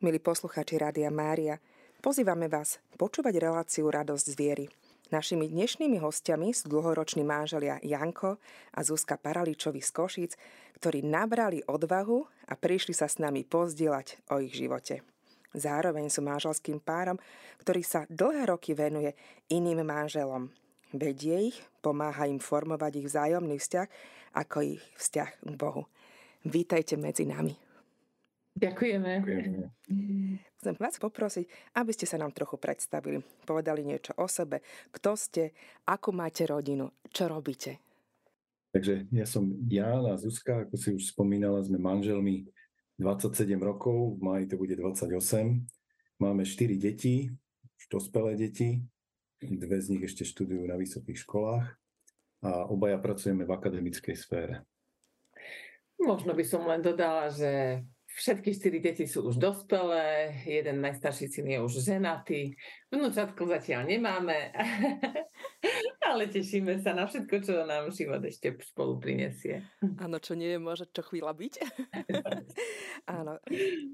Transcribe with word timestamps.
Milí 0.00 0.16
poslucháči 0.16 0.80
Rádia 0.80 1.12
Mária, 1.12 1.60
pozývame 2.00 2.48
vás 2.48 2.80
počúvať 2.96 3.36
reláciu 3.36 3.84
Radosť 3.84 4.32
z 4.32 4.34
viery. 4.40 4.66
Našimi 5.12 5.44
dnešnými 5.44 6.00
hostiami 6.00 6.56
sú 6.56 6.72
dlhoroční 6.72 7.20
manželia 7.20 7.76
Janko 7.84 8.40
a 8.72 8.80
Zuzka 8.80 9.20
Paraličovi 9.20 9.84
z 9.84 9.90
Košíc, 9.92 10.32
ktorí 10.80 11.04
nabrali 11.04 11.60
odvahu 11.68 12.24
a 12.48 12.56
prišli 12.56 12.96
sa 12.96 13.12
s 13.12 13.20
nami 13.20 13.44
pozdieľať 13.44 14.24
o 14.32 14.40
ich 14.40 14.56
živote. 14.56 15.04
Zároveň 15.52 16.08
sú 16.08 16.24
manželským 16.24 16.80
párom, 16.80 17.20
ktorý 17.60 17.84
sa 17.84 18.08
dlhé 18.08 18.48
roky 18.48 18.72
venuje 18.72 19.12
iným 19.52 19.84
manželom. 19.84 20.48
Vedie 20.96 21.52
ich, 21.52 21.60
pomáha 21.84 22.24
im 22.24 22.40
formovať 22.40 23.04
ich 23.04 23.06
vzájomný 23.12 23.60
vzťah, 23.60 23.88
ako 24.32 24.80
ich 24.80 24.82
vzťah 24.96 25.44
k 25.44 25.52
Bohu. 25.60 25.84
Vítajte 26.48 26.96
medzi 26.96 27.28
nami. 27.28 27.52
Ďakujeme. 28.58 29.10
Chcem 30.60 30.74
vás 30.76 30.96
poprosiť, 30.98 31.46
aby 31.78 31.90
ste 31.94 32.04
sa 32.04 32.18
nám 32.18 32.34
trochu 32.34 32.58
predstavili. 32.58 33.22
Povedali 33.46 33.86
niečo 33.86 34.12
o 34.18 34.26
sebe, 34.26 34.60
kto 34.90 35.14
ste, 35.14 35.54
ako 35.86 36.10
máte 36.10 36.44
rodinu, 36.44 36.90
čo 37.14 37.30
robíte. 37.30 37.78
Takže 38.70 39.10
ja 39.10 39.26
som 39.26 39.50
Jan 39.66 40.06
a 40.06 40.14
Zuzka, 40.14 40.66
ako 40.66 40.74
si 40.78 40.94
už 40.94 41.10
spomínala, 41.10 41.58
sme 41.62 41.78
manželmi 41.78 42.46
27 43.02 43.58
rokov, 43.58 44.18
v 44.18 44.20
maji 44.22 44.44
to 44.46 44.56
bude 44.60 44.74
28. 44.76 45.10
Máme 46.20 46.44
4 46.44 46.76
deti, 46.76 47.32
už 47.80 47.84
dospelé 47.88 48.36
deti, 48.36 48.84
dve 49.40 49.80
z 49.80 49.96
nich 49.96 50.04
ešte 50.04 50.28
študujú 50.28 50.68
na 50.68 50.76
vysokých 50.76 51.18
školách 51.24 51.66
a 52.44 52.50
obaja 52.68 53.00
pracujeme 53.00 53.48
v 53.48 53.54
akademickej 53.56 54.16
sfére. 54.16 54.54
Možno 55.96 56.36
by 56.36 56.44
som 56.44 56.68
len 56.68 56.84
dodala, 56.84 57.32
že 57.32 57.80
Všetky 58.10 58.50
štyri 58.50 58.78
deti 58.82 59.06
sú 59.06 59.22
už 59.30 59.38
dospelé, 59.38 60.34
jeden 60.42 60.82
najstarší 60.82 61.30
syn 61.30 61.46
je 61.46 61.58
už 61.62 61.72
ženatý, 61.78 62.58
vnúčatko 62.90 63.46
zatiaľ 63.46 63.86
nemáme, 63.86 64.50
ale 66.10 66.26
tešíme 66.26 66.82
sa 66.82 66.90
na 66.90 67.06
všetko, 67.06 67.36
čo 67.38 67.62
nám 67.62 67.94
život 67.94 68.18
ešte 68.26 68.58
spolu 68.66 68.98
prinesie. 68.98 69.62
Áno, 70.02 70.18
čo 70.18 70.34
nie 70.34 70.58
je 70.58 70.60
môže 70.60 70.90
čo 70.90 71.06
chvíľa 71.06 71.32
byť. 71.38 71.54
Áno, 73.20 73.38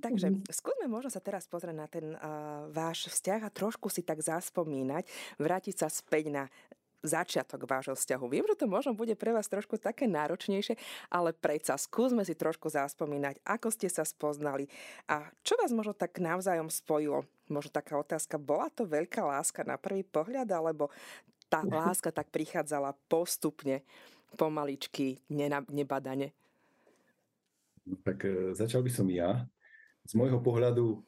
takže 0.00 0.32
skúsme 0.48 0.88
možno 0.88 1.12
sa 1.12 1.20
teraz 1.20 1.44
pozrieť 1.44 1.76
na 1.76 1.86
ten 1.86 2.16
uh, 2.16 2.72
váš 2.72 3.12
vzťah 3.12 3.40
a 3.44 3.52
trošku 3.52 3.92
si 3.92 4.00
tak 4.00 4.24
zaspomínať, 4.24 5.04
vrátiť 5.36 5.76
sa 5.76 5.88
späť 5.92 6.32
na 6.32 6.44
začiatok 7.04 7.68
vášho 7.68 7.94
vzťahu. 7.94 8.24
Viem, 8.28 8.46
že 8.48 8.58
to 8.58 8.66
možno 8.70 8.92
bude 8.96 9.12
pre 9.18 9.32
vás 9.32 9.48
trošku 9.48 9.76
také 9.76 10.08
náročnejšie, 10.08 10.76
ale 11.12 11.36
predsa 11.36 11.76
skúsme 11.76 12.24
si 12.24 12.32
trošku 12.32 12.68
zaspomínať, 12.72 13.40
ako 13.44 13.68
ste 13.72 13.88
sa 13.90 14.02
spoznali 14.06 14.68
a 15.10 15.28
čo 15.44 15.56
vás 15.60 15.72
možno 15.72 15.92
tak 15.92 16.18
navzájom 16.22 16.72
spojilo. 16.72 17.24
Možno 17.46 17.70
taká 17.70 17.94
otázka, 17.94 18.42
bola 18.42 18.66
to 18.74 18.82
veľká 18.88 19.22
láska 19.22 19.62
na 19.62 19.78
prvý 19.78 20.02
pohľad, 20.02 20.50
alebo 20.50 20.90
tá 21.46 21.62
láska 21.86 22.10
tak 22.10 22.30
prichádzala 22.34 22.94
postupne, 23.06 23.86
pomaličky, 24.34 25.22
nebadane? 25.70 26.34
No, 27.86 27.94
tak 28.02 28.26
e, 28.26 28.50
začal 28.52 28.82
by 28.82 28.90
som 28.90 29.06
ja. 29.06 29.46
Z 30.06 30.18
môjho 30.18 30.42
pohľadu 30.42 30.86
e, 30.90 30.98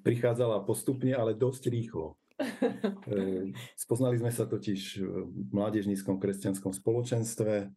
prichádzala 0.00 0.64
postupne, 0.64 1.12
ale 1.12 1.36
dosť 1.36 1.68
rýchlo. 1.68 2.16
Ehm, 3.04 3.54
spoznali 3.78 4.18
sme 4.18 4.34
sa 4.34 4.48
totiž 4.48 4.98
v 5.06 5.50
mládežníckom 5.54 6.18
kresťanskom 6.18 6.74
spoločenstve 6.74 7.70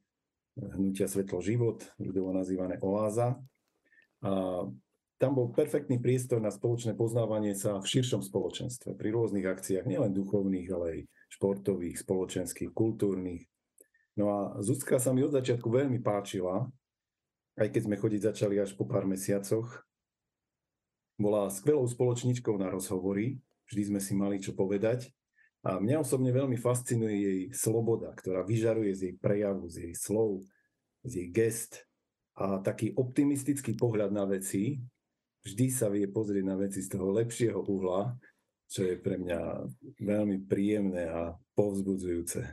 Hnutia 0.57 1.05
Svetlo 1.05 1.37
život, 1.45 1.85
ľudovo 2.01 2.33
nazývané 2.33 2.81
Oáza. 2.81 3.37
A 4.25 4.65
tam 5.17 5.31
bol 5.33 5.53
perfektný 5.53 6.01
priestor 6.01 6.41
na 6.41 6.49
spoločné 6.49 6.97
poznávanie 6.97 7.53
sa 7.53 7.77
v 7.81 7.89
širšom 7.89 8.21
spoločenstve, 8.25 8.97
pri 8.97 9.09
rôznych 9.13 9.45
akciách, 9.45 9.85
nielen 9.85 10.13
duchovných, 10.13 10.69
ale 10.73 10.85
aj 10.89 10.99
športových, 11.37 12.01
spoločenských, 12.01 12.73
kultúrnych. 12.73 13.45
No 14.17 14.25
a 14.33 14.39
Zuzka 14.65 14.97
sa 14.97 15.13
mi 15.13 15.21
od 15.21 15.33
začiatku 15.33 15.69
veľmi 15.69 16.01
páčila, 16.01 16.65
aj 17.57 17.67
keď 17.69 17.81
sme 17.85 18.01
chodiť 18.01 18.21
začali 18.33 18.55
až 18.57 18.73
po 18.73 18.85
pár 18.89 19.05
mesiacoch. 19.05 19.85
Bola 21.17 21.49
skvelou 21.49 21.85
spoločničkou 21.89 22.57
na 22.61 22.69
rozhovory, 22.69 23.41
vždy 23.69 23.81
sme 23.93 23.99
si 24.01 24.13
mali 24.15 24.39
čo 24.39 24.55
povedať. 24.55 25.11
A 25.67 25.83
mňa 25.83 25.99
osobne 25.99 26.31
veľmi 26.31 26.55
fascinuje 26.55 27.15
jej 27.17 27.41
sloboda, 27.51 28.15
ktorá 28.15 28.45
vyžaruje 28.47 28.93
z 28.95 29.01
jej 29.11 29.15
prejavu, 29.19 29.67
z 29.67 29.89
jej 29.89 29.93
slov, 29.97 30.47
z 31.03 31.11
jej 31.23 31.29
gest 31.33 31.83
a 32.37 32.61
taký 32.61 32.93
optimistický 32.95 33.75
pohľad 33.75 34.13
na 34.13 34.23
veci. 34.29 34.79
Vždy 35.43 35.67
sa 35.71 35.91
vie 35.91 36.07
pozrieť 36.07 36.45
na 36.45 36.55
veci 36.55 36.79
z 36.79 36.91
toho 36.91 37.11
lepšieho 37.11 37.59
uhla, 37.67 38.15
čo 38.67 38.83
je 38.83 38.95
pre 38.99 39.19
mňa 39.19 39.39
veľmi 39.99 40.45
príjemné 40.45 41.07
a 41.07 41.35
povzbudzujúce. 41.55 42.43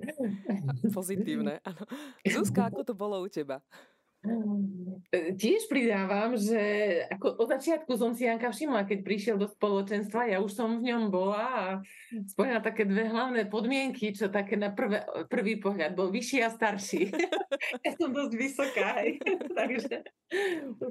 Pozitívne, 0.96 1.60
áno. 1.64 1.84
Zuzka, 2.24 2.68
ako 2.68 2.82
to 2.82 2.94
bolo 2.96 3.20
u 3.20 3.28
teba? 3.28 3.60
E, 4.20 5.32
tiež 5.32 5.64
pridávam, 5.72 6.36
že 6.36 6.60
ako 7.08 7.40
od 7.40 7.48
začiatku 7.56 7.92
som 7.96 8.12
si 8.12 8.28
Janka 8.28 8.52
všimla, 8.52 8.84
keď 8.84 8.98
prišiel 9.00 9.36
do 9.40 9.48
spoločenstva, 9.48 10.28
ja 10.28 10.44
už 10.44 10.52
som 10.52 10.76
v 10.76 10.92
ňom 10.92 11.08
bola 11.08 11.44
a 11.48 11.64
spojila 12.28 12.60
také 12.60 12.84
dve 12.84 13.08
hlavné 13.08 13.48
podmienky, 13.48 14.12
čo 14.12 14.28
také 14.28 14.60
na 14.60 14.76
prvé, 14.76 15.02
prvý 15.26 15.56
pohľad 15.56 15.96
bol 15.96 16.12
vyšší 16.12 16.44
a 16.44 16.52
starší. 16.52 17.16
ja 17.86 17.90
som 17.96 18.12
dosť 18.12 18.32
vysoká, 18.36 19.00
hej. 19.00 19.16
takže 19.58 20.04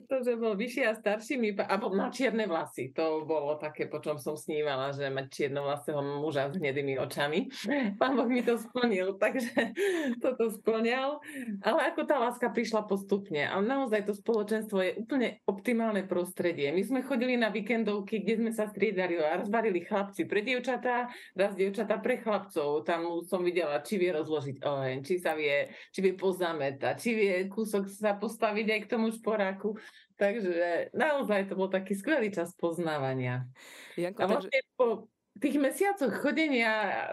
to, 0.09 0.16
že 0.25 0.34
bol 0.35 0.57
vyšší 0.57 0.89
a 0.89 0.97
starší, 0.97 1.38
mi, 1.38 1.53
a 1.53 1.75
mal 1.78 2.09
čierne 2.09 2.50
vlasy. 2.50 2.89
To 2.97 3.23
bolo 3.29 3.62
také, 3.62 3.85
po 3.85 4.01
čom 4.01 4.18
som 4.18 4.35
snívala, 4.35 4.89
že 4.89 5.07
mať 5.07 5.25
čiernovlasého 5.31 6.01
muža 6.19 6.50
s 6.50 6.57
hnedými 6.57 6.97
očami. 6.97 7.47
Pán 7.95 8.18
Boh 8.18 8.28
mi 8.28 8.41
to 8.41 8.57
splnil, 8.57 9.16
takže 9.22 9.53
toto 10.23 10.50
splňal. 10.50 11.22
Ale 11.62 11.79
ako 11.94 12.01
tá 12.09 12.18
láska 12.19 12.50
prišla 12.51 12.84
postup 12.89 13.19
postupne. 13.19 13.44
A 13.44 13.59
naozaj 13.59 14.07
to 14.07 14.16
spoločenstvo 14.16 14.78
je 14.80 14.91
úplne 14.96 15.44
optimálne 15.44 16.07
prostredie. 16.07 16.72
My 16.72 16.84
sme 16.88 17.00
chodili 17.03 17.35
na 17.35 17.52
víkendovky, 17.52 18.24
kde 18.24 18.34
sme 18.40 18.52
sa 18.56 18.72
striedali 18.72 19.19
a 19.19 19.44
rozvarili 19.44 19.84
chlapci 19.84 20.24
pre 20.24 20.40
dievčatá, 20.40 21.12
raz 21.35 21.52
dievčatá 21.59 22.00
pre 22.00 22.24
chlapcov. 22.24 22.88
Tam 22.88 23.03
som 23.28 23.44
videla, 23.44 23.84
či 23.84 24.00
vie 24.00 24.16
rozložiť 24.16 24.63
oheň, 24.63 24.97
či 25.03 25.19
sa 25.19 25.35
vie, 25.35 25.68
či 25.91 26.00
vie 26.00 26.16
pozametať, 26.16 26.96
či 26.96 27.12
vie 27.12 27.34
kúsok 27.52 27.91
sa 27.91 28.16
postaviť 28.16 28.68
aj 28.72 28.80
k 28.88 28.91
tomu 28.91 29.12
šporáku. 29.12 29.75
Takže 30.16 30.91
naozaj 30.96 31.51
to 31.51 31.59
bol 31.59 31.68
taký 31.72 31.96
skvelý 31.96 32.31
čas 32.31 32.56
poznávania. 32.56 33.47
Janko, 33.96 34.19
a 34.19 34.25
vlastne 34.28 34.59
takže... 34.63 34.75
po 34.75 35.07
tých 35.40 35.56
mesiacoch 35.56 36.12
chodenia 36.19 37.07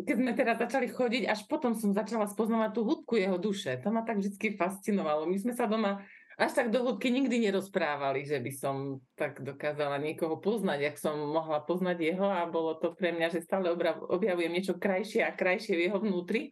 keď 0.00 0.16
sme 0.16 0.32
teda 0.32 0.52
začali 0.56 0.88
chodiť, 0.88 1.28
až 1.28 1.44
potom 1.46 1.76
som 1.76 1.92
začala 1.92 2.24
spoznávať 2.24 2.70
tú 2.72 2.80
hudku 2.82 3.20
jeho 3.20 3.36
duše. 3.36 3.76
To 3.84 3.92
ma 3.92 4.02
tak 4.02 4.24
vždy 4.24 4.56
fascinovalo. 4.56 5.28
My 5.28 5.36
sme 5.36 5.52
sa 5.52 5.68
doma 5.68 6.00
až 6.40 6.52
tak 6.56 6.68
do 6.72 6.80
hudky 6.80 7.12
nikdy 7.12 7.44
nerozprávali, 7.44 8.24
že 8.24 8.40
by 8.40 8.52
som 8.56 9.04
tak 9.14 9.44
dokázala 9.44 10.00
niekoho 10.00 10.40
poznať, 10.40 10.78
jak 10.80 10.96
som 10.96 11.14
mohla 11.14 11.60
poznať 11.60 12.00
jeho 12.00 12.24
a 12.24 12.48
bolo 12.48 12.72
to 12.80 12.96
pre 12.96 13.12
mňa, 13.12 13.28
že 13.36 13.44
stále 13.44 13.68
objavujem 14.08 14.52
niečo 14.52 14.80
krajšie 14.80 15.20
a 15.22 15.30
krajšie 15.36 15.76
v 15.76 15.84
jeho 15.86 15.98
vnútri. 16.00 16.50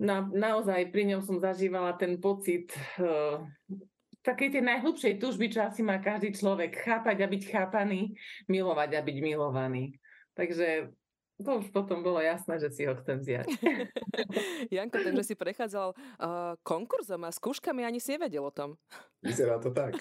Na, 0.00 0.24
naozaj 0.24 0.88
pri 0.94 1.12
ňom 1.12 1.20
som 1.20 1.36
zažívala 1.36 1.92
ten 1.98 2.16
pocit 2.22 2.72
uh, 2.96 3.42
takej 4.24 4.56
tej 4.56 4.62
najhlbšej 4.64 5.20
túžby, 5.20 5.52
čo 5.52 5.66
asi 5.66 5.84
má 5.84 6.00
každý 6.00 6.32
človek. 6.32 6.72
Chápať 6.72 7.16
a 7.20 7.28
byť 7.28 7.42
chápaný, 7.52 8.16
milovať 8.48 8.96
a 8.96 9.00
byť 9.04 9.16
milovaný. 9.20 9.98
Takže 10.32 10.94
to 11.40 11.64
už 11.64 11.72
potom 11.72 12.04
bolo 12.04 12.20
jasné, 12.20 12.60
že 12.60 12.68
si 12.70 12.82
ho 12.84 12.94
chcem 13.00 13.20
vziať. 13.20 13.48
Janko, 14.74 15.00
takže 15.00 15.24
si 15.24 15.34
prechádzal 15.34 15.88
uh, 15.92 16.54
konkurzom 16.60 17.24
a 17.24 17.30
skúškami 17.32 17.84
ani 17.84 17.98
si 17.98 18.16
nevedel 18.16 18.44
o 18.44 18.52
tom. 18.52 18.76
Vyzerá 19.26 19.60
to 19.60 19.72
tak. 19.72 19.96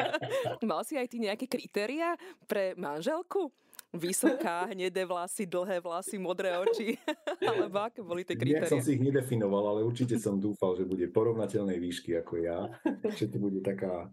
Mal 0.70 0.82
si 0.86 0.98
aj 0.98 1.06
ty 1.10 1.22
nejaké 1.22 1.46
kritéria 1.46 2.18
pre 2.46 2.74
manželku? 2.78 3.50
Vysoká, 3.92 4.72
hnedé 4.72 5.04
vlasy, 5.04 5.44
dlhé 5.44 5.84
vlasy, 5.84 6.16
modré 6.16 6.56
oči? 6.56 6.96
Alebo 7.44 7.76
aké 7.76 8.00
boli 8.00 8.24
tie 8.24 8.40
kritéria? 8.40 8.64
Ja 8.64 8.72
som 8.72 8.80
si 8.80 8.96
ich 8.96 9.04
nedefinoval, 9.04 9.76
ale 9.76 9.80
určite 9.84 10.16
som 10.16 10.40
dúfal, 10.40 10.80
že 10.80 10.88
bude 10.88 11.12
porovnateľnej 11.12 11.76
výšky 11.76 12.16
ako 12.24 12.40
ja. 12.40 12.72
Že 13.04 13.36
to 13.36 13.36
bude 13.36 13.60
taká 13.60 14.08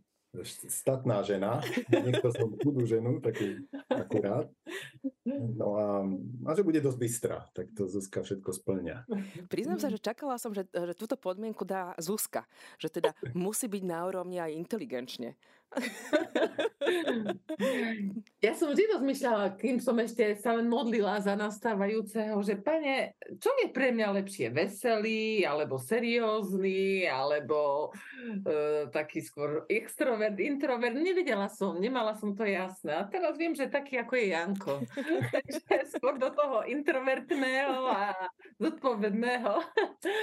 statná 0.70 1.26
žena, 1.26 1.58
niekto 1.90 2.30
som 2.30 2.54
chudú 2.62 2.86
ženu, 2.86 3.18
takú 3.18 3.66
akurát. 3.90 4.46
No 5.30 5.74
a, 5.74 6.06
a 6.46 6.50
že 6.54 6.62
bude 6.62 6.82
dosť 6.82 7.00
bystrá, 7.02 7.38
tak 7.54 7.74
to 7.74 7.90
Zuzka 7.90 8.22
všetko 8.22 8.50
splňa. 8.54 9.10
Priznám 9.50 9.82
sa, 9.82 9.90
že 9.90 9.98
čakala 9.98 10.38
som, 10.38 10.54
že, 10.54 10.70
že 10.70 10.94
túto 10.94 11.18
podmienku 11.18 11.66
dá 11.66 11.98
Zuzka, 11.98 12.46
že 12.78 12.94
teda 12.94 13.18
musí 13.34 13.66
byť 13.66 13.84
na 13.86 14.06
úrovni 14.06 14.38
aj 14.38 14.54
inteligenčne. 14.54 15.34
Ja 18.40 18.56
som 18.56 18.72
vždy 18.72 18.96
rozmýšľala, 18.96 19.60
kým 19.60 19.84
som 19.84 20.00
ešte 20.00 20.32
sa 20.40 20.56
len 20.56 20.72
modlila 20.72 21.20
za 21.20 21.36
nastávajúceho, 21.36 22.40
že 22.40 22.56
pane, 22.56 23.20
čo 23.36 23.52
je 23.60 23.68
pre 23.68 23.92
mňa 23.92 24.16
lepšie? 24.16 24.48
Veselý, 24.48 25.44
alebo 25.44 25.76
seriózny, 25.76 27.04
alebo 27.04 27.92
e, 28.48 28.88
taký 28.96 29.20
skôr 29.20 29.68
extrovert, 29.68 30.40
introvert? 30.40 30.96
Nevedela 30.96 31.52
som, 31.52 31.76
nemala 31.84 32.16
som 32.16 32.32
to 32.32 32.48
jasné. 32.48 32.96
A 32.96 33.04
teraz 33.04 33.36
viem, 33.36 33.52
že 33.52 33.68
taký 33.68 34.00
ako 34.00 34.14
je 34.16 34.26
Janko. 34.32 34.74
Takže 35.36 35.92
skôr 35.92 36.16
do 36.16 36.32
toho 36.32 36.64
introvertného 36.64 37.92
a 37.92 38.32
zodpovedného, 38.56 39.52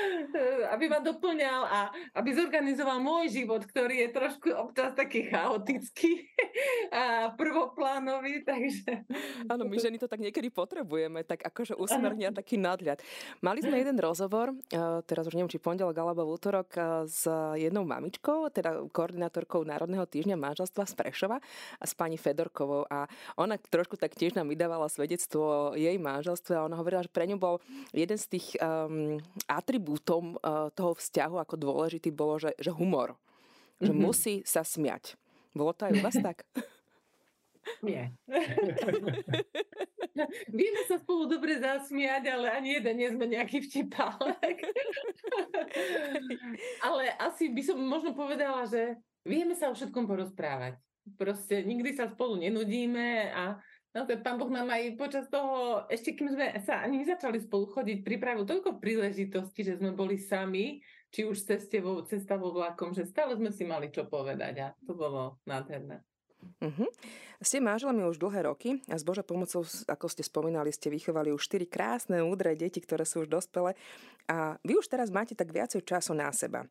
aby 0.72 0.84
ma 0.88 1.04
doplňal 1.04 1.62
a 1.68 1.80
aby 2.16 2.32
zorganizoval 2.32 2.96
môj 3.04 3.28
život, 3.28 3.60
ktorý 3.60 4.08
je 4.08 4.16
trošku 4.16 4.48
občas 4.56 4.96
taký 4.96 5.28
chaotický 5.36 6.32
a 6.96 7.32
prvoplánový, 7.36 8.40
takže... 8.42 9.04
Áno, 9.52 9.68
my 9.68 9.76
ženy 9.76 10.00
to 10.00 10.08
tak 10.08 10.24
niekedy 10.24 10.48
potrebujeme, 10.48 11.20
tak 11.22 11.44
akože 11.44 11.76
usmernia 11.76 12.32
taký 12.32 12.56
nadhľad. 12.56 13.04
Mali 13.44 13.60
sme 13.60 13.76
jeden 13.76 14.00
rozhovor, 14.00 14.56
eh, 14.72 15.00
teraz 15.04 15.28
už 15.28 15.36
neviem, 15.36 15.52
či 15.52 15.60
pondelok 15.60 15.96
alebo 15.96 16.24
v 16.24 16.32
útorok, 16.36 16.68
eh, 16.76 16.84
s 17.04 17.28
jednou 17.60 17.84
mamičkou, 17.84 18.48
teda 18.50 18.88
koordinátorkou 18.90 19.62
Národného 19.62 20.08
týždňa 20.08 20.36
manželstva 20.40 20.88
z 20.88 20.94
Prešova 20.96 21.38
a 21.80 21.84
s 21.84 21.92
pani 21.92 22.16
Fedorkovou 22.16 22.88
a 22.88 23.04
ona 23.36 23.60
trošku 23.60 24.00
tak 24.00 24.16
tiež 24.16 24.38
nám 24.38 24.48
vydávala 24.48 24.88
svedectvo 24.88 25.46
o 25.46 25.74
jej 25.74 25.96
manželstve 25.98 26.56
a 26.56 26.64
ona 26.64 26.78
hovorila, 26.78 27.04
že 27.04 27.12
pre 27.12 27.26
ňu 27.26 27.36
bol 27.36 27.58
jeden 27.90 28.18
z 28.18 28.26
tých 28.38 28.46
um, 28.58 29.18
atribútom 29.50 30.38
uh, 30.38 30.70
toho 30.72 30.94
vzťahu 30.94 31.36
ako 31.42 31.54
dôležitý 31.58 32.10
bolo, 32.14 32.38
že, 32.38 32.54
že 32.56 32.70
humor. 32.70 33.18
Že 33.82 33.92
mm-hmm. 33.92 34.06
musí 34.06 34.34
sa 34.46 34.64
smiať. 34.64 35.18
Bolo 35.56 35.72
to 35.72 35.88
aj 35.88 35.92
u 35.96 36.00
vás 36.04 36.16
tak? 36.20 36.44
Nie. 37.80 38.12
Vieme 40.48 40.80
sa 40.88 40.96
spolu 41.00 41.28
dobre 41.28 41.60
zasmiať, 41.60 42.24
ale 42.30 42.46
ani 42.52 42.80
jeden 42.80 42.94
nie 42.96 43.08
sme 43.12 43.26
nejaký 43.28 43.64
vtipálek. 43.68 44.64
ale 46.86 47.12
asi 47.20 47.52
by 47.52 47.62
som 47.64 47.76
možno 47.80 48.16
povedala, 48.16 48.64
že 48.64 48.96
vieme 49.26 49.52
sa 49.56 49.68
o 49.68 49.76
všetkom 49.76 50.08
porozprávať. 50.08 50.78
Proste 51.20 51.62
nikdy 51.62 51.94
sa 51.94 52.08
spolu 52.10 52.40
nenudíme 52.40 53.30
a 53.30 53.60
To 53.96 54.04
pán 54.20 54.36
Boh 54.36 54.52
nám 54.52 54.68
aj 54.68 54.92
počas 55.00 55.24
toho, 55.32 55.88
ešte 55.88 56.12
kým 56.12 56.28
sme 56.28 56.52
sa 56.60 56.84
ani 56.84 57.00
nezačali 57.00 57.40
spolu 57.40 57.72
chodiť, 57.72 58.04
pripravil 58.04 58.44
toľko 58.44 58.76
príležitostí, 58.76 59.64
že 59.64 59.80
sme 59.80 59.96
boli 59.96 60.20
sami, 60.20 60.84
či 61.08 61.24
už 61.24 61.40
ceste 61.40 61.80
vo, 61.80 62.04
cesta 62.04 62.36
vo 62.36 62.52
vlakom, 62.52 62.92
že 62.92 63.08
stále 63.08 63.32
sme 63.40 63.48
si 63.48 63.64
mali 63.64 63.88
čo 63.88 64.04
povedať 64.04 64.54
a 64.60 64.66
to 64.84 64.92
bolo 64.92 65.40
nádherné. 65.48 66.04
Uh-huh. 66.62 66.88
Ste 67.42 67.60
manželami 67.60 68.08
už 68.08 68.16
dlhé 68.16 68.48
roky 68.48 68.80
a 68.88 68.96
s 68.96 69.04
Božou 69.04 69.20
pomocou, 69.20 69.60
ako 69.64 70.06
ste 70.08 70.24
spomínali, 70.24 70.72
ste 70.72 70.88
vychovali 70.88 71.34
už 71.36 71.44
štyri 71.44 71.68
krásne, 71.68 72.24
údre 72.24 72.56
deti, 72.56 72.80
ktoré 72.80 73.04
sú 73.04 73.24
už 73.24 73.28
dospelé 73.28 73.76
a 74.26 74.56
vy 74.64 74.80
už 74.80 74.88
teraz 74.88 75.12
máte 75.12 75.36
tak 75.36 75.52
viacej 75.52 75.84
času 75.84 76.16
na 76.16 76.32
seba. 76.32 76.66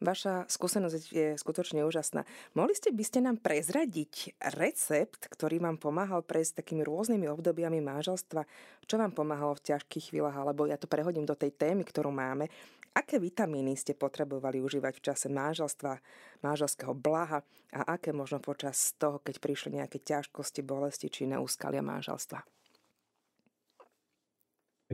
Vaša 0.00 0.48
skúsenosť 0.48 1.12
je 1.12 1.28
skutočne 1.36 1.84
úžasná. 1.84 2.24
Mohli 2.56 2.72
ste 2.72 2.88
by 2.88 3.04
ste 3.04 3.20
nám 3.20 3.36
prezradiť 3.36 4.32
recept, 4.56 5.28
ktorý 5.28 5.60
vám 5.60 5.76
pomáhal 5.76 6.24
prejsť 6.24 6.64
takými 6.64 6.88
rôznymi 6.88 7.28
obdobiami 7.28 7.84
manželstva? 7.84 8.48
Čo 8.88 8.96
vám 8.96 9.12
pomáhalo 9.12 9.60
v 9.60 9.64
ťažkých 9.68 10.08
chvíľach? 10.08 10.40
Alebo 10.40 10.64
ja 10.64 10.80
to 10.80 10.88
prehodím 10.88 11.28
do 11.28 11.36
tej 11.36 11.52
témy, 11.52 11.84
ktorú 11.84 12.08
máme. 12.08 12.48
Aké 12.90 13.22
vitamíny 13.22 13.78
ste 13.78 13.94
potrebovali 13.94 14.58
užívať 14.58 14.98
v 14.98 15.04
čase 15.04 15.26
manželstva, 15.30 16.02
manželského 16.42 16.90
blaha 16.90 17.46
a 17.70 17.94
aké 17.94 18.10
možno 18.10 18.42
počas 18.42 18.98
toho, 18.98 19.22
keď 19.22 19.38
prišli 19.38 19.78
nejaké 19.78 20.02
ťažkosti, 20.02 20.66
bolesti 20.66 21.06
či 21.06 21.30
neúskalia 21.30 21.86
manželstva? 21.86 22.42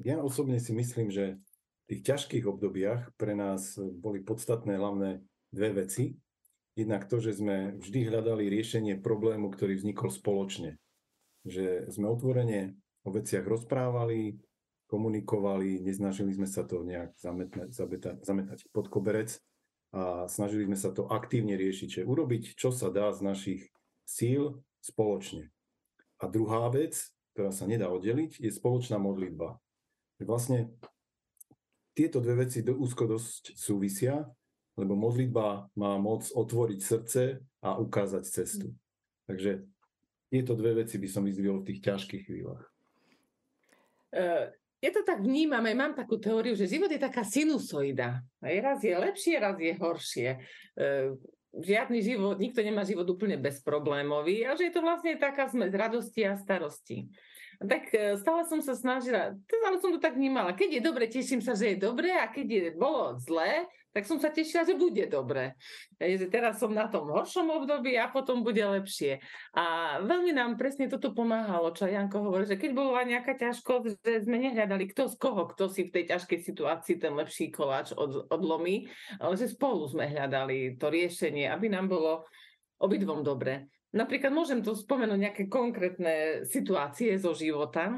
Ja 0.05 0.21
osobne 0.21 0.61
si 0.61 0.77
myslím, 0.77 1.09
že 1.09 1.41
v 1.89 1.97
tých 1.97 2.03
ťažkých 2.05 2.45
obdobiach 2.45 3.17
pre 3.17 3.33
nás 3.33 3.81
boli 3.81 4.21
podstatné 4.21 4.77
hlavné 4.77 5.25
dve 5.49 5.87
veci. 5.87 6.21
Jednak 6.77 7.09
to, 7.09 7.17
že 7.17 7.41
sme 7.41 7.81
vždy 7.81 8.13
hľadali 8.13 8.53
riešenie 8.53 9.01
problému, 9.01 9.49
ktorý 9.49 9.81
vznikol 9.81 10.13
spoločne. 10.13 10.77
Že 11.49 11.89
sme 11.89 12.13
otvorene 12.13 12.77
o 13.07 13.11
veciach 13.15 13.49
rozprávali, 13.49 14.37
komunikovali, 14.87 15.83
nesnažili 15.83 16.35
sme 16.35 16.47
sa 16.47 16.63
to 16.63 16.87
nejak 16.87 17.15
zametať, 17.19 17.69
zametať, 17.75 18.17
zametať 18.23 18.59
pod 18.71 18.87
koberec 18.87 19.35
a 19.91 20.31
snažili 20.31 20.67
sme 20.67 20.79
sa 20.79 20.95
to 20.95 21.07
aktívne 21.11 21.59
riešiť, 21.59 22.03
že 22.03 22.09
urobiť, 22.09 22.55
čo 22.55 22.71
sa 22.71 22.91
dá 22.91 23.11
z 23.11 23.21
našich 23.23 23.63
síl 24.07 24.63
spoločne. 24.79 25.51
A 26.23 26.31
druhá 26.31 26.71
vec, 26.71 26.97
ktorá 27.35 27.51
sa 27.51 27.67
nedá 27.67 27.91
oddeliť, 27.91 28.41
je 28.41 28.51
spoločná 28.55 28.97
modlitba. 28.97 29.59
Vlastne 30.23 30.73
tieto 31.93 32.21
dve 32.21 32.47
veci 32.47 32.63
do, 32.65 32.77
úzko 32.77 33.05
dosť 33.09 33.57
súvisia, 33.57 34.25
lebo 34.77 34.97
modlitba 34.97 35.73
má 35.77 35.93
moc 35.97 36.29
otvoriť 36.29 36.81
srdce 36.81 37.23
a 37.65 37.81
ukázať 37.81 38.25
cestu. 38.29 38.69
Takže 39.25 39.65
tieto 40.29 40.53
dve 40.55 40.85
veci 40.85 41.01
by 41.01 41.09
som 41.09 41.25
vyzdvihol 41.25 41.65
v 41.65 41.69
tých 41.73 41.81
ťažkých 41.85 42.23
chvíľach. 42.29 42.65
Uh, 44.13 44.49
ja 44.87 44.91
to 44.95 45.03
tak 45.03 45.19
vnímam, 45.19 45.67
aj 45.67 45.75
mám 45.75 45.93
takú 45.99 46.15
teóriu, 46.23 46.55
že 46.55 46.71
život 46.71 46.87
je 46.87 47.03
taká 47.03 47.27
sinusoida. 47.27 48.23
Raz 48.39 48.87
je 48.87 48.95
lepšie, 48.95 49.35
raz 49.43 49.59
je 49.59 49.75
horšie. 49.75 50.29
E, 50.79 51.11
žiadny 51.59 51.99
život, 52.07 52.39
nikto 52.39 52.63
nemá 52.63 52.87
život 52.87 53.11
úplne 53.11 53.35
bezproblémový 53.35 54.47
a 54.47 54.55
že 54.55 54.71
je 54.71 54.75
to 54.79 54.87
vlastne 54.87 55.19
taká 55.19 55.51
z 55.51 55.75
radosti 55.75 56.23
a 56.23 56.39
starosti. 56.39 57.11
Tak 57.59 57.91
e, 57.91 58.15
stále 58.21 58.47
som 58.47 58.63
sa 58.63 58.79
snažila, 58.79 59.35
ale 59.67 59.77
som 59.83 59.91
to 59.91 59.99
tak 59.99 60.15
vnímala. 60.15 60.55
Keď 60.55 60.79
je 60.79 60.83
dobre, 60.87 61.11
teším 61.11 61.43
sa, 61.43 61.59
že 61.59 61.75
je 61.75 61.83
dobre 61.83 62.15
a 62.15 62.31
keď 62.31 62.47
je, 62.47 62.63
bolo 62.79 63.19
zlé, 63.19 63.67
tak 63.97 64.05
som 64.05 64.21
sa 64.21 64.29
tešila, 64.29 64.69
že 64.69 64.77
bude 64.77 65.09
dobre. 65.09 65.57
Že 65.97 66.29
teraz 66.29 66.61
som 66.61 66.69
na 66.69 66.85
tom 66.85 67.09
horšom 67.09 67.49
období 67.49 67.97
a 67.97 68.13
potom 68.13 68.45
bude 68.45 68.61
lepšie. 68.61 69.25
A 69.57 69.97
veľmi 70.05 70.37
nám 70.37 70.61
presne 70.61 70.85
toto 70.85 71.17
pomáhalo, 71.17 71.73
čo 71.73 71.89
Janko 71.89 72.21
hovorí, 72.29 72.45
že 72.45 72.61
keď 72.61 72.77
bola 72.77 73.09
nejaká 73.09 73.41
ťažkosť, 73.41 74.05
že 74.05 74.29
sme 74.29 74.37
nehľadali 74.37 74.93
kto 74.93 75.09
z 75.09 75.17
koho, 75.17 75.49
kto 75.49 75.73
si 75.73 75.89
v 75.89 75.97
tej 75.97 76.13
ťažkej 76.13 76.45
situácii 76.45 77.01
ten 77.01 77.17
lepší 77.17 77.49
koláč 77.49 77.97
od, 77.97 78.29
odlomí, 78.29 78.85
ale 79.17 79.41
že 79.41 79.49
spolu 79.49 79.89
sme 79.89 80.13
hľadali 80.13 80.77
to 80.77 80.93
riešenie, 80.93 81.49
aby 81.49 81.73
nám 81.73 81.89
bolo 81.89 82.29
obidvom 82.77 83.25
dobre. 83.25 83.73
Napríklad 83.97 84.29
môžem 84.29 84.61
tu 84.61 84.77
spomenúť 84.77 85.17
nejaké 85.17 85.43
konkrétne 85.49 86.45
situácie 86.45 87.17
zo 87.17 87.33
života. 87.33 87.97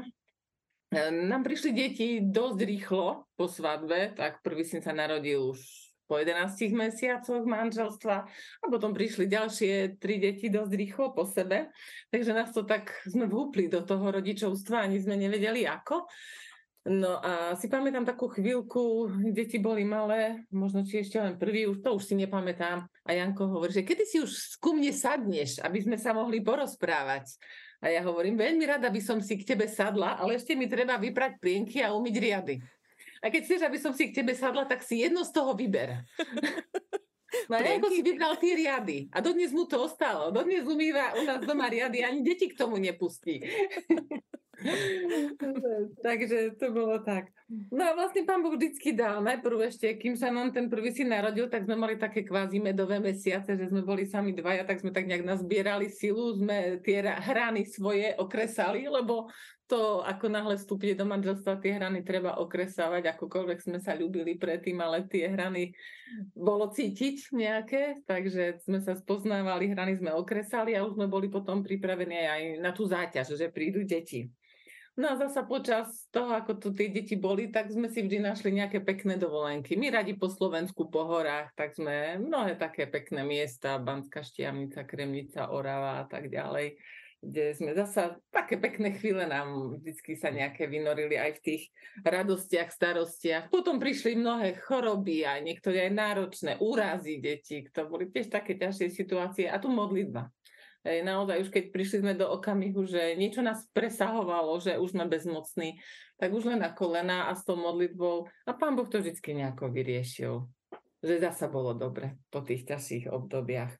Nám 0.95 1.43
prišli 1.43 1.75
deti 1.75 2.23
dosť 2.23 2.59
rýchlo 2.63 3.27
po 3.35 3.51
svadbe, 3.51 4.15
tak 4.15 4.39
prvý 4.39 4.63
syn 4.63 4.79
sa 4.79 4.95
narodil 4.95 5.51
už 5.51 5.88
po 6.09 6.17
11 6.17 6.73
mesiacoch 6.73 7.45
manželstva 7.45 8.15
a 8.25 8.65
potom 8.65 8.97
prišli 8.97 9.29
ďalšie 9.29 10.01
tri 10.01 10.17
deti 10.17 10.49
dosť 10.49 10.73
rýchlo 10.73 11.13
po 11.13 11.29
sebe. 11.29 11.69
Takže 12.09 12.33
nás 12.33 12.49
to 12.49 12.65
tak, 12.65 12.89
sme 13.05 13.29
vhúpli 13.29 13.69
do 13.69 13.85
toho 13.85 14.09
rodičovstva, 14.09 14.89
ani 14.89 14.97
sme 14.97 15.13
nevedeli 15.21 15.69
ako. 15.69 16.09
No 16.89 17.21
a 17.21 17.53
si 17.53 17.69
pamätám 17.69 18.07
takú 18.07 18.25
chvíľku, 18.33 19.13
deti 19.29 19.61
boli 19.61 19.85
malé, 19.85 20.49
možno 20.49 20.81
či 20.81 21.05
ešte 21.05 21.21
len 21.21 21.37
prvý, 21.37 21.69
už 21.69 21.85
to 21.85 21.93
už 21.93 22.01
si 22.01 22.15
nepamätám. 22.17 22.89
A 23.05 23.09
Janko 23.13 23.45
hovorí, 23.45 23.69
že 23.69 23.85
kedy 23.85 24.03
si 24.09 24.17
už 24.17 24.57
ku 24.57 24.73
mne 24.73 24.89
sadneš, 24.89 25.61
aby 25.61 25.85
sme 25.85 26.01
sa 26.01 26.17
mohli 26.17 26.41
porozprávať. 26.41 27.37
A 27.85 27.93
ja 27.93 28.01
hovorím, 28.03 28.35
veľmi 28.41 28.65
rada 28.65 28.89
by 28.89 29.01
som 29.05 29.21
si 29.21 29.37
k 29.37 29.53
tebe 29.53 29.69
sadla, 29.69 30.17
ale 30.17 30.41
ešte 30.41 30.57
mi 30.57 30.65
treba 30.65 30.97
vyprať 30.97 31.37
plienky 31.37 31.79
a 31.85 31.93
umyť 31.93 32.15
riady. 32.17 32.55
A 33.19 33.27
keď 33.27 33.41
chceš, 33.45 33.61
aby 33.67 33.77
som 33.77 33.91
si 33.91 34.09
k 34.09 34.23
tebe 34.23 34.31
sadla, 34.31 34.63
tak 34.63 34.83
si 34.83 35.03
jedno 35.03 35.27
z 35.27 35.31
toho 35.35 35.53
vyber. 35.55 36.03
No 37.49 37.57
a 37.57 37.65
ako 37.65 37.89
si 37.93 38.01
vybral 38.05 38.37
tie 38.37 38.53
riady. 38.57 39.09
A 39.09 39.21
dodnes 39.21 39.53
mu 39.53 39.65
to 39.65 39.81
ostalo. 39.81 40.29
Dodnes 40.29 40.65
umýva 40.65 41.17
u 41.17 41.25
nás 41.25 41.41
doma 41.41 41.65
riady, 41.69 42.05
ani 42.05 42.21
deti 42.21 42.49
k 42.49 42.57
tomu 42.57 42.77
nepustí. 42.77 43.41
Takže 46.05 46.59
to 46.59 46.69
bolo 46.75 46.99
tak. 46.99 47.31
No 47.71 47.81
a 47.85 47.95
vlastne 47.95 48.27
pán 48.27 48.43
Boh 48.43 48.53
vždycky 48.53 48.91
dal. 48.91 49.23
Najprv 49.23 49.71
ešte, 49.71 49.95
kým 49.95 50.19
sa 50.19 50.29
nám 50.29 50.51
ten 50.51 50.67
prvý 50.67 50.91
si 50.91 51.07
narodil, 51.07 51.47
tak 51.47 51.63
sme 51.63 51.79
mali 51.79 51.95
také 51.95 52.27
kvázi 52.27 52.59
medové 52.59 52.99
mesiace, 52.99 53.55
že 53.55 53.71
sme 53.71 53.81
boli 53.87 54.03
sami 54.05 54.35
dvaja, 54.35 54.67
tak 54.67 54.83
sme 54.83 54.91
tak 54.91 55.07
nejak 55.07 55.23
nazbierali 55.23 55.87
silu, 55.87 56.35
sme 56.35 56.83
tie 56.83 57.01
hrany 57.01 57.65
svoje 57.65 58.13
okresali, 58.19 58.85
lebo 58.85 59.31
to, 59.69 60.01
ako 60.01 60.33
náhle 60.33 60.57
vstúpite 60.57 60.97
do 60.97 61.05
manželstva, 61.05 61.61
tie 61.61 61.77
hrany 61.77 62.01
treba 62.01 62.41
okresávať, 62.41 63.13
akokoľvek 63.13 63.59
sme 63.61 63.77
sa 63.77 63.93
ľúbili 63.93 64.33
predtým, 64.41 64.81
ale 64.81 65.05
tie 65.05 65.29
hrany 65.29 65.77
bolo 66.33 66.73
cítiť 66.73 67.29
nejaké, 67.29 68.01
takže 68.09 68.65
sme 68.65 68.81
sa 68.81 68.97
spoznávali, 68.97 69.69
hrany 69.69 69.93
sme 70.01 70.09
okresali 70.17 70.73
a 70.73 70.81
už 70.81 70.97
sme 70.97 71.05
boli 71.05 71.29
potom 71.29 71.61
pripravení 71.61 72.17
aj 72.17 72.41
na 72.57 72.73
tú 72.73 72.89
záťaž, 72.89 73.37
že 73.37 73.53
prídu 73.53 73.85
deti. 73.85 74.25
No 74.99 75.13
a 75.13 75.15
zasa 75.15 75.47
počas 75.47 76.11
toho, 76.11 76.35
ako 76.35 76.59
tu 76.59 76.69
tie 76.75 76.91
deti 76.91 77.15
boli, 77.15 77.47
tak 77.53 77.71
sme 77.71 77.87
si 77.87 78.03
vždy 78.03 78.19
našli 78.19 78.51
nejaké 78.51 78.83
pekné 78.83 79.15
dovolenky. 79.15 79.79
My 79.79 79.95
radi 79.95 80.17
po 80.17 80.27
Slovensku, 80.27 80.91
po 80.91 81.07
horách, 81.07 81.55
tak 81.55 81.77
sme 81.77 82.19
mnohé 82.19 82.59
také 82.59 82.83
pekné 82.83 83.23
miesta, 83.23 83.79
Banská 83.79 84.25
Štiavnica, 84.25 84.83
Kremnica, 84.83 85.55
Orava 85.55 86.03
a 86.03 86.05
tak 86.09 86.27
ďalej, 86.27 86.75
kde 87.19 87.51
sme 87.51 87.75
zasa 87.75 88.15
také 88.31 88.55
pekné 88.55 88.95
chvíle 88.95 89.27
nám 89.27 89.75
vždy 89.83 90.13
sa 90.15 90.31
nejaké 90.31 90.71
vynorili 90.71 91.19
aj 91.19 91.39
v 91.39 91.43
tých 91.43 91.63
radostiach, 92.07 92.71
starostiach. 92.71 93.51
Potom 93.51 93.75
prišli 93.75 94.15
mnohé 94.15 94.55
choroby 94.63 95.27
a 95.27 95.35
niektoré 95.43 95.91
aj 95.91 95.93
náročné 95.93 96.51
úrazy 96.63 97.19
detí, 97.19 97.67
to 97.75 97.91
boli 97.91 98.07
tiež 98.07 98.31
také 98.31 98.55
ťažšie 98.55 98.87
situácie 98.87 99.45
a 99.51 99.59
tu 99.59 99.67
modlitba. 99.67 100.31
Naozaj 100.79 101.43
už 101.43 101.49
keď 101.51 101.63
prišli 101.75 101.97
sme 101.99 102.15
do 102.15 102.31
okamihu, 102.31 102.87
že 102.87 103.19
niečo 103.19 103.43
nás 103.43 103.67
presahovalo, 103.75 104.63
že 104.63 104.79
už 104.79 104.95
sme 104.95 105.11
bezmocní, 105.11 105.75
tak 106.15 106.31
už 106.31 106.47
len 106.47 106.63
na 106.63 106.71
kolena 106.71 107.27
a 107.27 107.35
s 107.35 107.43
tou 107.43 107.59
modlitbou 107.59 108.31
a 108.47 108.51
pán 108.55 108.79
Boh 108.79 108.87
to 108.87 109.03
vždy 109.03 109.19
nejako 109.19 109.75
vyriešil. 109.75 110.47
Že 111.03 111.19
zasa 111.19 111.51
bolo 111.51 111.75
dobre 111.75 112.15
po 112.31 112.39
tých 112.43 112.63
ťažších 112.63 113.11
obdobiach. 113.11 113.75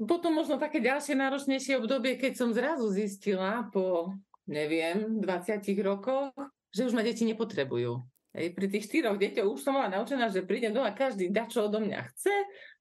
Potom 0.00 0.34
možno 0.34 0.56
také 0.56 0.80
ďalšie 0.80 1.14
náročnejšie 1.14 1.78
obdobie, 1.78 2.16
keď 2.16 2.32
som 2.34 2.50
zrazu 2.50 2.88
zistila 2.90 3.68
po, 3.70 4.16
neviem, 4.48 5.20
20 5.20 5.62
rokoch, 5.84 6.32
že 6.72 6.88
už 6.88 6.96
ma 6.96 7.04
deti 7.04 7.28
nepotrebujú. 7.28 8.00
Hej, 8.32 8.56
pri 8.56 8.66
tých 8.72 8.88
štyroch 8.88 9.20
deťoch 9.20 9.44
už 9.44 9.60
som 9.60 9.76
bola 9.76 9.92
naučená, 9.92 10.32
že 10.32 10.40
prídem 10.40 10.72
doma, 10.72 10.96
každý 10.96 11.28
dá, 11.28 11.44
čo 11.44 11.68
odo 11.68 11.84
mňa 11.84 12.00
chce. 12.08 12.32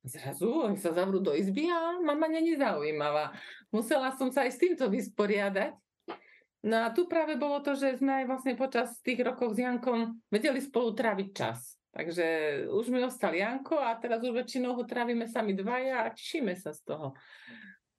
Zrazu 0.08 0.48
oni 0.48 0.80
sa 0.80 0.96
zavrú 0.96 1.20
do 1.20 1.36
izby 1.36 1.68
a 1.68 2.00
mama 2.00 2.32
není 2.32 2.56
zaujímavá. 2.56 3.36
Musela 3.68 4.16
som 4.16 4.32
sa 4.32 4.48
aj 4.48 4.56
s 4.56 4.62
týmto 4.64 4.88
vysporiadať. 4.88 5.76
No 6.64 6.88
a 6.88 6.96
tu 6.96 7.04
práve 7.04 7.36
bolo 7.36 7.60
to, 7.60 7.76
že 7.76 8.00
sme 8.00 8.24
aj 8.24 8.26
vlastne 8.32 8.54
počas 8.56 8.96
tých 9.04 9.20
rokov 9.28 9.58
s 9.58 9.60
Jankom 9.60 10.24
vedeli 10.32 10.64
spolu 10.64 10.96
tráviť 10.96 11.30
čas. 11.36 11.81
Takže 11.92 12.26
už 12.72 12.88
mi 12.88 13.04
ostal 13.04 13.36
Janko 13.36 13.76
a 13.76 14.00
teraz 14.00 14.24
už 14.24 14.32
väčšinou 14.32 14.80
ho 14.80 14.84
trávime 14.88 15.28
sami 15.28 15.52
dvaja 15.52 16.08
a 16.08 16.14
tešíme 16.16 16.56
sa 16.56 16.72
z 16.72 16.88
toho. 16.88 17.12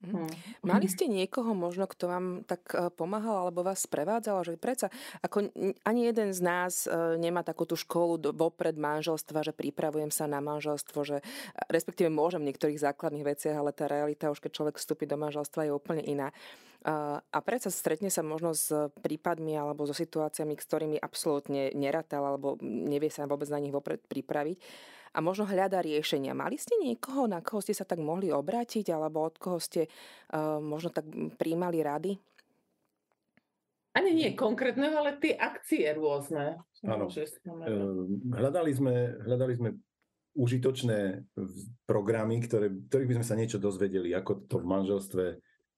Hmm. 0.03 0.27
Mali 0.67 0.91
ste 0.91 1.07
niekoho 1.07 1.55
možno, 1.55 1.87
kto 1.87 2.11
vám 2.11 2.25
tak 2.43 2.75
e, 2.75 2.91
pomáhal 2.91 3.47
alebo 3.47 3.63
vás 3.63 3.87
sprevádzal, 3.87 4.43
že 4.43 4.59
predsa 4.59 4.91
ako 5.23 5.47
ani 5.87 6.11
jeden 6.11 6.35
z 6.35 6.43
nás 6.43 6.83
e, 6.83 7.15
nemá 7.15 7.39
takú 7.39 7.63
tú 7.63 7.79
školu 7.79 8.19
vopred 8.35 8.75
manželstva, 8.75 9.47
že 9.47 9.55
pripravujem 9.55 10.11
sa 10.11 10.27
na 10.27 10.43
manželstvo, 10.43 11.07
že 11.07 11.23
respektíve 11.71 12.11
môžem 12.11 12.43
v 12.43 12.51
niektorých 12.51 12.83
základných 12.83 13.23
veciach, 13.23 13.55
ale 13.55 13.71
tá 13.71 13.87
realita 13.87 14.27
už 14.27 14.43
keď 14.43 14.51
človek 14.51 14.75
vstúpi 14.75 15.07
do 15.07 15.15
manželstva 15.15 15.71
je 15.71 15.71
úplne 15.71 16.03
iná. 16.03 16.35
A 16.83 17.37
predsa 17.39 17.71
stretne 17.71 18.11
sa 18.11 18.19
možno 18.27 18.51
s 18.51 18.67
prípadmi 18.99 19.55
alebo 19.55 19.87
so 19.87 19.95
situáciami, 19.95 20.59
s 20.59 20.67
ktorými 20.67 20.97
absolútne 20.99 21.71
nerátal 21.71 22.27
alebo 22.27 22.59
nevie 22.59 23.07
sa 23.07 23.23
vôbec 23.23 23.47
na 23.47 23.63
nich 23.63 23.71
vopred 23.71 24.03
pripraviť 24.03 24.59
a 25.13 25.21
možno 25.21 25.45
hľada 25.45 25.79
riešenia. 25.79 26.33
Mali 26.33 26.57
ste 26.57 26.75
niekoho, 26.81 27.29
na 27.29 27.39
koho 27.39 27.61
ste 27.61 27.77
sa 27.77 27.85
tak 27.85 28.01
mohli 28.01 28.33
obrátiť 28.33 28.89
alebo 28.89 29.23
od 29.23 29.37
koho 29.37 29.61
ste 29.61 29.85
uh, 29.87 30.57
možno 30.57 30.89
tak 30.89 31.05
príjmali 31.37 31.85
rady? 31.85 32.11
Ani 33.93 34.09
nie 34.17 34.33
konkrétneho, 34.33 34.97
ale 34.97 35.21
tie 35.21 35.37
akcie 35.37 35.85
rôzne. 35.93 36.57
Áno. 36.81 37.05
Hľadali 38.33 38.71
sme, 38.73 39.21
hľadali 39.21 39.53
sme 39.53 39.69
užitočné 40.33 41.29
programy, 41.85 42.41
ktoré, 42.41 42.73
ktorých 42.89 43.09
by 43.13 43.15
sme 43.21 43.27
sa 43.29 43.37
niečo 43.37 43.61
dozvedeli, 43.61 44.09
ako 44.17 44.49
to 44.49 44.57
v 44.57 44.65
manželstve 44.65 45.25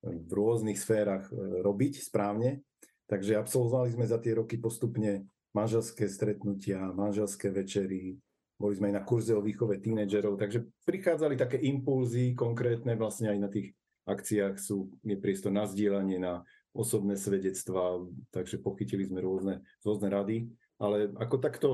v 0.06 0.32
rôznych 0.32 0.78
sférach 0.78 1.26
e, 1.34 1.62
robiť 1.66 2.06
správne. 2.06 2.62
Takže 3.06 3.38
absolvovali 3.38 3.94
sme 3.94 4.06
za 4.06 4.18
tie 4.22 4.38
roky 4.38 4.58
postupne 4.58 5.26
manželské 5.54 6.10
stretnutia, 6.10 6.82
manželské 6.94 7.50
večery, 7.50 8.18
boli 8.56 8.74
sme 8.76 8.92
aj 8.92 8.96
na 8.96 9.04
kurze 9.04 9.36
o 9.36 9.44
výchove 9.44 9.84
tínedžerov, 9.84 10.40
takže 10.40 10.64
prichádzali 10.88 11.36
také 11.36 11.60
impulzy 11.60 12.32
konkrétne, 12.36 12.96
vlastne 12.96 13.32
aj 13.32 13.40
na 13.40 13.50
tých 13.52 13.76
akciách 14.08 14.56
sú, 14.56 14.96
je 15.04 15.18
priestor 15.20 15.52
na 15.52 15.68
zdieľanie, 15.68 16.20
na 16.22 16.48
osobné 16.72 17.20
svedectvá, 17.20 18.00
takže 18.32 18.60
pochytili 18.60 19.08
sme 19.08 19.24
rôzne, 19.24 19.64
rôzne 19.84 20.08
rady, 20.12 20.52
ale 20.80 21.12
ako 21.20 21.36
takto, 21.40 21.70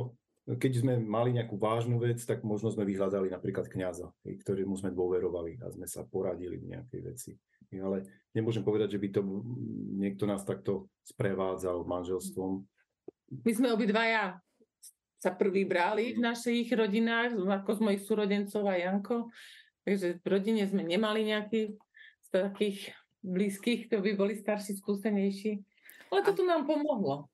keď 0.46 0.72
sme 0.82 0.94
mali 1.02 1.38
nejakú 1.38 1.58
vážnu 1.58 2.02
vec, 2.02 2.22
tak 2.22 2.42
možno 2.46 2.74
sme 2.74 2.86
vyhľadali 2.86 3.30
napríklad 3.30 3.70
kňaza, 3.70 4.10
ktorému 4.26 4.74
sme 4.78 4.94
dôverovali 4.94 5.62
a 5.62 5.70
sme 5.74 5.86
sa 5.86 6.06
poradili 6.06 6.58
v 6.58 6.78
nejakej 6.78 7.02
veci. 7.02 7.32
Ale 7.80 8.04
nemôžem 8.36 8.64
povedať, 8.66 8.98
že 8.98 9.02
by 9.02 9.08
to 9.16 9.22
niekto 9.96 10.28
nás 10.28 10.44
takto 10.44 10.92
sprevádzal 11.08 11.88
manželstvom. 11.88 12.68
My 13.48 13.52
sme 13.56 13.72
obidvaja 13.72 14.44
sa 15.22 15.32
prví 15.32 15.64
brali 15.64 16.18
v 16.18 16.24
našich 16.26 16.68
rodinách, 16.74 17.38
ako 17.38 17.78
z 17.78 17.80
mojich 17.80 18.02
súrodencov 18.04 18.66
a 18.66 18.76
Janko. 18.76 19.30
Takže 19.86 20.20
v 20.20 20.26
rodine 20.28 20.66
sme 20.66 20.82
nemali 20.82 21.30
nejakých 21.30 21.78
z 22.26 22.28
takých 22.30 22.80
blízkych, 23.22 23.88
kto 23.88 24.02
by 24.02 24.12
boli 24.18 24.34
starší, 24.34 24.82
skúsenejší. 24.82 25.62
Ale 26.10 26.26
toto 26.26 26.42
nám 26.42 26.66
pomohlo. 26.66 27.30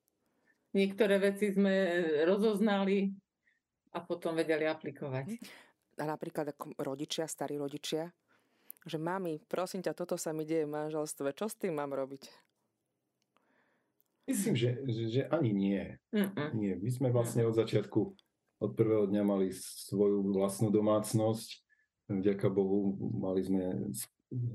Niektoré 0.75 1.17
veci 1.17 1.49
sme 1.49 2.03
rozoznali 2.27 3.09
a 3.95 4.03
potom 4.03 4.35
vedeli 4.35 4.67
aplikovať. 4.67 5.39
A 5.97 6.03
napríklad 6.05 6.53
ako 6.53 6.75
rodičia, 6.77 7.25
starí 7.25 7.57
rodičia, 7.57 8.11
že 8.87 8.99
mami, 8.99 9.43
prosím 9.45 9.83
ťa, 9.83 9.93
toto 9.93 10.15
sa 10.15 10.31
mi 10.31 10.47
deje 10.47 10.65
v 10.65 10.73
manželstve, 10.73 11.35
čo 11.35 11.51
s 11.51 11.55
tým 11.55 11.75
mám 11.75 11.91
robiť? 11.91 12.27
Myslím, 14.27 14.59
že, 14.59 14.69
že, 14.83 15.03
že 15.07 15.21
ani 15.31 15.55
nie. 15.55 15.83
Mm-mm. 16.11 16.51
Nie. 16.59 16.75
My 16.75 16.89
sme 16.91 17.07
vlastne 17.15 17.47
od 17.47 17.55
začiatku, 17.55 17.99
od 18.59 18.71
prvého 18.75 19.07
dňa 19.07 19.23
mali 19.23 19.55
svoju 19.55 20.35
vlastnú 20.35 20.67
domácnosť. 20.67 21.63
Vďaka 22.11 22.47
Bohu 22.51 22.99
mali 22.99 23.43
sme 23.47 23.91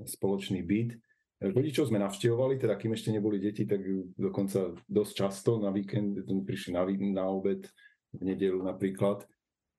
spoločný 0.04 0.60
byt. 0.60 1.00
Rodičov 1.42 1.88
sme 1.88 1.98
navštevovali, 2.04 2.60
teda 2.60 2.76
kým 2.76 2.94
ešte 2.94 3.10
neboli 3.10 3.40
deti, 3.40 3.64
tak 3.64 3.82
dokonca 4.14 4.76
dosť 4.86 5.12
často 5.16 5.50
na 5.58 5.72
víkend 5.72 6.22
prišli 6.22 6.76
na, 6.76 6.84
na 6.86 7.24
obed, 7.26 7.66
v 8.12 8.22
nedelu 8.28 8.60
napríklad 8.60 9.24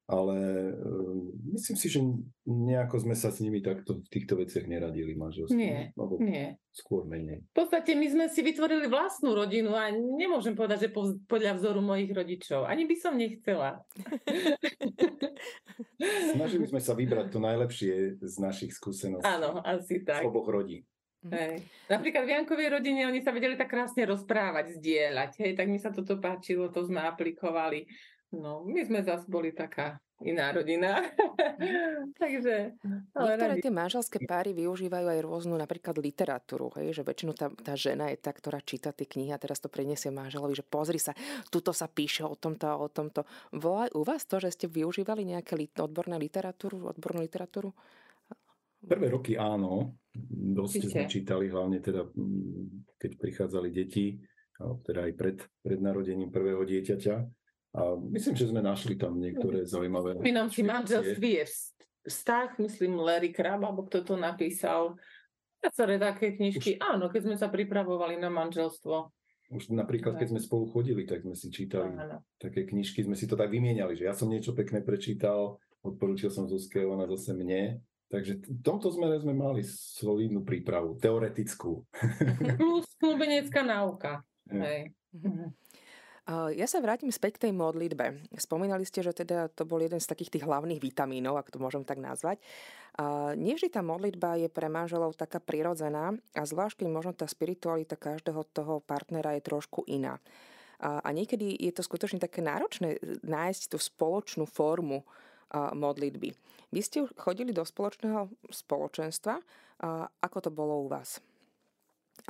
ale 0.03 0.36
uh, 0.75 1.24
myslím 1.55 1.79
si, 1.79 1.88
že 1.88 2.03
nejako 2.43 3.07
sme 3.07 3.15
sa 3.15 3.31
s 3.31 3.39
nimi 3.39 3.63
takto 3.63 4.03
v 4.03 4.07
týchto 4.12 4.36
veciach 4.36 4.67
neradili 4.67 5.15
manželstvo. 5.15 5.55
Nie, 5.55 5.95
Alebo 5.95 6.19
nie. 6.19 6.60
Skôr 6.75 7.07
menej. 7.07 7.48
V 7.55 7.63
podstate 7.63 7.95
my 7.95 8.07
sme 8.12 8.25
si 8.27 8.43
vytvorili 8.43 8.91
vlastnú 8.91 9.31
rodinu 9.31 9.72
a 9.72 9.95
nemôžem 9.95 10.60
povedať, 10.60 10.88
že 10.88 10.89
po, 10.91 11.07
podľa 11.29 11.55
vzoru 11.55 11.79
mojich 11.79 12.12
rodičov. 12.12 12.67
Ani 12.67 12.83
by 12.83 12.95
som 13.00 13.15
nechcela. 13.15 13.79
Snažili 16.36 16.67
sme 16.67 16.81
sa 16.83 16.98
vybrať 16.98 17.31
to 17.31 17.39
najlepšie 17.39 18.19
z 18.19 18.36
našich 18.43 18.75
skúseností. 18.75 19.24
Áno, 19.24 19.63
asi 19.63 20.03
tak. 20.03 20.25
Z 20.25 20.27
oboch 20.27 20.51
rodín. 20.51 20.83
Hej. 21.24 21.63
Napríklad 21.88 22.27
v 22.27 22.33
Jankovej 22.36 22.69
rodine 22.75 23.07
oni 23.07 23.24
sa 23.24 23.31
vedeli 23.31 23.55
tak 23.55 23.72
krásne 23.72 24.03
rozprávať, 24.03 24.75
zdieľať. 24.75 25.31
Hej, 25.39 25.51
tak 25.55 25.72
mi 25.72 25.79
sa 25.79 25.95
toto 25.95 26.19
páčilo, 26.19 26.67
to 26.67 26.83
sme 26.83 27.00
aplikovali. 27.00 27.88
No, 28.34 28.66
my 28.66 28.82
sme 28.82 29.06
zase 29.06 29.30
boli 29.30 29.54
taká 29.54 30.02
iná 30.25 30.50
rodina. 30.50 31.06
Takže... 32.22 32.74
Ale 33.13 33.38
Niektoré 33.38 33.54
radi. 33.60 33.62
tie 33.62 33.74
manželské 33.74 34.18
páry 34.25 34.58
využívajú 34.58 35.06
aj 35.06 35.20
rôznu 35.22 35.54
napríklad 35.54 36.02
literatúru, 36.02 36.74
hej, 36.80 36.98
že 36.98 37.06
väčšinou 37.06 37.38
tá, 37.38 37.54
tá 37.54 37.78
žena 37.78 38.10
je 38.10 38.18
tá, 38.18 38.34
ktorá 38.34 38.58
číta 38.63 38.90
tie 38.90 39.06
knihy 39.06 39.30
a 39.36 39.38
teraz 39.38 39.62
to 39.62 39.70
preniesie 39.70 40.10
manželovi, 40.10 40.58
že 40.58 40.66
pozri 40.66 40.98
sa, 40.98 41.13
tuto 41.54 41.75
sa 41.75 41.86
píše 41.86 42.25
o 42.25 42.34
tomto 42.34 42.66
a 42.66 42.80
o 42.80 42.90
tomto. 42.90 43.28
Bolo 43.54 43.86
aj 43.86 43.92
u 43.94 44.02
vás 44.02 44.25
to, 44.25 44.42
že 44.42 44.56
ste 44.56 44.66
využívali 44.66 45.28
nejaké 45.28 45.54
lit- 45.54 45.78
odborné 45.78 46.18
literatúru, 46.18 46.90
odbornú 46.90 47.22
literatúru? 47.22 47.70
Prvé 48.84 49.08
roky 49.13 49.40
áno, 49.40 49.96
dosť 50.58 50.90
sme 50.90 51.06
čítali, 51.08 51.48
hlavne 51.48 51.80
teda, 51.80 52.04
mm, 52.04 52.98
keď 53.00 53.12
prichádzali 53.16 53.70
deti, 53.72 54.20
teda 54.60 55.08
aj 55.08 55.13
pred, 55.16 55.38
pred 55.62 55.80
narodením 55.80 56.32
prvého 56.32 56.63
dieťaťa 56.63 57.42
a 57.74 57.98
myslím, 57.98 58.38
že 58.38 58.50
sme 58.53 58.62
našli 58.62 58.94
tam 58.94 59.18
niektoré 59.18 59.65
zaujímavé... 59.65 60.13
Spomínam 60.22 60.50
si, 60.53 60.62
manželství 60.62 61.42
je 61.42 61.46
vztah, 62.06 62.53
myslím, 62.62 63.01
Larry 63.01 63.34
Krab, 63.34 63.65
alebo 63.65 63.89
kto 63.89 64.06
to 64.06 64.13
napísal. 64.13 64.94
Viaceré 65.58 65.98
také 65.98 66.38
knižky. 66.38 66.77
Už... 66.77 66.84
Áno, 66.86 67.10
keď 67.10 67.22
sme 67.25 67.36
sa 67.39 67.50
pripravovali 67.50 68.22
na 68.22 68.30
manželstvo. 68.30 69.10
Už 69.53 69.74
napríklad, 69.74 70.22
keď 70.22 70.38
sme 70.38 70.42
spolu 70.42 70.70
chodili, 70.70 71.06
tak 71.10 71.25
sme 71.25 71.34
si 71.34 71.50
čítali 71.50 71.98
Áno. 71.98 72.22
také 72.38 72.65
knižky, 72.65 73.06
sme 73.06 73.18
si 73.18 73.25
to 73.25 73.34
tak 73.34 73.50
vymieniali, 73.50 73.98
že 73.98 74.06
ja 74.06 74.13
som 74.13 74.30
niečo 74.30 74.53
pekné 74.53 74.86
prečítal, 74.86 75.58
odporúčil 75.82 76.30
som 76.30 76.46
Zuzke, 76.46 76.82
ona 76.86 77.10
zase 77.10 77.34
mne. 77.34 77.82
Takže 78.13 78.46
v 78.46 78.62
tomto 78.62 78.94
smere 78.94 79.18
sme 79.18 79.34
mali 79.34 79.65
solidnú 79.65 80.46
prípravu, 80.46 80.94
teoretickú. 81.01 81.82
Plus 82.62 82.86
snúbenecká 83.01 83.65
náuka. 83.65 84.22
Hej. 84.53 84.94
Ja 86.32 86.68
sa 86.72 86.80
vrátim 86.80 87.12
späť 87.12 87.36
k 87.36 87.42
tej 87.48 87.53
modlitbe. 87.60 88.32
Spomínali 88.39 88.88
ste, 88.88 89.03
že 89.03 89.12
teda 89.12 89.51
to 89.51 89.68
bol 89.68 89.84
jeden 89.84 90.00
z 90.00 90.08
takých 90.08 90.39
tých 90.39 90.48
hlavných 90.48 90.80
vitamínov, 90.80 91.36
ak 91.36 91.51
to 91.51 91.60
môžem 91.60 91.84
tak 91.84 92.00
nazvať. 92.00 92.39
Nevždy 93.36 93.68
tá 93.68 93.84
modlitba 93.84 94.39
je 94.39 94.48
pre 94.48 94.72
manželov 94.72 95.20
taká 95.20 95.44
prirodzená 95.44 96.15
a 96.32 96.42
zvlášť, 96.48 96.80
keď 96.80 96.88
možno 96.88 97.12
tá 97.12 97.27
spiritualita 97.27 98.00
každého 98.00 98.39
toho 98.56 98.80
partnera 98.80 99.36
je 99.36 99.44
trošku 99.44 99.84
iná. 99.92 100.15
A 100.80 101.12
niekedy 101.12 101.60
je 101.60 101.75
to 101.75 101.84
skutočne 101.84 102.20
také 102.20 102.44
náročné 102.44 103.00
e, 103.00 103.20
nájsť 103.24 103.72
tú 103.72 103.80
spoločnú 103.80 104.44
formu 104.44 105.08
modlitby. 105.53 106.34
Vy 106.74 106.80
ste 106.82 107.06
chodili 107.13 107.53
do 107.53 107.62
spoločného 107.62 108.25
spoločenstva. 108.50 109.38
Ako 110.20 110.38
to 110.42 110.50
bolo 110.50 110.82
u 110.82 110.88
vás? 110.89 111.22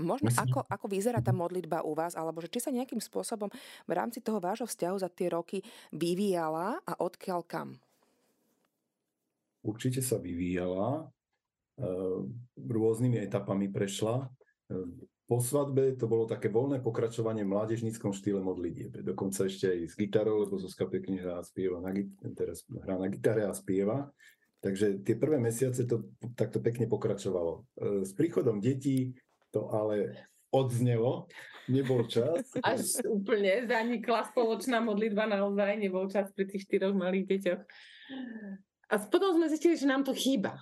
Možno 0.01 0.33
ako, 0.33 0.65
ako 0.65 0.85
vyzerá 0.89 1.21
tá 1.21 1.29
modlitba 1.29 1.85
u 1.85 1.93
vás, 1.93 2.17
alebo 2.17 2.41
že 2.41 2.49
či 2.49 2.65
sa 2.65 2.73
nejakým 2.73 2.97
spôsobom 2.97 3.45
v 3.85 3.91
rámci 3.93 4.25
toho 4.25 4.41
vášho 4.41 4.65
vzťahu 4.65 4.97
za 4.97 5.09
tie 5.13 5.29
roky 5.29 5.61
vyvíjala 5.93 6.81
a 6.81 6.93
odkiaľ 6.97 7.45
kam? 7.45 7.77
Určite 9.61 10.01
sa 10.01 10.17
vyvíjala, 10.17 11.05
e, 11.77 11.85
rôznymi 12.57 13.21
etapami 13.21 13.69
prešla. 13.69 14.25
E, 14.25 15.07
po 15.29 15.39
svadbe 15.39 15.93
to 15.95 16.09
bolo 16.09 16.25
také 16.25 16.49
voľné 16.49 16.81
pokračovanie 16.81 17.45
v 17.45 17.53
mládežníckom 17.53 18.11
štýle 18.17 18.41
modlitieb. 18.43 18.97
Dokonca 19.05 19.45
ešte 19.45 19.71
aj 19.71 19.79
s 19.87 19.95
gitarou, 19.95 20.41
lebo 20.43 20.57
Zuzka 20.57 20.89
pekne 20.89 21.21
hrá 21.21 21.39
spieva 21.45 21.79
na, 21.79 21.93
teraz 22.33 22.65
hrá 22.67 22.97
na 22.97 23.07
gitare 23.07 23.45
a 23.45 23.53
spieva. 23.53 24.09
Takže 24.59 25.03
tie 25.03 25.15
prvé 25.19 25.43
mesiace 25.43 25.83
to 25.83 26.07
takto 26.33 26.63
pekne 26.63 26.89
pokračovalo. 26.89 27.53
E, 27.61 27.61
s 28.03 28.11
príchodom 28.17 28.57
detí 28.57 29.15
to 29.53 29.69
ale 29.69 30.17
odznelo, 30.49 31.29
nebol 31.69 32.03
čas. 32.09 32.49
Až 32.65 33.05
úplne 33.05 33.69
zanikla 33.69 34.25
spoločná 34.33 34.81
modlitba 34.81 35.29
naozaj, 35.29 35.77
nebol 35.77 36.09
čas 36.09 36.33
pri 36.33 36.49
tých 36.49 36.65
štyroch 36.65 36.97
malých 36.97 37.29
deťoch. 37.29 37.61
A 38.89 38.93
potom 39.09 39.37
sme 39.37 39.49
zistili, 39.49 39.77
že 39.77 39.89
nám 39.89 40.01
to 40.01 40.13
chýba. 40.13 40.57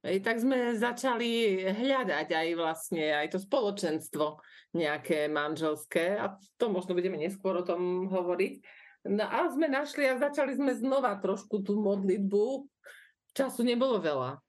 Ej, 0.00 0.24
tak 0.24 0.40
sme 0.40 0.80
začali 0.80 1.60
hľadať 1.76 2.32
aj 2.32 2.48
vlastne 2.56 3.04
aj 3.20 3.36
to 3.36 3.38
spoločenstvo 3.40 4.40
nejaké 4.72 5.28
manželské 5.28 6.16
a 6.16 6.40
to 6.56 6.72
možno 6.72 6.96
budeme 6.96 7.20
neskôr 7.20 7.60
o 7.60 7.66
tom 7.68 8.08
hovoriť. 8.08 8.64
No 9.12 9.28
a 9.28 9.52
sme 9.52 9.68
našli 9.68 10.08
a 10.08 10.16
začali 10.16 10.56
sme 10.56 10.72
znova 10.72 11.20
trošku 11.20 11.60
tú 11.60 11.76
modlitbu. 11.76 12.64
Času 13.36 13.60
nebolo 13.60 14.00
veľa 14.00 14.40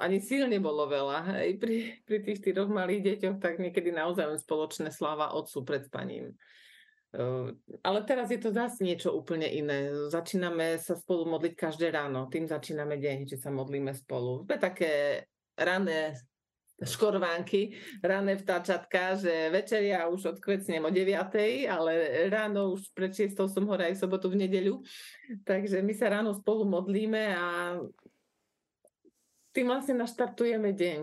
ani 0.00 0.18
silne 0.24 0.56
bolo 0.58 0.88
veľa. 0.88 1.36
Hej, 1.36 1.60
pri, 1.60 1.76
pri 2.08 2.18
tých 2.24 2.40
štyroch 2.40 2.72
malých 2.72 3.16
deťoch, 3.16 3.36
tak 3.36 3.60
niekedy 3.60 3.92
naozaj 3.92 4.24
len 4.24 4.40
spoločné 4.40 4.88
sláva 4.88 5.36
otcu 5.36 5.60
pred 5.64 5.84
spaním. 5.84 6.32
Ale 7.84 7.98
teraz 8.08 8.32
je 8.32 8.40
to 8.40 8.48
zase 8.48 8.80
niečo 8.80 9.12
úplne 9.12 9.44
iné. 9.44 9.92
Začíname 10.08 10.80
sa 10.80 10.96
spolu 10.96 11.28
modliť 11.28 11.52
každé 11.52 11.92
ráno. 11.92 12.24
Tým 12.32 12.48
začíname 12.48 12.96
deň, 12.96 13.28
že 13.28 13.36
sa 13.36 13.52
modlíme 13.52 13.92
spolu. 13.92 14.48
Sme 14.48 14.56
také 14.56 14.92
rané 15.52 16.16
škorvánky, 16.80 17.76
rané 18.00 18.40
vtáčatka, 18.40 19.14
že 19.20 19.52
večeria 19.52 20.08
už 20.08 20.40
odkvecnem 20.40 20.82
o 20.82 20.90
9, 20.90 21.14
ale 21.68 21.92
ráno 22.32 22.74
už 22.74 22.90
pred 22.96 23.12
6 23.12 23.36
som 23.36 23.68
hore 23.68 23.92
aj 23.92 23.94
v 23.94 24.02
sobotu, 24.02 24.32
v 24.32 24.48
nedeľu. 24.48 24.80
Takže 25.44 25.84
my 25.84 25.92
sa 25.92 26.10
ráno 26.10 26.32
spolu 26.32 26.64
modlíme 26.64 27.36
a 27.36 27.76
tým 29.52 29.68
vlastne 29.68 30.00
naštartujeme 30.00 30.72
deň. 30.72 31.00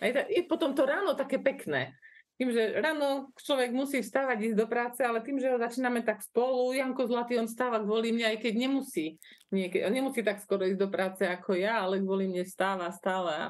A 0.00 0.02
je, 0.08 0.12
je 0.28 0.42
potom 0.44 0.76
to 0.76 0.84
ráno 0.84 1.16
také 1.16 1.40
pekné. 1.40 1.96
Tým, 2.40 2.48
že 2.52 2.80
ráno 2.80 3.30
človek 3.38 3.70
musí 3.70 4.00
vstávať, 4.00 4.52
ísť 4.52 4.58
do 4.58 4.66
práce, 4.66 5.00
ale 5.04 5.20
tým, 5.20 5.38
že 5.38 5.52
ho 5.52 5.60
začíname 5.60 6.00
tak 6.02 6.24
spolu, 6.24 6.72
Janko 6.74 7.06
Zlatý, 7.06 7.38
on 7.38 7.46
stáva 7.46 7.78
kvôli 7.78 8.10
mňa, 8.10 8.34
aj 8.34 8.38
keď 8.40 8.54
nemusí. 8.56 9.20
Niekedy, 9.52 9.84
on 9.84 9.94
nemusí 9.94 10.20
tak 10.24 10.40
skoro 10.40 10.64
ísť 10.64 10.80
do 10.80 10.88
práce 10.88 11.22
ako 11.22 11.54
ja, 11.54 11.84
ale 11.84 12.00
kvôli 12.00 12.26
mne 12.26 12.42
stáva 12.48 12.88
stále 12.90 13.30
a 13.30 13.44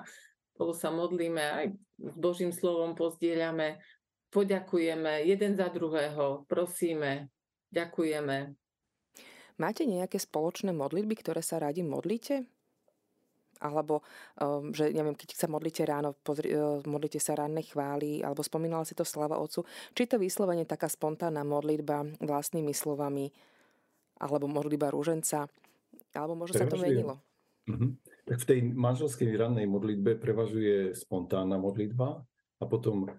spolu 0.52 0.72
sa 0.76 0.92
modlíme, 0.92 1.40
aj 1.40 1.66
s 1.98 2.14
Božím 2.18 2.52
slovom 2.52 2.92
pozdieľame, 2.92 3.80
poďakujeme 4.28 5.24
jeden 5.24 5.56
za 5.56 5.72
druhého, 5.72 6.44
prosíme, 6.44 7.32
ďakujeme. 7.72 8.52
Máte 9.56 9.88
nejaké 9.88 10.20
spoločné 10.20 10.76
modlitby, 10.76 11.16
ktoré 11.16 11.40
sa 11.40 11.62
radi 11.62 11.80
modlíte? 11.80 12.44
Alebo 13.62 14.02
um, 14.42 14.74
že 14.74 14.90
neviem, 14.90 15.14
keď 15.14 15.38
sa 15.38 15.46
modlíte 15.46 15.86
ráno, 15.86 16.18
pozri, 16.18 16.50
uh, 16.50 16.82
modlíte 16.82 17.22
sa 17.22 17.38
rannej 17.38 17.70
chvály, 17.70 18.26
alebo 18.26 18.42
spomínala 18.42 18.82
si 18.82 18.98
to 18.98 19.06
slava 19.06 19.38
Otcu, 19.38 19.62
či 19.94 20.10
to 20.10 20.18
vyslovene 20.18 20.66
taká 20.66 20.90
spontánna 20.90 21.46
modlitba 21.46 22.18
vlastnými 22.18 22.74
slovami, 22.74 23.30
alebo 24.18 24.50
modlitba 24.50 24.90
rúženca, 24.90 25.46
alebo 26.14 26.34
možno 26.34 26.58
Prevažuje. 26.58 26.66
sa 26.66 26.74
to 26.74 26.82
menilo. 26.82 27.14
Uh-huh. 27.62 27.94
Tak 28.26 28.38
v 28.42 28.48
tej 28.48 28.60
manželskej 28.74 29.30
rannej 29.38 29.70
modlitbe 29.70 30.18
prevažuje 30.18 30.98
spontánna 30.98 31.62
modlitba 31.62 32.22
a 32.58 32.64
potom 32.66 33.06
e, 33.06 33.10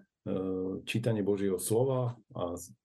čítanie 0.84 1.24
Božieho 1.24 1.56
slova 1.56 2.16
a 2.36 2.42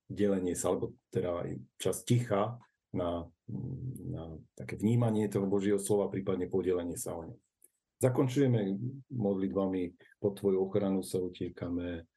delenie 0.08 0.56
sa, 0.56 0.72
alebo 0.72 0.96
teda 1.12 1.44
čas 1.76 2.08
ticha 2.08 2.60
na, 2.96 3.28
na 4.08 4.24
také 4.56 4.80
vnímanie 4.80 5.28
toho 5.28 5.48
Božieho 5.48 5.80
slova, 5.80 6.08
prípadne 6.08 6.48
podelenie 6.48 6.96
sa 6.96 7.16
o 7.16 7.28
ňom. 7.28 7.40
Zakončujeme 8.00 8.80
modlitbami 9.12 9.92
pod 10.24 10.40
tvoju 10.40 10.64
ochranu 10.64 11.04
sa 11.04 11.20
utiekame. 11.20 12.08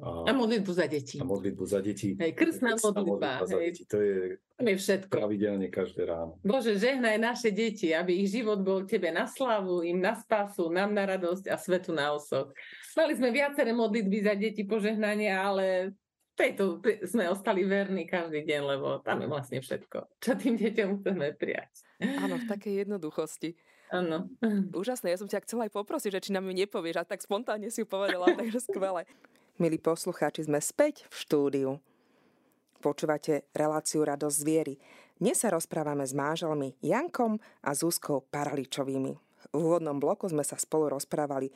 A, 0.00 0.28
a 0.28 0.32
modlitbu 0.32 0.72
za 0.72 0.84
deti. 0.88 1.16
A 1.20 1.24
modlitbu 1.24 1.64
za 1.64 1.80
deti. 1.80 2.16
Hej, 2.16 2.32
krstná 2.32 2.76
modlitba. 2.76 3.00
modlitba 3.00 3.32
hej. 3.32 3.48
za 3.48 3.56
deti. 3.56 3.82
To 3.88 3.98
je, 4.00 4.16
to 4.36 4.64
je 4.68 4.76
všetko. 4.76 5.12
pravidelne 5.12 5.68
každé 5.72 6.08
ráno. 6.08 6.40
Bože, 6.40 6.76
žehnaj 6.76 7.16
naše 7.20 7.52
deti, 7.52 7.92
aby 7.92 8.20
ich 8.20 8.32
život 8.32 8.60
bol 8.64 8.84
Tebe 8.84 9.12
na 9.12 9.28
slavu, 9.28 9.80
im 9.84 10.00
na 10.00 10.16
spásu, 10.16 10.72
nám 10.72 10.92
na 10.92 11.04
radosť 11.04 11.52
a 11.52 11.56
svetu 11.56 11.92
na 11.92 12.16
osok. 12.16 12.52
Mali 12.96 13.12
sme 13.16 13.28
viaceré 13.32 13.76
modlitby 13.76 14.24
za 14.24 14.36
deti 14.36 14.64
požehnania, 14.64 15.40
ale 15.40 15.96
tejto 16.32 16.80
sme 17.04 17.28
ostali 17.28 17.68
verní 17.68 18.08
každý 18.08 18.44
deň, 18.44 18.62
lebo 18.76 19.04
tam 19.04 19.20
je 19.20 19.28
vlastne 19.28 19.58
všetko, 19.60 20.20
čo 20.20 20.32
tým 20.36 20.56
deťom 20.56 21.04
chceme 21.04 21.36
prijať. 21.36 21.84
Áno, 22.00 22.40
v 22.40 22.48
takej 22.48 22.88
jednoduchosti. 22.88 23.52
Áno. 23.90 24.30
Úžasné, 24.70 25.10
ja 25.10 25.18
som 25.18 25.26
ťa 25.26 25.42
chcela 25.42 25.66
aj 25.66 25.74
poprosiť, 25.74 26.10
že 26.14 26.30
či 26.30 26.34
nám 26.34 26.46
ju 26.46 26.54
nepovieš, 26.54 27.02
a 27.02 27.04
tak 27.04 27.26
spontánne 27.26 27.74
si 27.74 27.82
ju 27.82 27.86
povedala, 27.90 28.30
takže 28.38 28.62
skvelé. 28.62 29.02
Milí 29.58 29.82
poslucháči, 29.82 30.46
sme 30.46 30.62
späť 30.62 31.04
v 31.10 31.14
štúdiu. 31.18 31.70
Počúvate 32.80 33.44
reláciu 33.52 34.06
Radosť 34.06 34.36
z 34.40 34.46
viery. 34.46 34.74
Dnes 35.20 35.36
sa 35.36 35.52
rozprávame 35.52 36.06
s 36.06 36.16
manželmi 36.16 36.80
Jankom 36.80 37.36
a 37.60 37.76
Zuzkou 37.76 38.24
Paraličovými. 38.32 39.12
V 39.52 39.54
úvodnom 39.58 40.00
bloku 40.00 40.30
sme 40.32 40.46
sa 40.46 40.56
spolu 40.56 40.88
rozprávali 40.96 41.52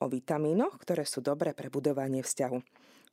o 0.00 0.08
vitamínoch, 0.08 0.80
ktoré 0.80 1.04
sú 1.04 1.20
dobré 1.20 1.52
pre 1.52 1.68
budovanie 1.68 2.24
vzťahu. 2.24 2.58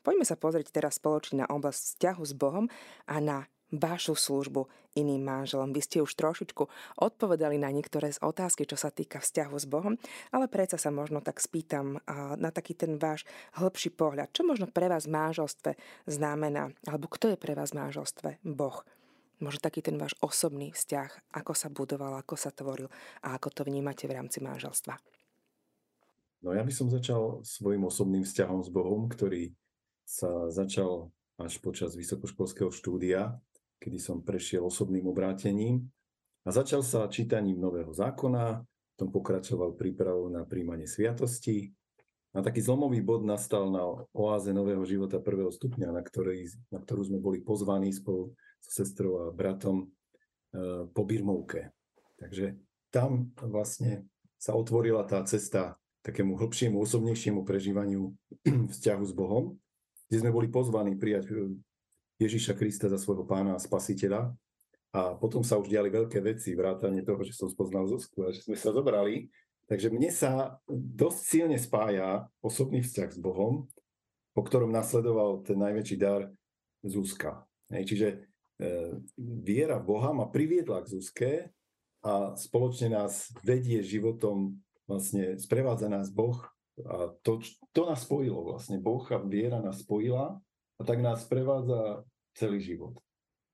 Poďme 0.01 0.25
sa 0.25 0.39
pozrieť 0.39 0.71
teraz 0.71 0.97
spoločne 0.97 1.43
na 1.43 1.47
oblasť 1.49 1.97
vzťahu 1.97 2.23
s 2.23 2.33
Bohom 2.33 2.65
a 3.09 3.15
na 3.19 3.45
vašu 3.71 4.19
službu 4.19 4.67
iným 4.99 5.23
manželom. 5.23 5.71
Vy 5.71 5.81
ste 5.81 5.97
už 6.03 6.11
trošičku 6.19 6.67
odpovedali 6.99 7.55
na 7.55 7.71
niektoré 7.71 8.11
z 8.11 8.19
otázky, 8.19 8.67
čo 8.67 8.75
sa 8.75 8.91
týka 8.91 9.23
vzťahu 9.23 9.55
s 9.55 9.63
Bohom, 9.63 9.95
ale 10.35 10.51
predsa 10.51 10.75
sa 10.75 10.91
možno 10.91 11.23
tak 11.23 11.39
spýtam 11.39 12.03
na 12.35 12.49
taký 12.51 12.75
ten 12.75 12.99
váš 12.99 13.23
hĺbší 13.55 13.95
pohľad. 13.95 14.35
Čo 14.35 14.43
možno 14.43 14.67
pre 14.67 14.91
vás 14.91 15.07
v 15.07 15.15
manželstve 15.15 15.71
znamená, 16.11 16.75
alebo 16.83 17.07
kto 17.07 17.31
je 17.31 17.37
pre 17.39 17.55
vás 17.55 17.71
v 17.71 17.79
manželstve 17.79 18.29
Boh? 18.43 18.83
Možno 19.41 19.63
taký 19.63 19.81
ten 19.81 19.97
váš 19.97 20.13
osobný 20.21 20.69
vzťah, 20.75 21.33
ako 21.33 21.55
sa 21.55 21.71
budoval, 21.71 22.13
ako 22.19 22.35
sa 22.37 22.53
tvoril 22.53 22.91
a 23.25 23.33
ako 23.39 23.49
to 23.49 23.61
vnímate 23.65 24.05
v 24.05 24.13
rámci 24.13 24.37
manželstva. 24.43 24.99
No 26.45 26.53
ja 26.53 26.61
by 26.61 26.73
som 26.73 26.89
začal 26.93 27.41
svojim 27.41 27.85
osobným 27.87 28.21
vzťahom 28.21 28.61
s 28.61 28.69
Bohom, 28.69 29.09
ktorý 29.09 29.53
sa 30.05 30.49
začal 30.51 31.09
až 31.41 31.57
počas 31.57 31.97
vysokoškolského 31.97 32.69
štúdia 32.69 33.39
kedy 33.81 33.97
som 33.97 34.21
prešiel 34.21 34.61
osobným 34.61 35.09
obrátením 35.09 35.89
a 36.45 36.53
začal 36.53 36.85
sa 36.85 37.09
čítaním 37.09 37.57
Nového 37.57 37.89
zákona, 37.89 38.61
potom 38.93 39.09
pokračoval 39.09 39.73
prípravou 39.73 40.29
na 40.29 40.45
príjmanie 40.45 40.85
sviatosti 40.85 41.73
a 42.31 42.45
taký 42.45 42.61
zlomový 42.61 43.01
bod 43.01 43.25
nastal 43.25 43.73
na 43.73 43.81
oáze 44.13 44.53
Nového 44.53 44.85
života 44.85 45.17
prvého 45.17 45.49
stupňa, 45.49 45.89
na, 45.89 46.05
ktorý, 46.05 46.45
na 46.69 46.77
ktorú 46.77 47.09
sme 47.09 47.17
boli 47.17 47.41
pozvaní 47.41 47.89
spolu 47.89 48.37
so 48.61 48.71
sestrou 48.71 49.25
a 49.25 49.33
bratom 49.33 49.83
e, 49.83 49.85
po 50.93 51.01
Birmovke. 51.01 51.73
Takže 52.21 52.61
tam 52.93 53.33
vlastne 53.41 54.05
sa 54.37 54.53
otvorila 54.53 55.01
tá 55.09 55.25
cesta 55.25 55.81
takému 56.05 56.37
hĺbšiemu, 56.37 56.77
osobnejšiemu 56.77 57.41
prežívaniu 57.41 58.13
vzťahu 58.73 59.03
s 59.05 59.13
Bohom, 59.17 59.57
kde 60.09 60.17
sme 60.21 60.31
boli 60.33 60.47
pozvaní 60.49 60.97
prijať 60.97 61.29
Ježíša 62.21 62.53
Krista 62.53 62.85
za 62.85 63.01
svojho 63.01 63.25
pána 63.25 63.57
a 63.57 63.63
spasiteľa. 63.63 64.29
A 64.93 65.15
potom 65.17 65.41
sa 65.41 65.57
už 65.57 65.71
diali 65.71 65.89
veľké 65.89 66.21
veci, 66.21 66.53
vrátanie 66.53 67.01
toho, 67.01 67.23
že 67.25 67.33
som 67.33 67.49
spoznal 67.49 67.87
Zuzku 67.89 68.27
a 68.27 68.29
že 68.29 68.45
sme 68.45 68.59
sa 68.59 68.69
zobrali. 68.69 69.31
Takže 69.65 69.87
mne 69.87 70.11
sa 70.11 70.59
dosť 70.69 71.19
silne 71.23 71.57
spája 71.57 72.27
osobný 72.43 72.83
vzťah 72.83 73.09
s 73.15 73.19
Bohom, 73.23 73.71
po 74.35 74.41
ktorom 74.43 74.67
nasledoval 74.67 75.47
ten 75.47 75.55
najväčší 75.55 75.95
dar 75.95 76.27
Zuzka. 76.83 77.47
Čiže 77.71 78.27
viera 79.17 79.79
v 79.79 79.87
Boha 79.87 80.11
ma 80.11 80.27
priviedla 80.27 80.83
k 80.83 80.91
Zuzke 80.91 81.31
a 82.03 82.35
spoločne 82.35 82.99
nás 82.99 83.31
vedie 83.47 83.79
životom, 83.79 84.59
vlastne 84.91 85.39
sprevádza 85.39 85.87
nás 85.87 86.11
Boh 86.11 86.35
a 86.83 87.15
to, 87.23 87.39
to 87.71 87.87
nás 87.87 88.03
spojilo 88.03 88.43
vlastne. 88.43 88.75
Boh 88.75 89.07
a 89.07 89.17
viera 89.23 89.63
nás 89.63 89.87
spojila 89.87 90.35
a 90.75 90.81
tak 90.83 90.99
nás 90.99 91.23
sprevádza 91.23 92.03
celý 92.33 92.59
život. 92.61 92.97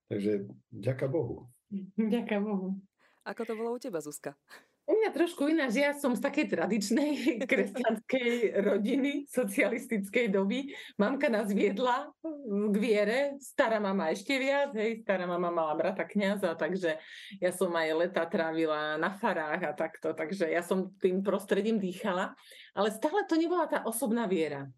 Takže 0.08 0.48
ďaká 0.72 1.08
Bohu. 1.12 1.52
Ďaká 2.00 2.40
Bohu. 2.40 2.80
Ako 3.28 3.44
to 3.44 3.54
bolo 3.60 3.76
u 3.76 3.80
teba, 3.80 4.00
Zuzka? 4.00 4.40
U 4.88 4.96
mňa 4.96 5.12
trošku 5.12 5.52
iná, 5.52 5.68
že 5.68 5.84
ja 5.84 5.92
som 5.92 6.16
z 6.16 6.24
takej 6.24 6.48
tradičnej 6.48 7.12
kresťanskej 7.52 8.56
rodiny, 8.64 9.28
socialistickej 9.28 10.32
doby. 10.32 10.72
Mamka 10.96 11.28
nás 11.28 11.52
viedla 11.52 12.08
k 12.48 12.76
viere, 12.80 13.36
stará 13.44 13.84
mama 13.84 14.16
ešte 14.16 14.40
viac, 14.40 14.72
hej, 14.80 15.04
stará 15.04 15.28
mama 15.28 15.52
mala 15.52 15.76
brata 15.76 16.08
kniaza, 16.08 16.56
takže 16.56 16.96
ja 17.44 17.52
som 17.52 17.68
aj 17.76 18.00
leta 18.00 18.24
trávila 18.32 18.96
na 18.96 19.12
farách 19.12 19.60
a 19.68 19.76
takto, 19.76 20.16
takže 20.16 20.48
ja 20.48 20.64
som 20.64 20.96
tým 21.04 21.20
prostredím 21.20 21.84
dýchala, 21.84 22.32
ale 22.72 22.88
stále 22.96 23.28
to 23.28 23.36
nebola 23.36 23.68
tá 23.68 23.84
osobná 23.84 24.24
viera. 24.24 24.72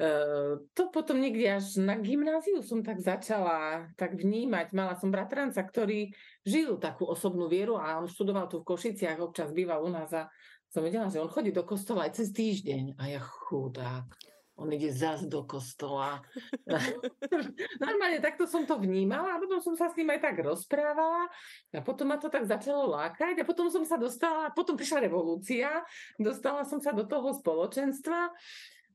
Ehm, 0.00 0.64
to 0.72 0.88
potom 0.88 1.20
niekde 1.20 1.60
až 1.60 1.76
na 1.76 2.00
gymnáziu 2.00 2.64
som 2.64 2.80
tak 2.80 3.04
začala 3.04 3.88
tak 4.00 4.16
vnímať. 4.16 4.72
Mala 4.72 4.96
som 4.96 5.12
bratranca, 5.12 5.60
ktorý 5.60 6.16
žil 6.48 6.80
takú 6.80 7.04
osobnú 7.04 7.44
vieru 7.44 7.76
a 7.76 8.00
on 8.00 8.08
študoval 8.08 8.48
tu 8.48 8.64
v 8.64 8.72
Košiciach, 8.72 9.20
občas 9.20 9.52
býval 9.52 9.84
u 9.84 9.92
nás 9.92 10.08
a 10.16 10.32
som 10.72 10.80
vedela, 10.80 11.12
že 11.12 11.20
on 11.20 11.28
chodí 11.28 11.52
do 11.52 11.60
kostola 11.68 12.08
aj 12.08 12.16
cez 12.16 12.32
týždeň. 12.32 12.96
A 12.96 13.12
ja 13.12 13.20
chudák, 13.20 14.08
on 14.56 14.72
ide 14.72 14.88
zas 14.88 15.28
do 15.28 15.44
kostola. 15.44 16.24
Normálne 17.84 18.24
takto 18.24 18.48
som 18.48 18.64
to 18.64 18.80
vnímala 18.80 19.36
a 19.36 19.40
potom 19.44 19.60
som 19.60 19.76
sa 19.76 19.92
s 19.92 19.96
ním 20.00 20.08
aj 20.16 20.24
tak 20.24 20.40
rozprávala 20.40 21.28
a 21.76 21.80
potom 21.84 22.08
ma 22.08 22.16
to 22.16 22.32
tak 22.32 22.48
začalo 22.48 22.88
lákať 22.88 23.40
a 23.40 23.48
potom 23.48 23.68
som 23.68 23.84
sa 23.84 24.00
dostala, 24.00 24.48
potom 24.56 24.72
prišla 24.72 25.04
revolúcia, 25.04 25.84
dostala 26.16 26.64
som 26.64 26.80
sa 26.80 26.96
do 26.96 27.04
toho 27.04 27.36
spoločenstva 27.36 28.32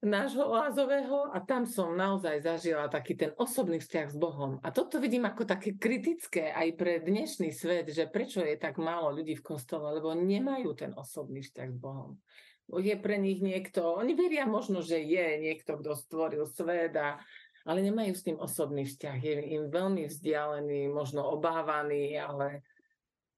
nášho 0.06 0.46
oázového 0.46 1.34
a 1.34 1.42
tam 1.42 1.66
som 1.66 1.98
naozaj 1.98 2.46
zažila 2.46 2.86
taký 2.86 3.18
ten 3.18 3.32
osobný 3.38 3.82
vzťah 3.82 4.08
s 4.14 4.18
Bohom. 4.18 4.62
A 4.62 4.70
toto 4.70 5.02
vidím 5.02 5.26
ako 5.26 5.50
také 5.50 5.74
kritické 5.74 6.54
aj 6.54 6.78
pre 6.78 7.02
dnešný 7.02 7.50
svet, 7.50 7.90
že 7.90 8.06
prečo 8.06 8.46
je 8.46 8.54
tak 8.58 8.78
málo 8.78 9.10
ľudí 9.10 9.38
v 9.38 9.46
kostole, 9.46 9.90
lebo 9.98 10.14
nemajú 10.14 10.78
ten 10.78 10.92
osobný 10.94 11.42
vzťah 11.42 11.70
s 11.74 11.78
Bohom. 11.78 12.22
Je 12.68 12.96
pre 13.00 13.16
nich 13.16 13.40
niekto, 13.40 13.96
oni 13.96 14.12
veria 14.12 14.44
možno, 14.44 14.84
že 14.84 15.00
je 15.00 15.40
niekto, 15.40 15.80
kto 15.80 15.96
stvoril 15.96 16.44
svet, 16.46 16.94
a, 17.00 17.18
ale 17.64 17.80
nemajú 17.80 18.12
s 18.12 18.26
tým 18.28 18.38
osobný 18.38 18.84
vzťah. 18.84 19.18
Je 19.24 19.36
im 19.56 19.72
veľmi 19.72 20.06
vzdialený, 20.06 20.92
možno 20.92 21.24
obávaný, 21.24 22.20
ale 22.20 22.68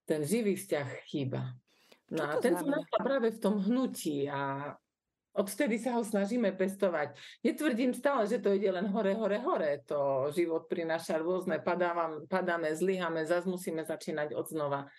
ten 0.10 0.26
živý 0.26 0.58
vzťah 0.58 0.88
chýba. 1.06 1.54
No 2.10 2.26
a 2.26 2.42
ten 2.42 2.58
som 2.58 2.74
práve 2.98 3.30
v 3.30 3.40
tom 3.40 3.62
hnutí 3.62 4.26
a 4.26 4.74
Odvtedy 5.40 5.80
sa 5.80 5.96
ho 5.96 6.04
snažíme 6.04 6.52
pestovať. 6.52 7.16
Netvrdím 7.48 7.96
stále, 7.96 8.28
že 8.28 8.44
to 8.44 8.52
ide 8.52 8.76
len 8.76 8.92
hore, 8.92 9.16
hore, 9.16 9.40
hore. 9.40 9.80
To 9.88 10.28
život 10.36 10.68
prináša 10.68 11.16
rôzne, 11.16 11.64
padávam, 11.64 12.28
padáme, 12.28 12.76
zlyhame, 12.76 13.24
zase 13.24 13.48
musíme 13.48 13.88
začínať 13.88 14.36
od 14.36 14.52
znova. 14.52 14.92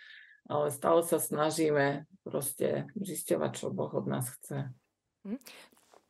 Ale 0.48 0.72
stále 0.72 1.04
sa 1.04 1.20
snažíme 1.20 2.08
proste 2.24 2.88
zisťovať, 2.96 3.50
čo 3.52 3.68
Boh 3.68 3.92
od 3.92 4.08
nás 4.08 4.32
chce. 4.32 4.72
Hm. 5.28 5.36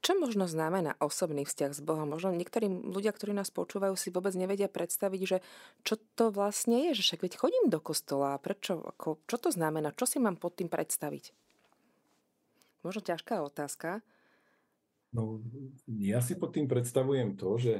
Čo 0.00 0.16
možno 0.16 0.48
znamená 0.48 0.96
osobný 0.96 1.44
vzťah 1.44 1.76
s 1.76 1.84
Bohom? 1.84 2.08
Možno 2.08 2.32
niektorí 2.32 2.70
ľudia, 2.70 3.12
ktorí 3.12 3.36
nás 3.36 3.52
počúvajú, 3.52 3.92
si 4.00 4.08
vôbec 4.08 4.32
nevedia 4.32 4.70
predstaviť, 4.70 5.22
že 5.26 5.38
čo 5.84 6.00
to 6.16 6.32
vlastne 6.32 6.88
je, 6.88 6.96
že 6.96 7.04
však 7.04 7.20
veď 7.20 7.32
chodím 7.36 7.68
do 7.68 7.84
kostola, 7.84 8.40
prečo, 8.40 8.80
ako, 8.80 9.20
čo 9.28 9.36
to 9.36 9.52
znamená, 9.52 9.92
čo 9.92 10.08
si 10.08 10.16
mám 10.16 10.40
pod 10.40 10.56
tým 10.56 10.72
predstaviť? 10.72 11.36
Možno 12.80 13.04
ťažká 13.04 13.44
otázka. 13.44 14.00
No, 15.10 15.42
ja 15.90 16.22
si 16.22 16.38
pod 16.38 16.54
tým 16.54 16.70
predstavujem 16.70 17.34
to, 17.34 17.58
že, 17.58 17.76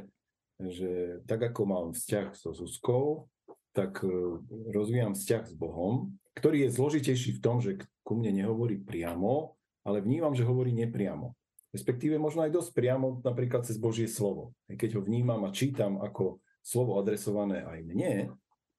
že 0.59 1.23
tak 1.31 1.55
ako 1.55 1.63
mám 1.63 1.87
vzťah 1.95 2.35
so 2.35 2.51
Zuzkou, 2.51 3.31
tak 3.71 4.03
e, 4.03 4.43
rozvíjam 4.75 5.15
vzťah 5.15 5.43
s 5.47 5.55
Bohom, 5.55 6.19
ktorý 6.35 6.67
je 6.67 6.75
zložitejší 6.75 7.39
v 7.39 7.43
tom, 7.43 7.63
že 7.63 7.79
ku 8.03 8.19
mne 8.19 8.35
nehovorí 8.35 8.83
priamo, 8.83 9.55
ale 9.87 10.03
vnímam, 10.03 10.35
že 10.35 10.43
hovorí 10.43 10.75
nepriamo. 10.75 11.39
Respektíve 11.71 12.19
možno 12.19 12.43
aj 12.43 12.51
dosť 12.51 12.71
priamo, 12.75 13.23
napríklad 13.23 13.63
cez 13.63 13.79
Božie 13.79 14.11
slovo. 14.11 14.51
Keď 14.67 14.99
ho 14.99 15.03
vnímam 15.07 15.47
a 15.47 15.55
čítam 15.55 16.03
ako 16.03 16.43
slovo 16.67 16.99
adresované 16.99 17.63
aj 17.63 17.79
mne, 17.87 18.13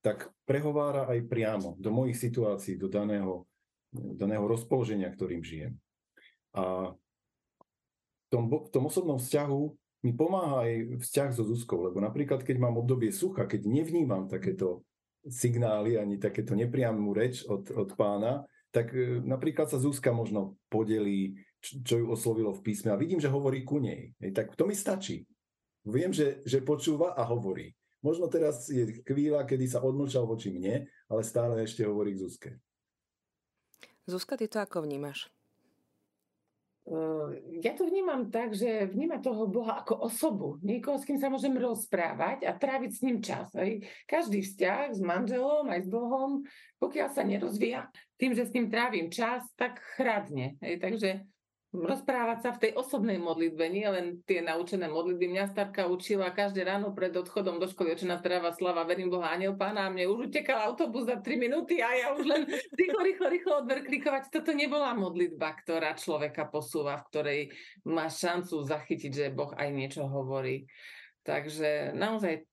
tak 0.03 0.27
prehovára 0.43 1.07
aj 1.07 1.23
priamo 1.31 1.79
do 1.79 1.87
mojich 1.93 2.19
situácií, 2.19 2.75
do 2.75 2.91
daného, 2.91 3.47
daného 3.93 4.43
rozpoloženia, 4.43 5.07
ktorým 5.07 5.39
žijem. 5.39 5.79
A 6.51 6.91
tom, 8.31 8.43
v 8.47 8.69
tom 8.71 8.83
osobnom 8.87 9.19
vzťahu 9.19 9.61
mi 10.01 10.11
pomáha 10.17 10.65
aj 10.65 10.97
vzťah 11.03 11.29
so 11.35 11.43
Zuzkou, 11.45 11.85
lebo 11.85 12.01
napríklad, 12.01 12.41
keď 12.41 12.57
mám 12.57 12.79
obdobie 12.79 13.13
sucha, 13.13 13.45
keď 13.45 13.69
nevnímam 13.69 14.25
takéto 14.25 14.81
signály 15.21 16.01
ani 16.01 16.17
takéto 16.17 16.57
nepriamú 16.57 17.13
reč 17.13 17.45
od, 17.45 17.69
od 17.69 17.93
pána, 17.93 18.41
tak 18.73 18.89
e, 18.97 19.21
napríklad 19.21 19.69
sa 19.69 19.77
Zuzka 19.77 20.09
možno 20.09 20.57
podelí, 20.73 21.37
čo, 21.61 22.01
ju 22.01 22.09
oslovilo 22.09 22.57
v 22.57 22.65
písme 22.65 22.89
a 22.89 22.97
vidím, 22.97 23.21
že 23.21 23.29
hovorí 23.29 23.61
ku 23.61 23.77
nej. 23.77 24.17
Hej, 24.17 24.31
tak 24.33 24.57
to 24.57 24.65
mi 24.65 24.73
stačí. 24.73 25.29
Viem, 25.85 26.09
že, 26.09 26.41
že 26.41 26.65
počúva 26.65 27.13
a 27.13 27.21
hovorí. 27.21 27.77
Možno 28.01 28.25
teraz 28.25 28.65
je 28.65 29.05
chvíľa, 29.05 29.45
kedy 29.45 29.69
sa 29.69 29.85
odmlčal 29.85 30.25
voči 30.25 30.49
mne, 30.49 30.89
ale 31.05 31.21
stále 31.21 31.61
ešte 31.61 31.85
hovorí 31.85 32.17
k 32.17 32.21
Zuzke. 32.25 32.49
Zuzka, 34.09 34.33
ty 34.33 34.49
to 34.49 34.57
ako 34.57 34.81
vnímaš? 34.81 35.29
Ja 37.61 37.71
to 37.77 37.85
vnímam 37.85 38.33
tak, 38.33 38.57
že 38.57 38.89
vníma 38.89 39.21
toho 39.21 39.45
Boha 39.45 39.85
ako 39.85 40.01
osobu, 40.01 40.57
niekoho, 40.65 40.97
s 40.97 41.05
kým 41.05 41.21
sa 41.21 41.29
môžem 41.29 41.53
rozprávať 41.53 42.49
a 42.49 42.57
tráviť 42.57 42.91
s 42.91 43.03
ním 43.05 43.21
čas. 43.21 43.53
Aj. 43.53 43.69
Každý 44.09 44.41
vzťah 44.41 44.97
s 44.97 44.99
manželom, 44.99 45.69
aj 45.69 45.85
s 45.85 45.89
Bohom, 45.89 46.41
pokiaľ 46.81 47.07
sa 47.13 47.21
nerozvíja 47.21 47.85
tým, 48.17 48.33
že 48.33 48.49
s 48.49 48.53
ním 48.57 48.73
trávim 48.73 49.13
čas, 49.13 49.45
tak 49.53 49.77
chradne. 49.93 50.57
Aj. 50.57 50.73
Takže 50.81 51.21
rozprávať 51.71 52.37
sa 52.43 52.51
v 52.51 52.61
tej 52.67 52.71
osobnej 52.75 53.15
modlitbe, 53.15 53.63
nie 53.71 53.87
len 53.87 54.19
tie 54.27 54.43
naučené 54.43 54.91
modlitby. 54.91 55.31
Mňa 55.31 55.55
starka 55.55 55.87
učila 55.87 56.35
každé 56.35 56.67
ráno 56.67 56.91
pred 56.91 57.15
odchodom 57.15 57.63
do 57.63 57.67
školy, 57.71 57.95
očená 57.95 58.19
zdravá 58.19 58.51
slava, 58.51 58.83
verím 58.83 59.07
Boha, 59.07 59.31
aniel 59.31 59.55
pána, 59.55 59.87
a 59.87 59.93
mne 59.93 60.11
už 60.11 60.27
utekal 60.27 60.59
autobus 60.67 61.07
za 61.07 61.23
3 61.23 61.31
minúty 61.39 61.79
a 61.79 61.95
ja 61.95 62.07
už 62.11 62.27
len 62.27 62.43
rýchlo, 62.75 62.99
rýchlo, 63.07 63.27
rýchlo 63.31 63.53
odver 63.63 63.87
klikovať. 63.87 64.27
Toto 64.35 64.51
nebola 64.51 64.91
modlitba, 64.91 65.55
ktorá 65.63 65.95
človeka 65.95 66.51
posúva, 66.51 66.99
v 66.99 67.07
ktorej 67.07 67.41
má 67.87 68.11
šancu 68.11 68.67
zachytiť, 68.67 69.11
že 69.15 69.25
Boh 69.31 69.55
aj 69.55 69.71
niečo 69.71 70.03
hovorí. 70.11 70.67
Takže 71.23 71.95
naozaj 71.95 72.43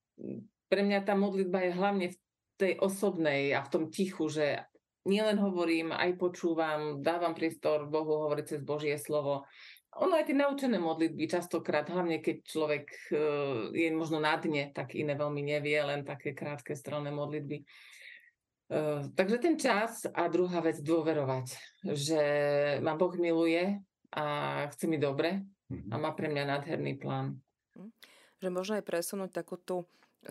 pre 0.70 0.80
mňa 0.86 1.02
tá 1.02 1.18
modlitba 1.18 1.66
je 1.66 1.72
hlavne 1.74 2.06
v 2.14 2.16
tej 2.54 2.72
osobnej 2.78 3.50
a 3.50 3.66
v 3.66 3.70
tom 3.70 3.84
tichu, 3.90 4.30
že 4.30 4.62
nielen 5.06 5.38
hovorím, 5.38 5.94
aj 5.94 6.18
počúvam, 6.18 7.04
dávam 7.04 7.36
priestor 7.36 7.86
Bohu 7.86 8.26
hovoriť 8.26 8.44
cez 8.56 8.60
Božie 8.64 8.96
slovo. 8.98 9.46
Ono 9.98 10.14
aj 10.14 10.30
tie 10.30 10.36
naučené 10.36 10.78
modlitby 10.78 11.26
častokrát, 11.26 11.88
hlavne 11.90 12.22
keď 12.22 12.36
človek 12.44 12.86
e, 13.10 13.14
je 13.74 13.88
možno 13.90 14.22
na 14.22 14.36
dne, 14.38 14.70
tak 14.70 14.94
iné 14.94 15.16
veľmi 15.18 15.42
nevie, 15.42 15.80
len 15.80 16.06
také 16.06 16.36
krátke 16.36 16.76
strelné 16.76 17.10
modlitby. 17.10 17.56
E, 17.58 17.64
takže 19.16 19.42
ten 19.42 19.56
čas 19.58 20.06
a 20.06 20.28
druhá 20.30 20.62
vec 20.62 20.78
dôverovať, 20.84 21.46
že 21.96 22.22
ma 22.84 22.94
Boh 22.94 23.10
miluje 23.16 23.80
a 24.14 24.24
chce 24.70 24.86
mi 24.86 25.00
dobre 25.00 25.42
a 25.68 25.96
mhm. 25.96 25.98
má 25.98 26.10
pre 26.14 26.30
mňa 26.30 26.44
nádherný 26.46 27.00
plán. 27.00 27.40
Hm. 27.74 27.90
Že 28.38 28.48
možno 28.54 28.72
aj 28.78 28.86
presunúť 28.86 29.30
takú 29.34 29.58
tú 29.58 29.88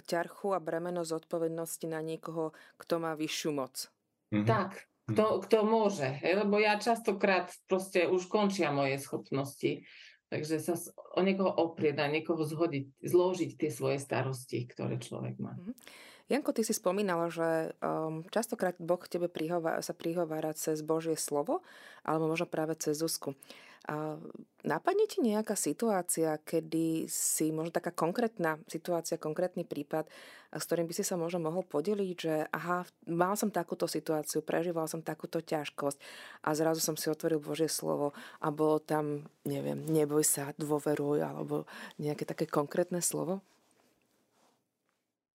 ťarchu 0.08 0.56
a 0.56 0.64
bremeno 0.64 1.04
zodpovednosti 1.04 1.92
na 1.92 2.00
niekoho, 2.00 2.56
kto 2.80 3.04
má 3.04 3.18
vyššiu 3.20 3.52
moc 3.52 3.92
Mm-hmm. 4.34 4.48
Tak, 4.48 4.70
mhm. 4.76 5.14
kto, 5.16 5.26
kto 5.48 5.58
môže, 5.64 6.10
hej? 6.24 6.34
lebo 6.44 6.60
ja 6.60 6.76
častokrát 6.80 7.52
proste 7.70 8.08
už 8.08 8.28
končia 8.28 8.76
moje 8.76 9.00
schopnosti, 9.00 9.88
takže 10.28 10.60
sa 10.60 10.76
o 11.16 11.22
niekoho 11.24 11.52
oprieť, 11.52 12.04
na 12.04 12.08
niekoho 12.12 12.44
zhodiť, 12.44 13.00
zložiť 13.00 13.52
tie 13.56 13.70
svoje 13.72 13.98
starosti, 14.04 14.68
ktoré 14.68 15.00
človek 15.00 15.40
má. 15.40 15.56
Mm-hmm. 15.56 15.76
Janko, 16.28 16.52
ty 16.52 16.68
si 16.68 16.76
spomínala, 16.76 17.32
že 17.32 17.72
um, 17.80 18.28
častokrát 18.28 18.76
Boh 18.84 19.00
tebe 19.08 19.32
prihová, 19.32 19.80
sa 19.80 19.96
prihovára 19.96 20.52
cez 20.52 20.84
Božie 20.84 21.16
slovo, 21.16 21.64
alebo 22.04 22.28
možno 22.28 22.52
práve 22.52 22.76
cez 22.76 23.00
Zuzku. 23.00 23.32
A 23.88 24.20
napadne 24.68 25.08
ti 25.08 25.24
nejaká 25.24 25.56
situácia, 25.56 26.36
kedy 26.44 27.08
si 27.08 27.56
možno 27.56 27.72
taká 27.72 27.96
konkrétna 27.96 28.60
situácia, 28.68 29.16
konkrétny 29.16 29.64
prípad, 29.64 30.12
s 30.52 30.64
ktorým 30.68 30.92
by 30.92 30.94
si 31.00 31.08
sa 31.08 31.16
možno 31.16 31.40
mohol 31.40 31.64
podeliť, 31.64 32.16
že 32.20 32.36
aha, 32.52 32.84
mal 33.08 33.40
som 33.40 33.48
takúto 33.48 33.88
situáciu, 33.88 34.44
prežíval 34.44 34.92
som 34.92 35.00
takúto 35.00 35.40
ťažkosť 35.40 36.04
a 36.44 36.52
zrazu 36.52 36.84
som 36.84 37.00
si 37.00 37.08
otvoril 37.08 37.40
Božie 37.40 37.72
slovo 37.72 38.12
a 38.44 38.52
bolo 38.52 38.84
tam, 38.84 39.24
neviem, 39.48 39.80
neboj 39.88 40.28
sa, 40.28 40.52
dôveruj, 40.60 41.24
alebo 41.24 41.64
nejaké 41.96 42.28
také 42.28 42.44
konkrétne 42.44 43.00
slovo? 43.00 43.40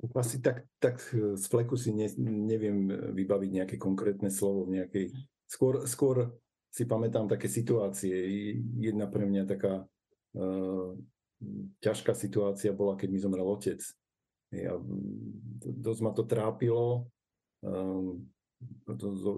Asi 0.03 0.43
tak, 0.43 0.67
tak 0.83 0.99
z 1.15 1.45
fleku 1.47 1.79
si 1.79 1.95
ne, 1.95 2.11
neviem 2.19 2.91
vybaviť 2.91 3.51
nejaké 3.55 3.77
konkrétne 3.79 4.35
slovo 4.35 4.67
nejakej... 4.67 5.15
Skôr, 5.47 5.87
skôr 5.87 6.35
si 6.75 6.89
pamätám 6.89 7.31
také 7.31 7.47
situácie. 7.47 8.11
Jedna 8.83 9.07
pre 9.07 9.29
mňa 9.29 9.47
taká 9.47 9.87
uh, 10.35 10.91
ťažká 11.79 12.19
situácia 12.19 12.75
bola, 12.75 12.99
keď 12.99 13.09
mi 13.15 13.23
zomrel 13.23 13.47
otec. 13.47 13.79
Ja, 14.51 14.75
dosť 15.63 16.01
ma 16.03 16.11
to 16.11 16.27
trápilo. 16.27 17.07
Um, 17.63 18.27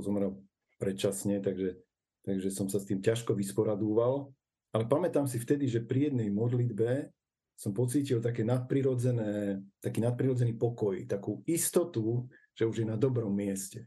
zomrel 0.01 0.41
predčasne, 0.81 1.45
takže, 1.45 1.77
takže 2.25 2.49
som 2.49 2.73
sa 2.73 2.81
s 2.81 2.89
tým 2.89 3.05
ťažko 3.05 3.37
vysporadúval. 3.37 4.33
Ale 4.75 4.89
pamätám 4.89 5.29
si 5.29 5.37
vtedy, 5.39 5.69
že 5.71 5.85
pri 5.85 6.11
jednej 6.11 6.33
modlitbe 6.33 7.13
som 7.55 7.71
pocítil 7.71 8.19
také 8.19 8.43
nadprirodzené, 8.43 9.63
taký 9.79 10.03
nadprirodzený 10.03 10.59
pokoj, 10.59 10.99
takú 11.07 11.47
istotu, 11.47 12.27
že 12.55 12.67
už 12.67 12.83
je 12.83 12.87
na 12.87 12.99
dobrom 12.99 13.31
mieste. 13.31 13.87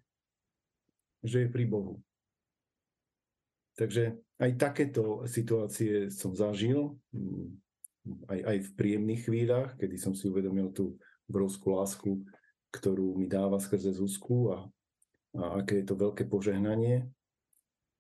Že 1.24 1.48
je 1.48 1.50
pri 1.52 1.66
Bohu. 1.68 2.00
Takže 3.78 4.18
aj 4.42 4.52
takéto 4.58 5.28
situácie 5.30 6.10
som 6.10 6.34
zažil, 6.34 6.98
mm, 7.14 7.48
aj, 8.32 8.40
aj 8.42 8.58
v 8.64 8.70
príjemných 8.74 9.22
chvíľach, 9.28 9.70
kedy 9.78 9.96
som 10.00 10.18
si 10.18 10.26
uvedomil 10.32 10.72
tú 10.74 10.98
obrovskú 11.28 11.78
lásku, 11.78 12.24
ktorú 12.72 13.20
mi 13.20 13.28
dáva 13.28 13.60
skrze 13.60 13.94
Zuzku 13.94 14.56
a, 14.56 14.58
a 15.38 15.62
aké 15.62 15.84
je 15.84 15.86
to 15.86 15.96
veľké 16.00 16.26
požehnanie. 16.26 17.06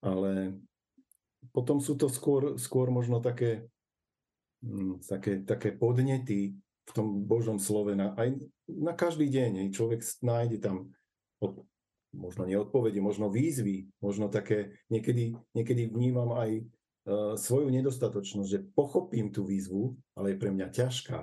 Ale 0.01 0.56
potom 1.51 1.77
sú 1.77 1.93
to 1.99 2.08
skôr, 2.08 2.56
skôr 2.58 2.89
možno 2.89 3.19
také 3.19 3.67
také, 5.06 5.43
také 5.46 5.70
podnety 5.74 6.58
v 6.88 6.91
tom 6.96 7.24
Božom 7.28 7.60
slove 7.60 7.93
na, 7.93 8.15
aj 8.15 8.39
na 8.67 8.96
každý 8.96 9.28
deň. 9.28 9.76
Človek 9.76 10.02
nájde 10.24 10.58
tam 10.63 10.76
od, 11.43 11.67
možno 12.15 12.48
neodpovede, 12.48 13.04
možno 13.04 13.28
výzvy, 13.28 13.91
možno 14.00 14.32
také, 14.32 14.80
niekedy, 14.88 15.36
niekedy 15.52 15.91
vnímam 15.91 16.34
aj 16.39 16.63
uh, 16.63 17.34
svoju 17.36 17.67
nedostatočnosť, 17.70 18.50
že 18.50 18.65
pochopím 18.72 19.30
tú 19.30 19.43
výzvu, 19.43 19.93
ale 20.15 20.34
je 20.34 20.41
pre 20.41 20.50
mňa 20.56 20.67
ťažká 20.72 21.22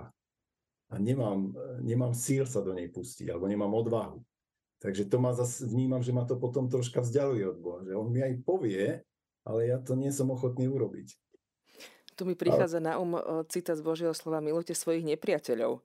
a 0.92 0.94
nemám, 1.00 1.50
nemám 1.80 2.12
síl 2.12 2.44
sa 2.44 2.60
do 2.60 2.76
nej 2.76 2.92
pustiť, 2.92 3.32
alebo 3.32 3.48
nemám 3.48 3.72
odvahu. 3.72 4.20
Takže 4.84 5.08
to 5.08 5.16
ma 5.16 5.32
zase 5.32 5.64
vnímam, 5.64 6.04
že 6.04 6.12
ma 6.12 6.28
to 6.28 6.36
potom 6.36 6.68
troška 6.68 7.00
vzdialuje 7.00 7.44
od 7.48 7.58
Boha, 7.58 7.80
že 7.88 7.96
on 7.96 8.12
mi 8.12 8.20
aj 8.20 8.44
povie, 8.44 9.00
ale 9.48 9.60
ja 9.64 9.80
to 9.80 9.96
nie 9.96 10.12
som 10.12 10.28
ochotný 10.28 10.68
urobiť. 10.68 11.23
Tu 12.14 12.22
mi 12.24 12.34
prichádza 12.38 12.78
na 12.78 12.98
um 12.98 13.18
cita 13.50 13.74
z 13.74 13.82
Božieho 13.82 14.14
slova 14.14 14.38
milujte 14.38 14.72
svojich 14.72 15.02
nepriateľov. 15.02 15.82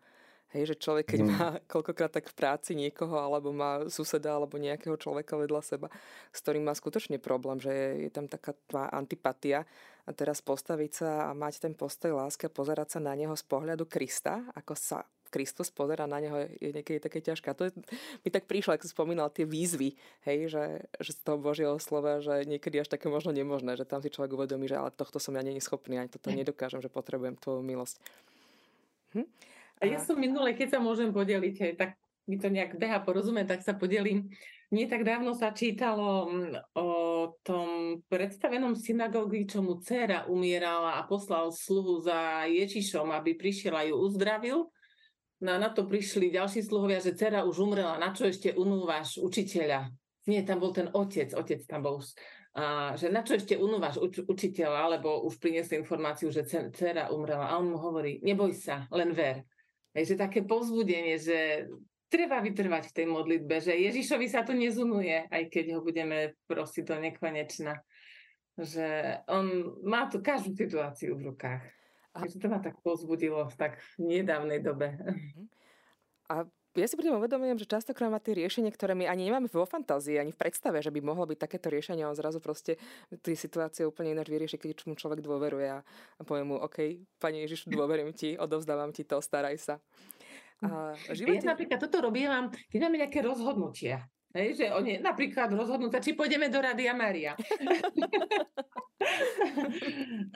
Hej, 0.49 0.73
že 0.73 0.81
človek, 0.81 1.13
keď 1.13 1.19
mm. 1.21 1.29
má 1.29 1.45
koľkokrát 1.73 2.09
tak 2.09 2.25
v 2.25 2.37
práci 2.37 2.73
niekoho, 2.73 3.21
alebo 3.21 3.53
má 3.53 3.85
suseda, 3.85 4.33
alebo 4.33 4.57
nejakého 4.57 4.97
človeka 4.97 5.37
vedľa 5.37 5.61
seba, 5.61 5.87
s 6.33 6.41
ktorým 6.41 6.65
má 6.65 6.73
skutočne 6.73 7.21
problém, 7.21 7.61
že 7.61 7.69
je, 7.69 8.09
je 8.09 8.11
tam 8.13 8.25
taká 8.25 8.57
tvá 8.65 8.89
antipatia 8.89 9.69
a 10.05 10.11
teraz 10.13 10.41
postaviť 10.41 10.91
sa 10.91 11.09
a 11.29 11.37
mať 11.37 11.69
ten 11.69 11.73
postoj 11.77 12.17
lásky 12.17 12.49
a 12.49 12.53
pozerať 12.53 12.97
sa 12.97 12.99
na 12.99 13.13
neho 13.13 13.37
z 13.37 13.45
pohľadu 13.45 13.85
Krista, 13.85 14.41
ako 14.57 14.73
sa 14.73 15.05
Kristus 15.29 15.69
pozera 15.69 16.09
na 16.09 16.17
neho, 16.17 16.49
je 16.59 16.73
niekedy 16.73 16.99
také 16.99 17.21
ťažké. 17.21 17.47
A 17.53 17.57
to 17.57 17.69
je, 17.69 17.71
mi 18.25 18.29
tak 18.33 18.49
prišlo, 18.49 18.75
ako 18.75 18.89
spomínal, 18.89 19.29
tie 19.29 19.45
výzvy, 19.45 19.95
hej, 20.25 20.49
že, 20.51 20.65
že 20.99 21.11
z 21.15 21.19
toho 21.21 21.37
Božieho 21.37 21.77
slova, 21.77 22.19
že 22.19 22.43
niekedy 22.49 22.81
až 22.81 22.89
také 22.89 23.07
možno 23.07 23.29
nemožné, 23.29 23.77
že 23.77 23.87
tam 23.87 24.01
si 24.01 24.09
človek 24.09 24.35
uvedomí, 24.35 24.67
že 24.67 24.75
ale 24.75 24.89
tohto 24.91 25.21
som 25.21 25.37
ja 25.37 25.45
není 25.45 25.61
schopný, 25.61 26.01
ani 26.01 26.11
toto 26.11 26.33
nedokážem, 26.33 26.81
že 26.81 26.91
potrebujem 26.91 27.37
tvoju 27.37 27.61
milosť. 27.61 27.95
Hm? 29.15 29.27
A 29.79 29.83
ja 29.87 29.99
som 30.03 30.19
minule, 30.19 30.51
keď 30.51 30.75
sa 30.75 30.79
môžem 30.83 31.15
podeliť, 31.15 31.55
hej, 31.63 31.73
tak 31.79 31.95
mi 32.29 32.37
to 32.37 32.51
nejak 32.53 32.77
beha 32.77 33.01
porozumieť, 33.01 33.57
tak 33.57 33.61
sa 33.65 33.73
podelím. 33.73 34.29
Nie 34.69 34.85
tak 34.85 35.01
dávno 35.01 35.33
sa 35.33 35.49
čítalo 35.49 36.29
mm, 36.29 36.77
o 36.77 36.89
tom 37.41 37.99
predstavenom 38.05 38.77
synagógy, 38.77 39.49
čo 39.49 39.65
mu 39.65 39.81
dcera 39.81 40.29
umierala 40.29 41.01
a 41.01 41.07
poslal 41.09 41.49
sluhu 41.49 42.05
za 42.05 42.45
Ježišom, 42.45 43.09
aby 43.09 43.33
prišiel 43.33 43.73
a 43.73 43.89
ju 43.89 43.97
uzdravil. 43.97 44.69
No 45.39 45.55
na 45.55 45.71
to 45.71 45.87
prišli 45.87 46.35
ďalší 46.35 46.67
sluhovia, 46.67 46.99
že 46.99 47.15
dcera 47.15 47.47
už 47.47 47.63
umrela, 47.63 47.95
na 47.95 48.11
čo 48.11 48.27
ešte 48.27 48.51
unúvaš 48.51 49.15
učiteľa? 49.23 49.87
Nie, 50.27 50.43
tam 50.43 50.59
bol 50.59 50.75
ten 50.75 50.91
otec, 50.91 51.31
otec 51.31 51.63
tam 51.63 51.81
bol 51.87 52.03
a, 52.49 52.97
že 52.97 53.13
na 53.13 53.21
čo 53.21 53.37
ešte 53.37 53.53
unúvaš 53.55 54.01
uč, 54.01 54.25
učiteľa, 54.25 54.99
lebo 54.99 55.21
už 55.29 55.37
priniesli 55.37 55.77
informáciu, 55.77 56.33
že 56.33 56.43
dcera 56.43 57.13
umrela. 57.13 57.45
A 57.45 57.61
on 57.61 57.69
mu 57.71 57.77
hovorí, 57.77 58.19
neboj 58.25 58.57
sa, 58.57 58.89
len 58.89 59.13
ver. 59.13 59.45
Je, 59.93 60.03
že 60.03 60.17
také 60.17 60.41
povzbudenie, 60.41 61.15
že 61.21 61.69
treba 62.09 62.41
vytrvať 62.41 62.89
v 62.89 62.95
tej 62.95 63.05
modlitbe, 63.05 63.55
že 63.61 63.77
Ježišovi 63.77 64.25
sa 64.25 64.41
to 64.41 64.57
nezunuje, 64.57 65.29
aj 65.29 65.43
keď 65.47 65.77
ho 65.77 65.85
budeme 65.85 66.35
prosiť 66.49 66.83
do 66.89 66.97
nekonečna. 66.97 67.73
Že 68.57 68.87
on 69.29 69.45
má 69.85 70.09
tu 70.09 70.19
každú 70.19 70.57
situáciu 70.57 71.15
v 71.15 71.31
rukách. 71.31 71.63
A... 72.13 72.25
To 72.25 72.47
ma 72.49 72.59
tak 72.59 72.81
pozbudilo 72.81 73.45
v 73.49 73.55
tak 73.55 73.81
nedávnej 74.01 74.59
dobe. 74.63 74.97
Mhm. 74.97 75.43
A 76.29 76.45
ja 76.77 76.85
si 76.85 76.93
budem 76.93 77.17
uvedomujem, 77.17 77.57
že 77.57 77.65
častokrát 77.65 78.13
má 78.13 78.21
tie 78.21 78.37
riešenie, 78.37 78.69
ktoré 78.69 78.93
my 78.93 79.09
ani 79.09 79.25
nemáme 79.25 79.49
vo 79.49 79.65
fantázii, 79.65 80.21
ani 80.21 80.29
v 80.29 80.37
predstave, 80.37 80.77
že 80.85 80.93
by 80.93 81.01
mohlo 81.01 81.25
byť 81.25 81.41
takéto 81.41 81.73
riešenie 81.73 82.05
a 82.05 82.13
on 82.13 82.17
zrazu 82.17 82.37
proste 82.37 82.77
tie 83.09 83.33
situácie 83.33 83.89
úplne 83.89 84.13
ináč 84.13 84.29
vyrieši, 84.29 84.61
keď 84.61 84.85
mu 84.85 84.93
človek 84.93 85.25
dôveruje 85.25 85.65
a, 85.65 85.81
a 85.81 86.21
povie 86.21 86.45
mu, 86.45 86.61
OK, 86.61 87.01
Pani 87.17 87.41
Ježiš, 87.49 87.65
dôverím 87.73 88.13
ti, 88.13 88.37
odovzdávam 88.37 88.93
ti 88.93 89.01
to, 89.01 89.17
staraj 89.17 89.57
sa. 89.57 89.75
A 90.61 90.93
živote... 91.09 91.41
Ja 91.41 91.57
napríklad 91.57 91.79
toto 91.81 92.05
robím, 92.05 92.29
keď 92.69 92.79
máme 92.85 93.01
nejaké 93.01 93.25
rozhodnutia. 93.25 94.05
Hej, 94.29 94.61
že 94.61 94.65
oni 94.69 95.01
napríklad 95.01 95.49
rozhodnú 95.49 95.89
či 95.89 96.13
pôjdeme 96.13 96.53
do 96.53 96.61
Rady 96.61 96.85
Maria. 96.93 97.33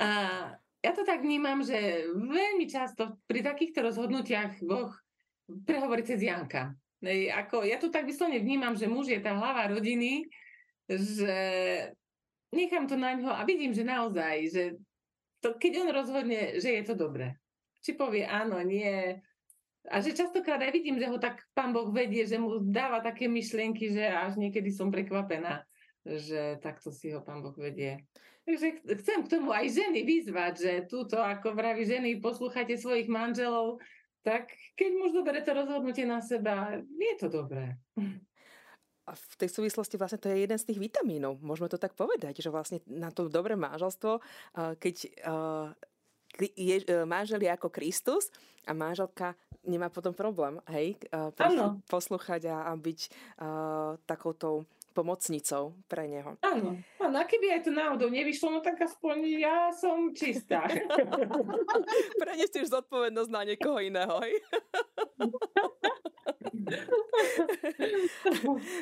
a 0.01 0.09
ja 0.83 0.91
to 0.91 1.07
tak 1.07 1.23
vnímam, 1.23 1.63
že 1.63 2.03
veľmi 2.11 2.67
často 2.67 3.23
pri 3.23 3.39
takýchto 3.39 3.79
rozhodnutiach 3.79 4.59
Boh 4.67 4.91
prehovorí 5.63 6.03
cez 6.03 6.19
Janka. 6.19 6.75
Ako, 7.39 7.63
ja 7.63 7.79
to 7.79 7.87
tak 7.87 8.03
vyslovne 8.03 8.39
vnímam, 8.43 8.75
že 8.75 8.91
muž 8.91 9.11
je 9.11 9.19
tá 9.23 9.35
hlava 9.35 9.71
rodiny, 9.71 10.27
že 10.87 11.35
nechám 12.51 12.87
to 12.87 12.99
na 12.99 13.15
ňo 13.15 13.31
a 13.31 13.47
vidím, 13.47 13.71
že 13.71 13.87
naozaj, 13.87 14.35
že 14.51 14.63
to, 15.39 15.55
keď 15.55 15.87
on 15.87 15.89
rozhodne, 15.91 16.59
že 16.59 16.79
je 16.79 16.83
to 16.83 16.95
dobré. 16.95 17.35
Či 17.83 17.99
povie 17.99 18.23
áno, 18.23 18.59
nie. 18.63 19.19
A 19.91 19.99
že 19.99 20.15
častokrát 20.15 20.63
aj 20.63 20.71
vidím, 20.71 20.95
že 20.95 21.11
ho 21.11 21.19
tak 21.19 21.43
pán 21.51 21.75
Boh 21.75 21.91
vedie, 21.91 22.23
že 22.23 22.39
mu 22.39 22.63
dáva 22.63 23.03
také 23.03 23.27
myšlienky, 23.27 23.91
že 23.91 24.07
až 24.07 24.39
niekedy 24.39 24.71
som 24.71 24.87
prekvapená, 24.87 25.67
že 26.03 26.59
takto 26.59 26.91
si 26.91 27.11
ho 27.15 27.23
pán 27.23 27.39
Boh 27.39 27.55
vedie. 27.55 28.03
Takže 28.43 28.83
chcem 28.99 29.19
k 29.23 29.31
tomu 29.39 29.55
aj 29.55 29.71
ženy 29.71 30.03
vyzvať, 30.03 30.53
že 30.59 30.71
túto, 30.91 31.15
ako 31.15 31.55
vraví 31.55 31.87
ženy, 31.87 32.19
poslúchajte 32.19 32.75
svojich 32.75 33.07
manželov, 33.07 33.79
tak 34.23 34.51
keď 34.75 34.89
muž 34.99 35.15
doberie 35.15 35.43
to 35.43 35.55
rozhodnutie 35.55 36.03
na 36.03 36.19
seba, 36.19 36.75
je 36.83 37.13
to 37.19 37.31
dobré. 37.31 37.79
A 39.03 39.11
v 39.15 39.35
tej 39.35 39.51
súvislosti 39.51 39.99
vlastne 39.99 40.19
to 40.19 40.31
je 40.31 40.47
jeden 40.47 40.55
z 40.55 40.67
tých 40.71 40.79
vitamínov. 40.79 41.39
Môžeme 41.43 41.67
to 41.67 41.75
tak 41.75 41.91
povedať, 41.91 42.39
že 42.39 42.47
vlastne 42.47 42.79
na 42.87 43.11
to 43.11 43.27
dobré 43.27 43.59
manželstvo, 43.59 44.23
keď 44.79 44.95
je 46.39 46.77
e, 46.81 47.03
manžel 47.03 47.43
je 47.43 47.51
ako 47.51 47.67
Kristus 47.67 48.31
a 48.63 48.71
manželka 48.71 49.35
nemá 49.63 49.87
potom 49.91 50.11
problém, 50.11 50.59
hej, 50.71 50.99
poslúchať 51.87 52.51
a, 52.51 52.67
a 52.67 52.71
byť 52.75 52.99
uh, 53.07 53.95
takoutou 54.03 54.67
pomocnicou 54.93 55.73
pre 55.89 56.05
neho. 56.05 56.37
Áno, 56.45 56.77
áno, 57.01 57.15
a 57.17 57.25
keby 57.25 57.57
aj 57.57 57.61
to 57.65 57.71
náhodou 57.73 58.07
nevyšlo, 58.13 58.53
no 58.53 58.59
tak 58.61 58.77
aspoň 58.79 59.41
ja 59.41 59.73
som 59.73 60.13
čistá. 60.13 60.69
Prenesieš 62.21 62.69
zodpovednosť 62.69 63.31
na 63.33 63.41
niekoho 63.43 63.81
iného, 63.81 64.13
hej? 64.21 64.37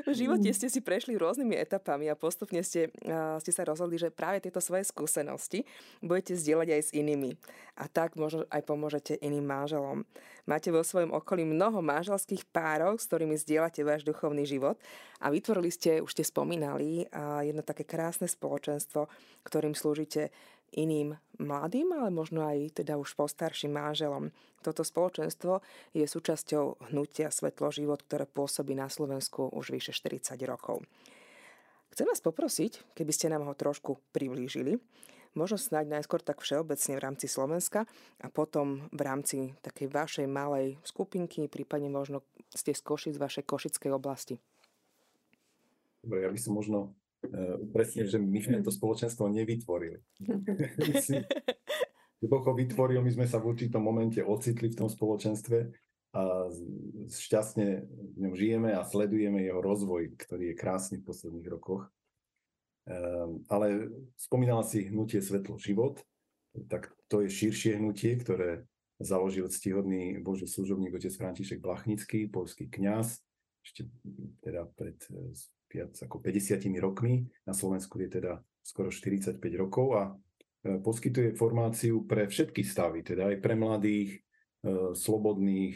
v 0.07 0.11
živote 0.13 0.49
ste 0.53 0.67
si 0.69 0.79
prešli 0.81 1.17
rôznymi 1.17 1.55
etapami 1.57 2.09
a 2.09 2.19
postupne 2.19 2.61
ste, 2.61 2.93
uh, 3.05 3.37
ste 3.41 3.51
sa 3.53 3.65
rozhodli, 3.65 3.97
že 3.97 4.13
práve 4.13 4.41
tieto 4.41 4.61
svoje 4.61 4.87
skúsenosti 4.87 5.65
budete 5.99 6.37
zdieľať 6.37 6.67
aj 6.71 6.81
s 6.81 6.91
inými. 6.95 7.35
A 7.79 7.87
tak 7.87 8.19
možno 8.19 8.45
aj 8.51 8.61
pomôžete 8.67 9.17
iným 9.19 9.45
manželom. 9.47 10.03
Máte 10.45 10.73
vo 10.73 10.81
svojom 10.81 11.13
okolí 11.13 11.45
mnoho 11.45 11.79
manželských 11.85 12.49
párov, 12.49 12.97
s 12.97 13.07
ktorými 13.07 13.37
zdieľate 13.37 13.85
váš 13.85 14.01
duchovný 14.05 14.43
život 14.45 14.77
a 15.21 15.29
vytvorili 15.29 15.69
ste, 15.69 16.01
už 16.01 16.11
ste 16.11 16.25
spomínali, 16.25 17.05
uh, 17.09 17.45
jedno 17.45 17.61
také 17.61 17.85
krásne 17.85 18.25
spoločenstvo, 18.25 19.05
ktorým 19.45 19.77
slúžite 19.77 20.33
iným 20.71 21.19
mladým, 21.39 21.91
ale 21.91 22.09
možno 22.13 22.47
aj 22.47 22.83
teda 22.83 22.95
už 22.95 23.15
postarším 23.17 23.75
manželom. 23.75 24.31
Toto 24.61 24.85
spoločenstvo 24.85 25.59
je 25.91 26.05
súčasťou 26.05 26.91
hnutia 26.93 27.33
Svetlo 27.33 27.73
život, 27.73 28.05
ktoré 28.05 28.29
pôsobí 28.29 28.77
na 28.77 28.87
Slovensku 28.87 29.49
už 29.51 29.73
vyše 29.73 29.91
40 29.91 30.37
rokov. 30.47 30.85
Chcem 31.91 32.07
vás 32.07 32.23
poprosiť, 32.23 32.95
keby 32.95 33.11
ste 33.11 33.27
nám 33.27 33.43
ho 33.43 33.53
trošku 33.57 33.99
priblížili, 34.15 34.79
možno 35.35 35.59
snáď 35.59 35.99
najskôr 35.99 36.23
tak 36.23 36.39
všeobecne 36.39 36.95
v 36.95 37.03
rámci 37.03 37.27
Slovenska 37.27 37.83
a 38.23 38.27
potom 38.31 38.87
v 38.95 39.01
rámci 39.03 39.37
takej 39.59 39.91
vašej 39.91 40.27
malej 40.27 40.79
skupinky, 40.87 41.51
prípadne 41.51 41.91
možno 41.91 42.23
ste 42.47 42.71
z 42.71 42.79
Košic, 42.79 43.19
z 43.19 43.23
vašej 43.23 43.43
košickej 43.43 43.91
oblasti. 43.91 44.39
Dobre, 46.01 46.25
ja 46.25 46.29
by 46.31 46.39
som 46.39 46.57
možno 46.57 46.95
presne, 47.71 48.09
že 48.09 48.17
my 48.17 48.39
sme 48.41 48.57
to 48.65 48.73
spoločenstvo 48.73 49.29
nevytvorili. 49.29 50.01
Boh 52.21 52.43
ho 52.45 52.53
vytvoril, 52.53 53.01
my 53.01 53.11
sme 53.13 53.25
sa 53.25 53.41
v 53.41 53.49
určitom 53.53 53.81
momente 53.81 54.21
ocitli 54.21 54.69
v 54.69 54.77
tom 54.77 54.89
spoločenstve 54.89 55.73
a 56.11 56.51
šťastne 57.09 57.67
v 57.87 58.17
ňom 58.19 58.33
žijeme 58.35 58.69
a 58.75 58.85
sledujeme 58.85 59.41
jeho 59.41 59.63
rozvoj, 59.63 60.13
ktorý 60.19 60.53
je 60.53 60.59
krásny 60.59 60.95
v 61.01 61.07
posledných 61.07 61.47
rokoch. 61.49 61.89
Um, 62.85 63.45
ale 63.47 63.93
spomínala 64.17 64.65
si 64.65 64.89
hnutie 64.89 65.21
Svetlo 65.21 65.55
život, 65.57 66.01
tak 66.67 66.91
to 67.07 67.23
je 67.23 67.29
širšie 67.29 67.79
hnutie, 67.79 68.17
ktoré 68.19 68.65
založil 69.01 69.49
ctihodný 69.49 70.19
Boží 70.21 70.45
služobník 70.45 70.93
otec 70.93 71.13
František 71.13 71.61
Blachnický, 71.61 72.29
polský 72.29 72.69
kňaz, 72.69 73.21
ešte 73.61 73.89
teda 74.41 74.65
pred 74.77 74.97
e, 75.09 75.33
viac 75.71 75.95
ako 75.95 76.19
50 76.19 76.59
rokmi. 76.77 77.25
Na 77.47 77.55
Slovensku 77.55 77.97
je 78.03 78.21
teda 78.21 78.43
skoro 78.61 78.91
45 78.91 79.39
rokov 79.57 79.87
a 79.97 80.03
e, 80.11 80.77
poskytuje 80.83 81.33
formáciu 81.39 82.03
pre 82.05 82.27
všetky 82.27 82.61
stavy, 82.61 83.01
teda 83.01 83.31
aj 83.31 83.37
pre 83.39 83.55
mladých, 83.55 84.19
e, 84.61 84.93
slobodných, 84.93 85.75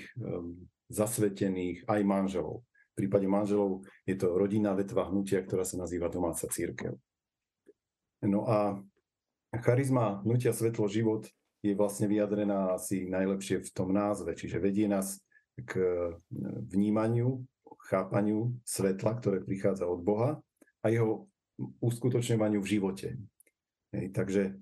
zasvetených, 0.91 1.89
aj 1.89 2.01
manželov. 2.05 2.61
V 2.95 3.03
prípade 3.03 3.27
manželov 3.27 3.83
je 4.07 4.15
to 4.15 4.37
rodinná 4.37 4.71
vetva 4.77 5.09
hnutia, 5.09 5.43
ktorá 5.43 5.67
sa 5.67 5.75
nazýva 5.75 6.07
domáca 6.07 6.47
církev. 6.47 6.95
No 8.23 8.47
a 8.47 8.79
charizma 9.59 10.23
hnutia 10.23 10.55
Svetlo 10.55 10.87
život 10.87 11.27
je 11.65 11.73
vlastne 11.73 12.05
vyjadrená 12.05 12.77
asi 12.77 13.09
najlepšie 13.09 13.65
v 13.65 13.69
tom 13.73 13.89
názve, 13.91 14.37
čiže 14.37 14.61
vedie 14.61 14.85
nás 14.85 15.19
k 15.55 15.81
vnímaniu 16.71 17.41
chápaniu 17.85 18.57
svetla, 18.65 19.17
ktoré 19.21 19.37
prichádza 19.45 19.85
od 19.85 20.01
Boha 20.01 20.41
a 20.81 20.85
jeho 20.89 21.29
uskutočňovaniu 21.79 22.59
v 22.59 22.71
živote. 22.77 23.07
Hej, 23.95 24.11
takže 24.11 24.41
e, 24.51 24.53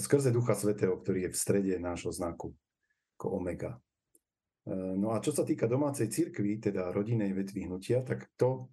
skrze 0.00 0.32
Ducha 0.32 0.56
Svetého, 0.56 0.96
ktorý 0.96 1.28
je 1.28 1.30
v 1.34 1.40
strede 1.40 1.74
nášho 1.76 2.14
znaku, 2.14 2.56
ako 3.18 3.42
omega. 3.42 3.76
E, 4.64 4.72
no 4.72 5.12
a 5.12 5.20
čo 5.20 5.34
sa 5.34 5.44
týka 5.44 5.68
domácej 5.68 6.08
cirkvi, 6.08 6.62
teda 6.62 6.94
rodinej 6.94 7.36
vetvy 7.36 7.68
hnutia, 7.68 8.00
tak 8.00 8.32
to 8.38 8.72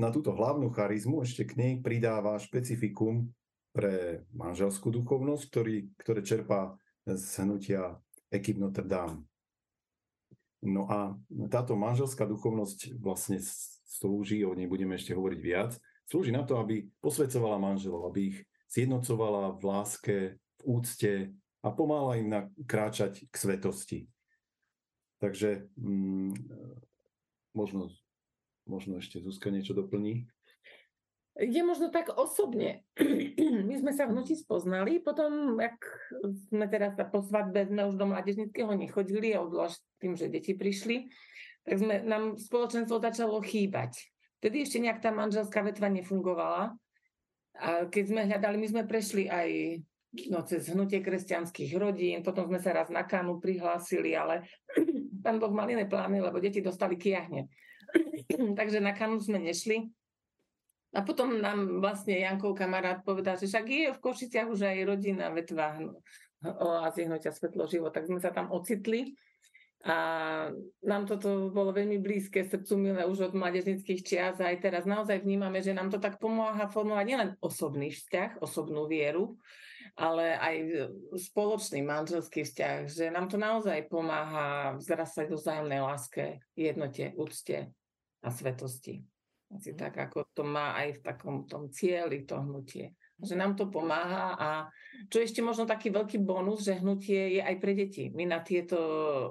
na 0.00 0.08
túto 0.08 0.32
hlavnú 0.32 0.72
charizmu 0.72 1.22
ešte 1.22 1.44
k 1.44 1.52
nej 1.60 1.72
pridáva 1.78 2.40
špecifikum 2.40 3.30
pre 3.70 4.24
manželskú 4.34 4.90
duchovnosť, 4.90 5.42
ktorý, 5.44 5.76
ktoré 6.00 6.20
čerpá 6.24 6.74
z 7.06 7.22
hnutia 7.44 8.00
Ekip 8.32 8.58
Notre 8.58 8.88
Dame. 8.88 9.28
No 10.62 10.90
a 10.90 11.14
táto 11.48 11.78
manželská 11.78 12.26
duchovnosť 12.26 12.98
vlastne 12.98 13.38
slúži, 13.86 14.42
o 14.42 14.58
nej 14.58 14.66
budeme 14.66 14.98
ešte 14.98 15.14
hovoriť 15.14 15.40
viac, 15.40 15.78
slúži 16.10 16.34
na 16.34 16.42
to, 16.42 16.58
aby 16.58 16.88
posvedcovala 16.98 17.62
manželov, 17.62 18.10
aby 18.10 18.34
ich 18.34 18.38
zjednocovala 18.72 19.54
v 19.54 19.62
láske, 19.62 20.16
v 20.58 20.62
úcte 20.66 21.12
a 21.62 21.68
pomáhala 21.70 22.18
im 22.18 22.50
kráčať 22.66 23.26
k 23.30 23.34
svetosti. 23.34 23.98
Takže 25.18 25.66
mm, 25.78 26.34
možno, 27.54 27.90
možno 28.66 29.02
ešte 29.02 29.18
Zuzka 29.18 29.50
niečo 29.50 29.74
doplní. 29.74 30.30
Je 31.38 31.62
možno 31.62 31.94
tak 31.94 32.10
osobne. 32.18 32.82
My 33.70 33.74
sme 33.78 33.94
sa 33.94 34.10
v 34.10 34.18
hnutí 34.18 34.34
spoznali, 34.34 34.98
potom, 34.98 35.54
ak 35.54 35.78
sme 36.50 36.66
teraz 36.66 36.98
po 37.14 37.22
svadbe, 37.22 37.62
sme 37.62 37.86
už 37.86 37.94
do 37.94 38.10
mládežnického 38.10 38.74
nechodili 38.74 39.38
a 39.38 39.46
odlož 39.46 39.78
tým, 40.02 40.18
že 40.18 40.26
deti 40.26 40.58
prišli, 40.58 41.06
tak 41.62 41.78
sme, 41.78 42.02
nám 42.02 42.34
spoločenstvo 42.42 42.98
začalo 42.98 43.38
chýbať. 43.38 44.10
Vtedy 44.42 44.66
ešte 44.66 44.82
nejak 44.82 44.98
tá 44.98 45.14
manželská 45.14 45.62
vetva 45.62 45.86
nefungovala. 45.86 46.74
A 47.54 47.86
keď 47.86 48.04
sme 48.10 48.26
hľadali, 48.26 48.58
my 48.58 48.68
sme 48.74 48.82
prešli 48.90 49.30
aj 49.30 49.78
no, 50.34 50.42
cez 50.42 50.66
hnutie 50.74 50.98
kresťanských 50.98 51.70
rodín, 51.78 52.26
potom 52.26 52.50
sme 52.50 52.58
sa 52.58 52.74
raz 52.74 52.90
na 52.90 53.06
Kanu 53.06 53.38
prihlásili, 53.38 54.10
ale 54.18 54.42
pán 55.22 55.38
Boh 55.38 55.54
mal 55.54 55.70
iné 55.70 55.86
plány, 55.86 56.18
lebo 56.18 56.42
deti 56.42 56.58
dostali 56.58 56.98
kiahne. 56.98 57.46
Takže 58.58 58.82
na 58.82 58.90
Kanu 58.90 59.22
sme 59.22 59.38
nešli 59.38 59.86
a 60.96 61.04
potom 61.04 61.36
nám 61.36 61.84
vlastne 61.84 62.16
Jankov 62.16 62.56
kamarát 62.56 63.04
povedal, 63.04 63.36
že 63.36 63.44
však 63.44 63.66
je 63.68 63.88
v 63.92 64.02
Košiciach 64.02 64.48
už 64.48 64.64
aj 64.64 64.88
rodina 64.88 65.28
vetva 65.28 65.76
oázy 66.44 67.04
hnutia 67.04 67.34
Svetlo 67.34 67.68
život, 67.68 67.92
tak 67.92 68.08
sme 68.08 68.22
sa 68.22 68.32
tam 68.32 68.48
ocitli. 68.48 69.12
A 69.86 69.94
nám 70.82 71.06
toto 71.06 71.54
bolo 71.54 71.70
veľmi 71.70 72.02
blízke 72.02 72.42
srdcu 72.42 72.74
milé 72.74 73.02
už 73.06 73.30
od 73.30 73.34
mladežnických 73.38 74.00
čias 74.02 74.36
a 74.42 74.50
aj 74.50 74.58
teraz 74.58 74.82
naozaj 74.90 75.22
vnímame, 75.22 75.62
že 75.62 75.70
nám 75.70 75.86
to 75.86 76.02
tak 76.02 76.18
pomáha 76.18 76.66
formovať 76.66 77.06
nielen 77.06 77.30
osobný 77.38 77.94
vzťah, 77.94 78.42
osobnú 78.42 78.90
vieru, 78.90 79.38
ale 79.94 80.34
aj 80.34 80.56
spoločný 81.14 81.86
manželský 81.86 82.42
vzťah, 82.42 82.76
že 82.90 83.14
nám 83.14 83.30
to 83.30 83.38
naozaj 83.38 83.86
pomáha 83.86 84.74
vzrastať 84.82 85.30
do 85.30 85.38
vzájomnej 85.38 85.78
láske, 85.78 86.42
jednote, 86.58 87.14
úcte 87.14 87.70
a 88.18 88.28
svetosti. 88.34 89.06
Asi 89.48 89.72
tak, 89.72 89.96
ako 89.96 90.28
to 90.36 90.44
má 90.44 90.76
aj 90.76 91.00
v 91.00 91.00
takom 91.00 91.48
tom 91.48 91.72
cieli 91.72 92.28
to 92.28 92.36
hnutie. 92.36 92.92
Že 93.16 93.34
nám 93.34 93.56
to 93.56 93.72
pomáha 93.72 94.36
a 94.36 94.48
čo 95.08 95.24
ešte 95.24 95.40
možno 95.40 95.64
taký 95.64 95.88
veľký 95.88 96.20
bonus, 96.20 96.68
že 96.68 96.78
hnutie 96.78 97.40
je 97.40 97.42
aj 97.42 97.56
pre 97.56 97.72
deti. 97.72 98.12
My 98.12 98.28
na 98.28 98.44
tieto 98.44 98.78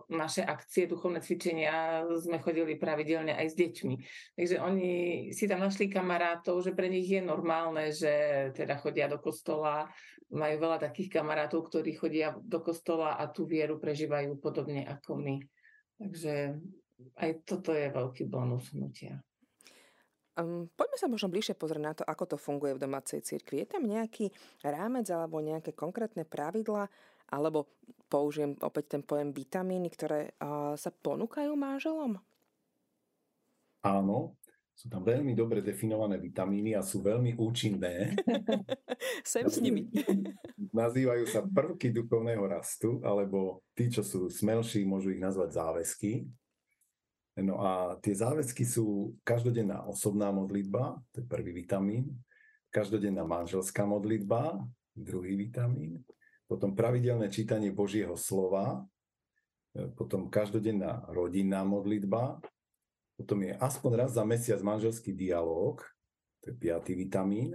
naše 0.10 0.42
akcie, 0.42 0.90
duchovné 0.90 1.22
cvičenia 1.22 2.02
sme 2.18 2.42
chodili 2.42 2.82
pravidelne 2.82 3.38
aj 3.38 3.48
s 3.48 3.56
deťmi. 3.62 3.96
Takže 4.42 4.56
oni 4.58 4.92
si 5.38 5.46
tam 5.46 5.62
našli 5.62 5.86
kamarátov, 5.86 6.66
že 6.66 6.74
pre 6.74 6.90
nich 6.90 7.08
je 7.08 7.22
normálne, 7.22 7.94
že 7.94 8.50
teda 8.58 8.82
chodia 8.82 9.06
do 9.06 9.22
kostola. 9.22 9.86
Majú 10.34 10.56
veľa 10.60 10.82
takých 10.82 11.22
kamarátov, 11.22 11.70
ktorí 11.70 11.94
chodia 11.94 12.34
do 12.42 12.60
kostola 12.60 13.22
a 13.22 13.30
tú 13.30 13.46
vieru 13.46 13.78
prežívajú 13.78 14.36
podobne 14.42 14.82
ako 14.84 15.14
my. 15.16 15.36
Takže 16.02 16.58
aj 17.22 17.30
toto 17.46 17.70
je 17.72 17.88
veľký 17.94 18.26
bonus 18.26 18.74
hnutia. 18.74 19.22
Um, 20.38 20.70
poďme 20.78 20.98
sa 21.02 21.10
možno 21.10 21.34
bližšie 21.34 21.58
pozrieť 21.58 21.84
na 21.84 21.94
to, 21.98 22.04
ako 22.06 22.24
to 22.30 22.38
funguje 22.38 22.78
v 22.78 22.84
domácej 22.86 23.26
cirkvi. 23.26 23.66
Je 23.66 23.74
tam 23.74 23.90
nejaký 23.90 24.30
rámec 24.62 25.10
alebo 25.10 25.42
nejaké 25.42 25.74
konkrétne 25.74 26.30
pravidla, 26.30 26.86
alebo 27.34 27.66
použijem 28.06 28.54
opäť 28.62 28.96
ten 28.98 29.02
pojem 29.02 29.34
vitamíny, 29.34 29.90
ktoré 29.90 30.38
uh, 30.38 30.78
sa 30.78 30.94
ponúkajú 30.94 31.52
manželom? 31.58 32.22
Áno, 33.82 34.38
sú 34.78 34.94
tam 34.94 35.02
veľmi 35.02 35.34
dobre 35.34 35.66
definované 35.66 36.22
vitamíny 36.22 36.78
a 36.78 36.86
sú 36.86 37.02
veľmi 37.02 37.34
účinné. 37.34 38.14
Sem 39.26 39.50
s 39.50 39.58
nimi. 39.58 39.90
Nazývajú 40.70 41.26
sa 41.26 41.42
prvky 41.42 41.90
duchovného 41.90 42.46
rastu, 42.46 43.02
alebo 43.02 43.66
tí, 43.74 43.90
čo 43.90 44.06
sú 44.06 44.30
smelší, 44.30 44.86
môžu 44.86 45.18
ich 45.18 45.22
nazvať 45.24 45.58
záväzky. 45.58 46.30
No 47.38 47.62
a 47.62 48.02
tie 48.02 48.18
záväzky 48.18 48.66
sú 48.66 49.14
každodenná 49.22 49.86
osobná 49.86 50.34
modlitba, 50.34 50.98
to 51.14 51.22
je 51.22 51.26
prvý 51.30 51.54
vitamín, 51.54 52.18
každodenná 52.74 53.22
manželská 53.30 53.86
modlitba, 53.86 54.66
druhý 54.98 55.38
vitamín, 55.38 56.02
potom 56.50 56.74
pravidelné 56.74 57.30
čítanie 57.30 57.70
Božieho 57.70 58.18
slova, 58.18 58.82
e, 59.78 59.86
potom 59.94 60.34
každodenná 60.34 61.06
rodinná 61.14 61.62
modlitba, 61.62 62.42
potom 63.14 63.46
je 63.46 63.54
aspoň 63.54 63.92
raz 63.94 64.18
za 64.18 64.26
mesiac 64.26 64.58
manželský 64.66 65.14
dialog, 65.14 65.86
to 66.42 66.50
je 66.50 66.56
piatý 66.58 66.98
vitamín, 66.98 67.54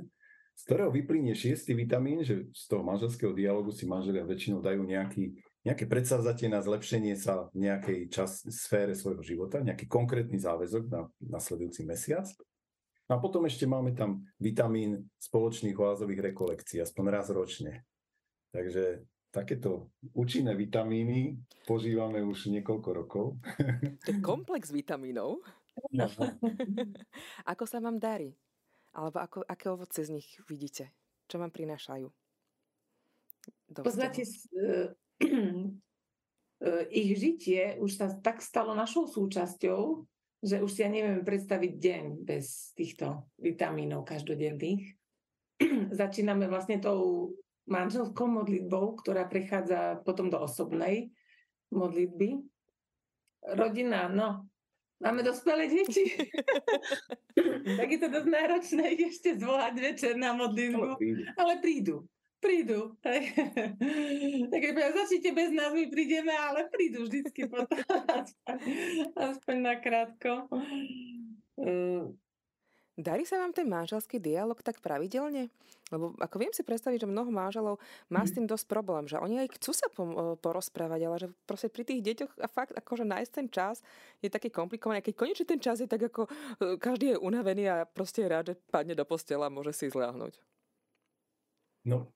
z 0.55 0.63
ktorého 0.63 0.95
vyplynie 0.95 1.35
šiestý 1.35 1.75
vitamín, 1.75 2.23
že 2.23 2.47
z 2.55 2.65
toho 2.71 2.87
manželského 2.87 3.35
dialogu 3.35 3.75
si 3.75 3.83
manželia 3.83 4.23
väčšinou 4.23 4.63
dajú 4.63 4.87
nejaký 4.87 5.43
nejaké 5.63 5.87
predsavzatie 5.87 6.51
na 6.51 6.59
zlepšenie 6.59 7.15
sa 7.15 7.47
v 7.55 7.71
nejakej 7.71 8.11
čas, 8.11 8.43
sfére 8.51 8.99
svojho 8.99 9.23
života, 9.23 9.63
nejaký 9.63 9.87
konkrétny 9.87 10.39
záväzok 10.39 10.85
na 10.91 11.07
nasledujúci 11.23 11.87
mesiac. 11.87 12.27
A 13.07 13.19
potom 13.19 13.47
ešte 13.47 13.69
máme 13.69 13.95
tam 13.95 14.27
vitamín 14.43 15.07
spoločných 15.23 15.77
oázových 15.77 16.33
rekolekcií, 16.33 16.83
aspoň 16.83 17.05
raz 17.13 17.31
ročne. 17.31 17.87
Takže 18.51 19.07
takéto 19.33 19.93
účinné 20.13 20.53
vitamíny 20.53 21.39
požívame 21.65 22.21
už 22.21 22.53
niekoľko 22.53 22.89
rokov. 22.93 23.27
To 24.05 24.09
je 24.11 24.19
komplex 24.21 24.75
vitamínov. 24.75 25.41
ako 27.53 27.65
sa 27.65 27.81
vám 27.81 27.97
darí? 27.97 28.37
Alebo 28.93 29.25
ako, 29.25 29.39
aké 29.49 29.73
ovoce 29.73 30.05
z 30.05 30.13
nich 30.21 30.29
vidíte? 30.45 30.93
Čo 31.31 31.41
vám 31.41 31.49
prinášajú? 31.49 32.13
Poznáte, 33.73 34.29
ich 36.91 37.11
žitie 37.19 37.79
už 37.79 37.91
sa 37.97 38.07
tak 38.11 38.43
stalo 38.43 38.75
našou 38.75 39.07
súčasťou, 39.07 40.07
že 40.43 40.59
už 40.59 40.71
si 40.71 40.83
ja 40.83 40.91
neviem 40.91 41.23
predstaviť 41.23 41.73
deň 41.79 42.03
bez 42.27 42.75
týchto 42.75 43.31
vitamínov 43.39 44.03
každodenných. 44.03 44.99
Začíname 46.03 46.51
vlastne 46.51 46.83
tou 46.83 47.33
manželskou 47.71 48.27
modlitbou, 48.27 48.99
ktorá 48.99 49.31
prechádza 49.31 50.03
potom 50.03 50.27
do 50.27 50.43
osobnej 50.43 51.15
modlitby. 51.71 52.43
Rodina, 53.55 54.11
no, 54.11 54.51
Máme 55.03 55.27
dospelé 55.27 55.67
deti. 55.67 56.15
tak 57.79 57.89
je 57.91 57.99
to 57.99 58.07
dosť 58.07 58.29
náročné 58.31 58.87
ešte 59.03 59.35
zvolať 59.35 59.75
večer 59.75 60.15
na 60.15 60.31
modlitbu. 60.31 60.79
Ale 60.79 60.95
prídu. 60.95 61.23
Ale 61.35 61.55
prídu. 61.59 61.97
Prídu. 62.43 62.99
tak 62.99 63.23
keď 64.67 64.73
začnite 64.99 65.31
bez 65.31 65.55
nás, 65.55 65.71
my 65.71 65.87
prídeme, 65.87 66.35
ale 66.35 66.67
prídu 66.75 67.07
vždycky 67.07 67.47
potom. 67.47 67.79
aspoň 69.31 69.57
na 69.63 69.75
krátko. 69.79 70.51
Darí 72.99 73.25
sa 73.25 73.39
vám 73.39 73.55
ten 73.55 73.71
manželský 73.71 74.19
dialog 74.19 74.59
tak 74.59 74.83
pravidelne? 74.83 75.55
Lebo 75.93 76.17
ako 76.19 76.37
viem 76.41 76.53
si 76.57 76.65
predstaviť, 76.65 77.05
že 77.05 77.09
mnoho 77.09 77.29
manželov 77.29 77.77
má 78.09 78.25
s 78.25 78.33
mhm. 78.33 78.37
tým 78.37 78.47
dosť 78.49 78.67
problém, 78.67 79.05
že 79.07 79.23
oni 79.23 79.45
aj 79.47 79.49
chcú 79.61 79.71
sa 79.77 79.87
porozprávať, 80.41 81.01
ale 81.05 81.17
že 81.23 81.29
proste 81.47 81.71
pri 81.71 81.87
tých 81.87 82.01
deťoch 82.03 82.33
a 82.43 82.47
fakt 82.51 82.75
akože 82.75 83.05
nájsť 83.07 83.33
ten 83.33 83.47
čas 83.49 83.87
je 84.19 84.29
taký 84.29 84.51
komplikovaný. 84.51 85.05
Keď 85.05 85.15
konečne 85.15 85.47
ten 85.47 85.61
čas 85.61 85.79
je 85.79 85.89
tak 85.89 86.11
ako 86.11 86.27
e, 86.27 86.31
každý 86.81 87.15
je 87.15 87.23
unavený 87.23 87.65
a 87.69 87.77
proste 87.85 88.25
je 88.25 88.33
rád, 88.33 88.45
že 88.53 88.55
padne 88.73 88.97
do 88.99 89.05
postela 89.05 89.47
a 89.47 89.55
môže 89.55 89.77
si 89.77 89.93
zľahnuť. 89.93 90.52
No, 91.83 92.15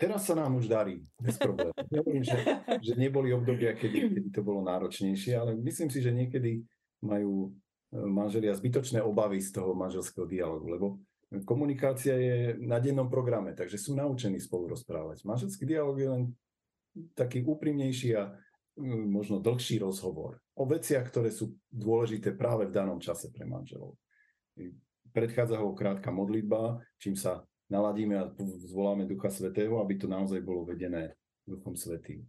teraz 0.00 0.24
sa 0.24 0.34
nám 0.34 0.56
už 0.56 0.66
darí, 0.66 1.04
bez 1.20 1.36
problémov. 1.36 1.76
Nehovorím, 1.92 2.24
že, 2.24 2.38
že 2.80 2.92
neboli 2.96 3.36
obdobia, 3.36 3.76
kedy, 3.76 4.16
kedy 4.16 4.28
to 4.32 4.40
bolo 4.40 4.64
náročnejšie, 4.64 5.36
ale 5.36 5.52
myslím 5.60 5.92
si, 5.92 6.00
že 6.00 6.08
niekedy 6.08 6.64
majú 7.04 7.52
manželia 7.92 8.52
zbytočné 8.52 9.00
obavy 9.00 9.40
z 9.40 9.60
toho 9.60 9.72
manželského 9.72 10.28
dialogu, 10.28 10.66
lebo 10.68 10.86
komunikácia 11.44 12.16
je 12.16 12.36
na 12.60 12.80
dennom 12.80 13.08
programe, 13.08 13.52
takže 13.52 13.76
sú 13.76 13.92
naučení 13.96 14.40
spolu 14.40 14.72
rozprávať. 14.72 15.24
Manželský 15.24 15.64
dialog 15.68 15.96
je 15.96 16.08
len 16.08 16.22
taký 17.12 17.44
úprimnejší 17.44 18.16
a 18.16 18.32
mm, 18.76 19.04
možno 19.08 19.40
dlhší 19.40 19.80
rozhovor 19.84 20.40
o 20.56 20.64
veciach, 20.64 21.04
ktoré 21.08 21.28
sú 21.28 21.56
dôležité 21.68 22.32
práve 22.32 22.68
v 22.68 22.74
danom 22.74 22.98
čase 23.00 23.28
pre 23.28 23.44
manželov. 23.44 23.96
Predchádza 25.12 25.60
ho 25.60 25.72
krátka 25.72 26.12
modlitba, 26.12 26.80
čím 27.00 27.16
sa 27.16 27.44
naladíme 27.68 28.14
a 28.16 28.32
zvoláme 28.64 29.04
Ducha 29.04 29.30
Svetého, 29.30 29.80
aby 29.80 30.00
to 30.00 30.08
naozaj 30.08 30.40
bolo 30.40 30.64
vedené 30.64 31.16
Duchom 31.44 31.76
Svetým. 31.76 32.24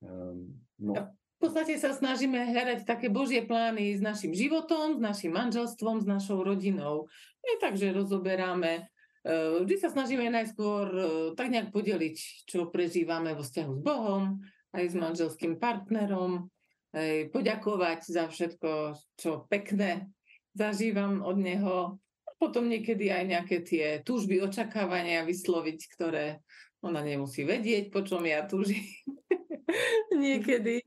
Um, 0.00 0.56
no. 0.80 0.96
V 1.40 1.48
podstate 1.48 1.80
sa 1.80 1.96
snažíme 1.96 2.36
herať 2.36 2.84
také 2.84 3.08
božie 3.08 3.40
plány 3.48 3.96
s 3.96 4.04
našim 4.04 4.36
životom, 4.36 4.96
s 4.96 5.00
našim 5.00 5.32
manželstvom, 5.32 6.04
s 6.04 6.06
našou 6.06 6.44
rodinou. 6.44 7.08
Nie 7.40 7.56
tak, 7.56 7.80
že 7.80 7.96
rozoberáme. 7.96 8.92
E, 9.24 9.64
vždy 9.64 9.76
sa 9.80 9.88
snažíme 9.88 10.28
najskôr 10.28 10.84
e, 10.92 11.04
tak 11.40 11.48
nejak 11.48 11.72
podeliť, 11.72 12.44
čo 12.44 12.68
prežívame 12.68 13.32
vo 13.32 13.40
vzťahu 13.40 13.72
s 13.72 13.80
Bohom, 13.80 14.44
aj 14.76 14.84
s 14.84 14.94
manželským 15.00 15.56
partnerom, 15.56 16.52
aj 16.92 17.32
poďakovať 17.32 18.00
za 18.04 18.28
všetko, 18.28 19.00
čo 19.16 19.48
pekné 19.48 20.12
zažívam 20.52 21.24
od 21.24 21.40
neho. 21.40 21.96
Potom 22.40 22.72
niekedy 22.72 23.12
aj 23.12 23.24
nejaké 23.28 23.56
tie 23.60 23.86
túžby, 24.00 24.40
očakávania 24.40 25.28
vysloviť, 25.28 25.78
ktoré 25.92 26.40
ona 26.80 27.04
nemusí 27.04 27.44
vedieť, 27.44 27.92
po 27.92 28.00
čom 28.00 28.24
ja 28.24 28.48
túžim. 28.48 28.80
niekedy. 30.24 30.82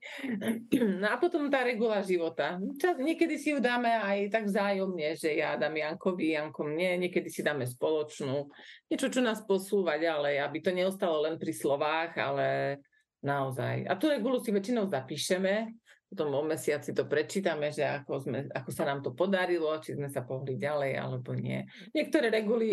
No 1.00 1.14
a 1.14 1.16
potom 1.22 1.48
tá 1.48 1.62
regula 1.62 2.02
života. 2.02 2.58
Čas, 2.82 2.98
niekedy 2.98 3.38
si 3.38 3.54
ju 3.54 3.62
dáme 3.62 3.90
aj 3.90 4.34
tak 4.34 4.50
vzájomne, 4.50 5.14
že 5.14 5.38
ja 5.38 5.56
dám 5.56 5.78
Jankovi, 5.78 6.36
Janko 6.36 6.66
mne, 6.66 7.08
niekedy 7.08 7.30
si 7.30 7.46
dáme 7.46 7.70
spoločnú. 7.70 8.50
Niečo, 8.90 9.14
čo 9.14 9.22
nás 9.22 9.46
posúva 9.46 9.96
ďalej, 10.02 10.42
aby 10.42 10.58
to 10.60 10.72
neostalo 10.74 11.24
len 11.24 11.38
pri 11.38 11.54
slovách, 11.54 12.18
ale 12.18 12.80
naozaj. 13.24 13.88
A 13.88 13.94
tú 13.96 14.12
regulu 14.12 14.42
si 14.44 14.52
väčšinou 14.52 14.90
zapíšeme, 14.92 15.72
potom 16.14 16.30
o 16.30 16.46
mesiaci 16.46 16.94
to 16.94 17.10
prečítame, 17.10 17.74
že 17.74 17.82
ako, 17.82 18.22
sme, 18.22 18.46
ako 18.54 18.70
sa 18.70 18.86
nám 18.86 19.02
to 19.02 19.18
podarilo, 19.18 19.74
či 19.82 19.98
sme 19.98 20.14
sa 20.14 20.22
pohli 20.22 20.62
ďalej, 20.62 20.94
alebo 21.02 21.34
nie. 21.34 21.66
Niektoré 21.90 22.30
reguly 22.30 22.70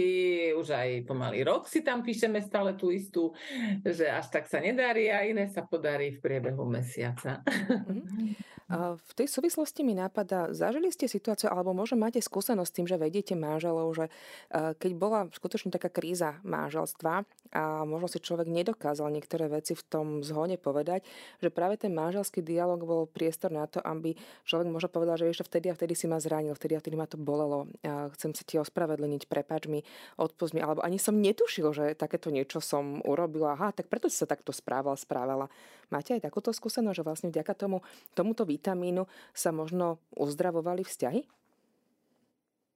už 0.53 0.77
aj 0.77 1.09
pomaly 1.09 1.41
rok 1.41 1.65
si 1.65 1.81
tam 1.81 2.05
píšeme 2.05 2.45
stále 2.45 2.77
tú 2.77 2.93
istú, 2.93 3.33
že 3.81 4.13
až 4.13 4.29
tak 4.29 4.45
sa 4.45 4.61
nedarí 4.61 5.09
a 5.09 5.25
iné 5.25 5.49
sa 5.49 5.65
podarí 5.65 6.21
v 6.21 6.21
priebehu 6.21 6.69
mesiaca. 6.69 7.41
Mm-hmm. 7.49 8.60
V 8.71 9.13
tej 9.19 9.27
súvislosti 9.27 9.83
mi 9.83 9.99
napadá, 9.99 10.55
zažili 10.55 10.95
ste 10.95 11.11
situáciu, 11.11 11.51
alebo 11.51 11.75
možno 11.75 11.99
máte 11.99 12.23
skúsenosť 12.23 12.71
s 12.71 12.77
tým, 12.79 12.87
že 12.87 13.03
vediete 13.03 13.35
manželov, 13.35 13.91
že 13.99 14.07
keď 14.55 14.91
bola 14.95 15.27
skutočne 15.27 15.75
taká 15.75 15.91
kríza 15.91 16.39
manželstva 16.47 17.27
a 17.51 17.83
možno 17.83 18.07
si 18.07 18.23
človek 18.23 18.47
nedokázal 18.47 19.11
niektoré 19.11 19.51
veci 19.51 19.75
v 19.75 19.83
tom 19.91 20.07
zhone 20.23 20.55
povedať, 20.55 21.03
že 21.43 21.51
práve 21.51 21.83
ten 21.83 21.91
manželský 21.91 22.47
dialog 22.47 22.79
bol 22.87 23.11
priestor 23.11 23.51
na 23.51 23.67
to, 23.67 23.83
aby 23.83 24.15
človek 24.47 24.71
možno 24.71 24.87
povedal, 24.87 25.19
že 25.19 25.35
ešte 25.35 25.51
vtedy 25.51 25.67
a 25.67 25.75
vtedy 25.75 25.99
si 25.99 26.07
ma 26.07 26.23
zranil, 26.23 26.55
vtedy 26.55 26.79
a 26.79 26.83
vtedy 26.83 26.95
ma 26.95 27.11
to 27.11 27.19
bolelo, 27.19 27.67
chcem 28.15 28.39
sa 28.39 28.47
ti 28.47 28.55
ospravedlniť, 28.55 29.27
prepač 29.27 29.67
mi, 29.67 29.83
odpust 30.15 30.55
mi, 30.55 30.63
alebo 30.63 30.79
ani 30.87 31.03
som 31.03 31.19
netušil, 31.19 31.75
že 31.75 31.99
takéto 31.99 32.31
niečo 32.31 32.63
som 32.63 33.03
urobila, 33.03 33.59
aha, 33.59 33.75
tak 33.75 33.91
preto 33.91 34.07
si 34.07 34.15
sa 34.15 34.31
takto 34.31 34.55
správal, 34.55 34.95
správala. 34.95 35.51
Máte 35.91 36.15
aj 36.15 36.23
takúto 36.23 36.55
skúsenosť, 36.55 36.97
že 36.97 37.07
vlastne 37.07 37.29
vďaka 37.35 37.53
tomu, 37.59 37.83
tomuto 38.15 38.47
vitamínu 38.47 39.11
sa 39.35 39.51
možno 39.51 39.99
uzdravovali 40.15 40.87
vzťahy? 40.87 41.27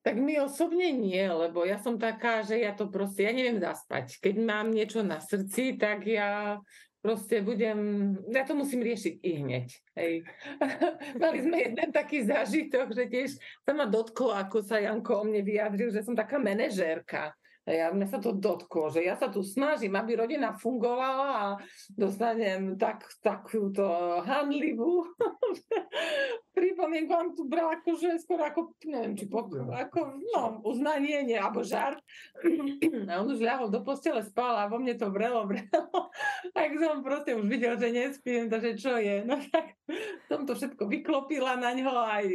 Tak 0.04 0.20
mi 0.20 0.36
osobne 0.36 0.92
nie, 0.92 1.24
lebo 1.24 1.64
ja 1.64 1.80
som 1.80 1.96
taká, 1.96 2.44
že 2.44 2.60
ja 2.60 2.76
to 2.76 2.92
proste, 2.92 3.24
ja 3.24 3.32
neviem 3.32 3.56
zaspať. 3.56 4.20
Keď 4.20 4.34
mám 4.36 4.68
niečo 4.68 5.00
na 5.00 5.16
srdci, 5.16 5.80
tak 5.80 6.04
ja 6.04 6.60
proste 7.00 7.40
budem, 7.40 8.12
ja 8.32 8.48
to 8.48 8.56
musím 8.56 8.80
riešiť 8.80 9.14
i 9.20 9.30
hneď. 9.44 9.66
Hej. 9.96 10.14
Mali 11.20 11.38
sme 11.44 11.56
jeden 11.56 11.88
taký 11.92 12.24
zážitok, 12.24 12.96
že 12.96 13.04
tiež 13.08 13.30
sa 13.64 13.72
ma 13.76 13.84
dotklo, 13.84 14.32
ako 14.32 14.64
sa 14.64 14.80
Janko 14.80 15.20
o 15.20 15.24
mne 15.24 15.44
vyjadril, 15.44 15.92
že 15.92 16.00
som 16.00 16.16
taká 16.16 16.40
manažérka. 16.40 17.36
Ja, 17.64 17.88
mňa 17.88 18.06
sa 18.12 18.20
to 18.20 18.36
dotklo, 18.36 18.92
že 18.92 19.00
ja 19.00 19.16
sa 19.16 19.32
tu 19.32 19.40
snažím, 19.40 19.96
aby 19.96 20.20
rodina 20.20 20.52
fungovala 20.52 21.28
a 21.32 21.44
dostanem 21.96 22.76
tak, 22.76 23.08
takúto 23.24 24.20
handlivú 24.20 25.08
pripomienku, 26.56 27.08
on 27.16 27.32
tu 27.32 27.48
bral 27.48 27.72
akože 27.80 28.20
skoro 28.20 28.44
ako, 28.44 28.76
neviem, 28.84 29.16
či 29.16 29.24
pok- 29.32 29.64
ako, 29.64 30.20
no, 30.36 30.60
uznanie, 30.60 31.24
nie, 31.24 31.40
alebo 31.40 31.64
žart. 31.64 32.04
A 33.08 33.24
on 33.24 33.32
už 33.32 33.40
ľahol 33.40 33.72
do 33.72 33.80
postele, 33.80 34.20
spal 34.20 34.60
a 34.60 34.68
vo 34.68 34.76
mne 34.76 35.00
to 35.00 35.08
vrelo, 35.08 35.48
vrelo. 35.48 36.12
Tak 36.56 36.76
som 36.76 37.00
proste 37.00 37.32
už 37.32 37.48
videl, 37.48 37.80
že 37.80 37.88
nespím, 37.88 38.52
takže 38.52 38.76
čo 38.76 39.00
je. 39.00 39.24
No 39.24 39.40
tak 39.40 39.72
som 40.28 40.44
to 40.44 40.52
všetko 40.52 40.84
vyklopila 40.84 41.56
na 41.56 41.72
ňo 41.72 41.92
aj 41.96 42.26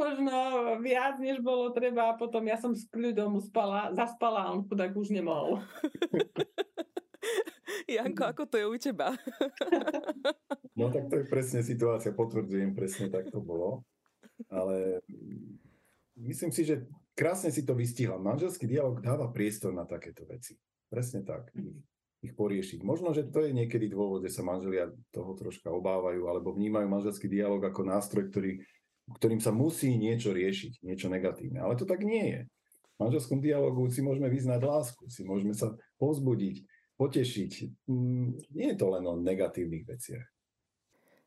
možno 0.00 0.32
viac, 0.80 1.18
než 1.18 1.40
bolo 1.40 1.72
treba 1.72 2.12
a 2.12 2.18
potom 2.18 2.46
ja 2.46 2.60
som 2.60 2.74
s 2.74 2.84
kľudom 2.88 3.40
uspala, 3.40 3.92
zaspala 3.92 4.46
a 4.46 4.52
on 4.52 4.66
chudák 4.66 4.96
už 4.96 5.10
nemohol. 5.14 5.60
Janko, 7.86 8.34
ako 8.34 8.42
to 8.50 8.56
je 8.58 8.66
u 8.66 8.76
teba? 8.78 9.14
no 10.78 10.90
tak 10.90 11.06
to 11.06 11.22
je 11.22 11.30
presne 11.30 11.62
situácia, 11.62 12.10
potvrdzujem, 12.10 12.74
presne 12.74 13.06
tak 13.10 13.30
to 13.30 13.38
bolo. 13.38 13.86
Ale 14.50 15.00
myslím 16.18 16.50
si, 16.50 16.66
že 16.66 16.82
krásne 17.14 17.54
si 17.54 17.62
to 17.62 17.78
vystihla. 17.78 18.18
Manželský 18.18 18.66
dialog 18.66 19.00
dáva 19.00 19.30
priestor 19.30 19.72
na 19.72 19.86
takéto 19.86 20.26
veci. 20.26 20.58
Presne 20.90 21.22
tak. 21.22 21.54
Ich, 21.54 21.78
ich 22.26 22.34
poriešiť. 22.34 22.82
Možno, 22.82 23.14
že 23.14 23.30
to 23.30 23.46
je 23.46 23.54
niekedy 23.54 23.86
dôvod, 23.86 24.26
že 24.26 24.34
sa 24.34 24.42
manželia 24.42 24.90
toho 25.14 25.38
troška 25.38 25.70
obávajú 25.70 26.26
alebo 26.26 26.52
vnímajú 26.52 26.90
manželský 26.90 27.30
dialog 27.30 27.62
ako 27.62 27.86
nástroj, 27.86 28.34
ktorý 28.34 28.66
ktorým 29.14 29.38
sa 29.38 29.54
musí 29.54 29.94
niečo 29.94 30.34
riešiť, 30.34 30.82
niečo 30.82 31.06
negatívne. 31.06 31.62
Ale 31.62 31.78
to 31.78 31.86
tak 31.86 32.02
nie 32.02 32.24
je. 32.34 32.40
V 32.96 33.06
manželskom 33.06 33.38
dialogu 33.38 33.86
si 33.92 34.02
môžeme 34.02 34.26
vyznať 34.26 34.60
lásku, 34.64 35.04
si 35.06 35.22
môžeme 35.22 35.54
sa 35.54 35.70
povzbudiť, 36.00 36.64
potešiť. 36.96 37.50
Mm, 37.86 38.40
nie 38.56 38.66
je 38.72 38.76
to 38.76 38.86
len 38.90 39.04
o 39.06 39.14
negatívnych 39.20 39.84
veciach. 39.86 40.26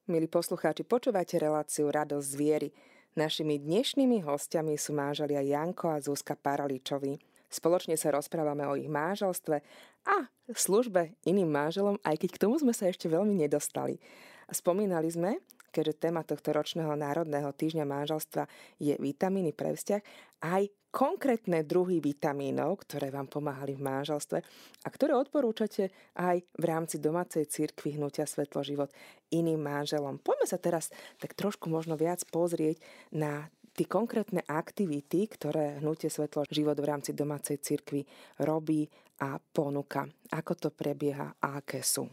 Milí 0.09 0.25
poslucháči, 0.25 0.82
počúvate 0.89 1.38
reláciu 1.38 1.93
Radosť 1.93 2.25
z 2.25 2.36
viery. 2.36 2.69
Našimi 3.13 3.61
dnešnými 3.61 4.25
hostiami 4.25 4.73
sú 4.73 4.97
manželia 4.97 5.45
Janko 5.45 5.93
a 5.93 6.01
Zuzka 6.01 6.34
Paraličovi. 6.34 7.21
Spoločne 7.49 7.97
sa 7.97 8.13
rozprávame 8.13 8.65
o 8.65 8.73
ich 8.73 8.89
manželstve 8.89 9.61
a 10.09 10.15
službe 10.49 11.13
iným 11.25 11.49
manželom, 11.49 12.01
aj 12.01 12.25
keď 12.25 12.30
k 12.34 12.41
tomu 12.41 12.57
sme 12.57 12.73
sa 12.73 12.89
ešte 12.89 13.05
veľmi 13.05 13.38
nedostali. 13.38 14.01
Spomínali 14.49 15.09
sme, 15.13 15.38
keďže 15.70 16.09
téma 16.09 16.26
tohto 16.26 16.51
ročného 16.51 16.93
Národného 16.97 17.53
týždňa 17.53 17.86
manželstva 17.86 18.43
je 18.82 18.97
vitamíny 18.97 19.53
pre 19.53 19.78
vzťah, 19.78 20.01
aj 20.43 20.63
konkrétne 20.89 21.61
druhy 21.61 22.01
vitamínov, 22.01 22.82
ktoré 22.82 23.13
vám 23.13 23.30
pomáhali 23.30 23.78
v 23.78 23.86
manželstve 23.86 24.41
a 24.84 24.88
ktoré 24.89 25.13
odporúčate 25.13 25.93
aj 26.17 26.41
v 26.41 26.63
rámci 26.65 26.97
domácej 26.97 27.45
cirkvi 27.45 28.01
Hnutia 28.01 28.26
Svetlo 28.26 28.65
život 28.65 28.89
iným 29.30 29.61
manželom. 29.61 30.17
Poďme 30.17 30.49
sa 30.49 30.57
teraz 30.57 30.89
tak 31.22 31.38
trošku 31.38 31.70
možno 31.70 31.93
viac 31.93 32.26
pozrieť 32.34 32.82
na 33.13 33.53
tie 33.78 33.86
konkrétne 33.86 34.41
aktivity, 34.49 35.30
ktoré 35.30 35.78
Hnutie 35.78 36.09
Svetlo 36.09 36.43
život 36.49 36.76
v 36.82 36.89
rámci 36.89 37.13
domácej 37.13 37.61
cirkvi 37.61 38.01
robí 38.41 38.89
a 39.22 39.38
ponúka. 39.38 40.09
Ako 40.34 40.57
to 40.57 40.70
prebieha 40.74 41.38
a 41.38 41.61
aké 41.61 41.86
sú? 41.86 42.09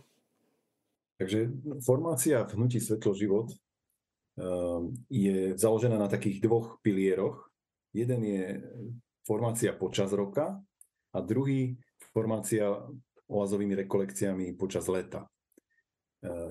Takže 1.16 1.48
formácia 1.80 2.44
v 2.44 2.54
hnutí 2.60 2.76
Svetlo 2.76 3.16
život 3.16 3.48
je 5.08 5.56
založená 5.56 5.96
na 5.96 6.12
takých 6.12 6.44
dvoch 6.44 6.76
pilieroch. 6.84 7.48
Jeden 7.96 8.20
je 8.20 8.60
formácia 9.24 9.72
počas 9.72 10.12
roka 10.12 10.60
a 11.16 11.18
druhý 11.24 11.80
formácia 12.12 12.68
oazovými 13.26 13.72
rekolekciami 13.88 14.52
počas 14.60 14.86
leta. 14.92 15.24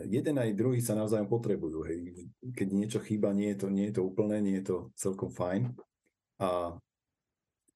Jeden 0.09 0.41
aj 0.41 0.57
druhý 0.57 0.81
sa 0.81 0.97
navzájom 0.97 1.29
potrebujú. 1.29 1.85
Hej. 1.85 2.31
Keď 2.57 2.67
niečo 2.73 2.99
chýba, 3.05 3.37
nie 3.37 3.53
je, 3.53 3.57
to, 3.61 3.67
nie 3.69 3.85
je 3.93 4.01
to 4.01 4.03
úplné, 4.07 4.41
nie 4.41 4.57
je 4.61 4.65
to 4.65 4.77
celkom 4.97 5.29
fajn. 5.29 5.69
A 6.41 6.73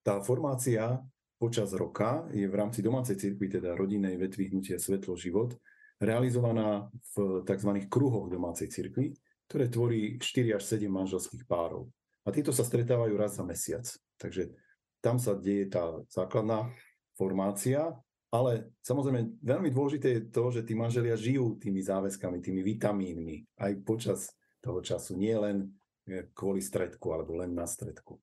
tá 0.01 0.23
formácia 0.25 1.05
počas 1.37 1.69
roka 1.77 2.25
je 2.33 2.49
v 2.49 2.55
rámci 2.55 2.81
domácej 2.81 3.19
cirkvi, 3.19 3.47
teda 3.51 3.77
rodinnej 3.77 4.17
vetvy 4.17 4.51
hnutia 4.51 4.81
Svetlo 4.81 5.13
život, 5.13 5.53
realizovaná 5.99 6.87
v 7.13 7.43
tzv. 7.43 7.71
kruhoch 7.91 8.31
domácej 8.31 8.71
cirkvi, 8.71 9.13
ktoré 9.51 9.67
tvorí 9.67 10.15
4 10.17 10.57
až 10.57 10.63
7 10.63 10.87
manželských 10.87 11.43
párov. 11.43 11.91
A 12.23 12.31
títo 12.31 12.55
sa 12.55 12.63
stretávajú 12.63 13.13
raz 13.19 13.35
za 13.35 13.43
mesiac. 13.43 13.83
Takže 14.19 14.55
tam 15.03 15.19
sa 15.19 15.35
deje 15.35 15.71
tá 15.71 15.99
základná 16.11 16.71
formácia, 17.15 17.95
ale 18.29 18.71
samozrejme 18.85 19.41
veľmi 19.41 19.69
dôležité 19.73 20.07
je 20.13 20.21
to, 20.29 20.43
že 20.53 20.61
tí 20.63 20.77
manželia 20.77 21.17
žijú 21.17 21.57
tými 21.57 21.81
záväzkami, 21.81 22.39
tými 22.39 22.61
vitamínmi 22.61 23.59
aj 23.59 23.71
počas 23.83 24.19
toho 24.61 24.83
času, 24.85 25.17
nie 25.17 25.33
len 25.33 25.73
eh, 26.07 26.29
kvôli 26.31 26.61
stredku 26.61 27.11
alebo 27.11 27.41
len 27.41 27.51
na 27.51 27.65
stredku. 27.65 28.21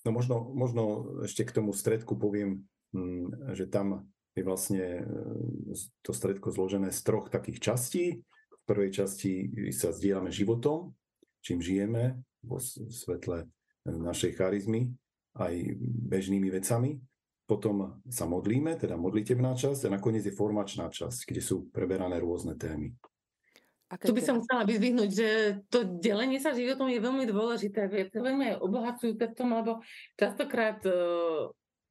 No 0.00 0.16
možno, 0.16 0.48
možno 0.56 0.82
ešte 1.28 1.44
k 1.44 1.60
tomu 1.60 1.76
stredku 1.76 2.16
poviem, 2.16 2.64
hm, 2.96 3.52
že 3.52 3.68
tam 3.68 4.08
je 4.34 4.42
vlastne 4.46 4.84
e, 5.00 5.02
to 6.02 6.12
stredko 6.14 6.54
zložené 6.54 6.94
z 6.94 7.00
troch 7.02 7.28
takých 7.28 7.58
častí. 7.60 8.04
V 8.50 8.64
prvej 8.68 8.90
časti 8.94 9.50
sa 9.74 9.90
zdieľame 9.90 10.30
životom, 10.30 10.94
čím 11.42 11.58
žijeme 11.58 12.22
vo 12.46 12.62
svetle 12.62 13.50
našej 13.84 14.38
charizmy, 14.38 14.92
aj 15.36 15.54
bežnými 16.06 16.48
vecami. 16.52 17.00
Potom 17.50 17.98
sa 18.06 18.30
modlíme, 18.30 18.78
teda 18.78 18.94
modlitebná 18.94 19.58
časť 19.58 19.90
a 19.90 19.94
nakoniec 19.98 20.22
je 20.22 20.30
formačná 20.30 20.86
časť, 20.86 21.26
kde 21.26 21.42
sú 21.42 21.66
preberané 21.74 22.22
rôzne 22.22 22.54
témy. 22.54 22.94
Aké 23.90 24.06
tu 24.06 24.14
by 24.14 24.22
som 24.22 24.38
chcela 24.38 24.62
vyzvihnúť, 24.62 25.10
že 25.10 25.28
to 25.66 25.82
delenie 25.98 26.38
sa 26.38 26.54
životom 26.54 26.86
je 26.86 27.02
veľmi 27.02 27.26
dôležité. 27.26 27.90
Je 27.90 28.06
to 28.06 28.22
veľmi 28.22 28.62
obohacujúce 28.62 29.34
v 29.34 29.34
tom, 29.34 29.50
lebo 29.50 29.82
častokrát 30.14 30.78
uh, 30.86 31.50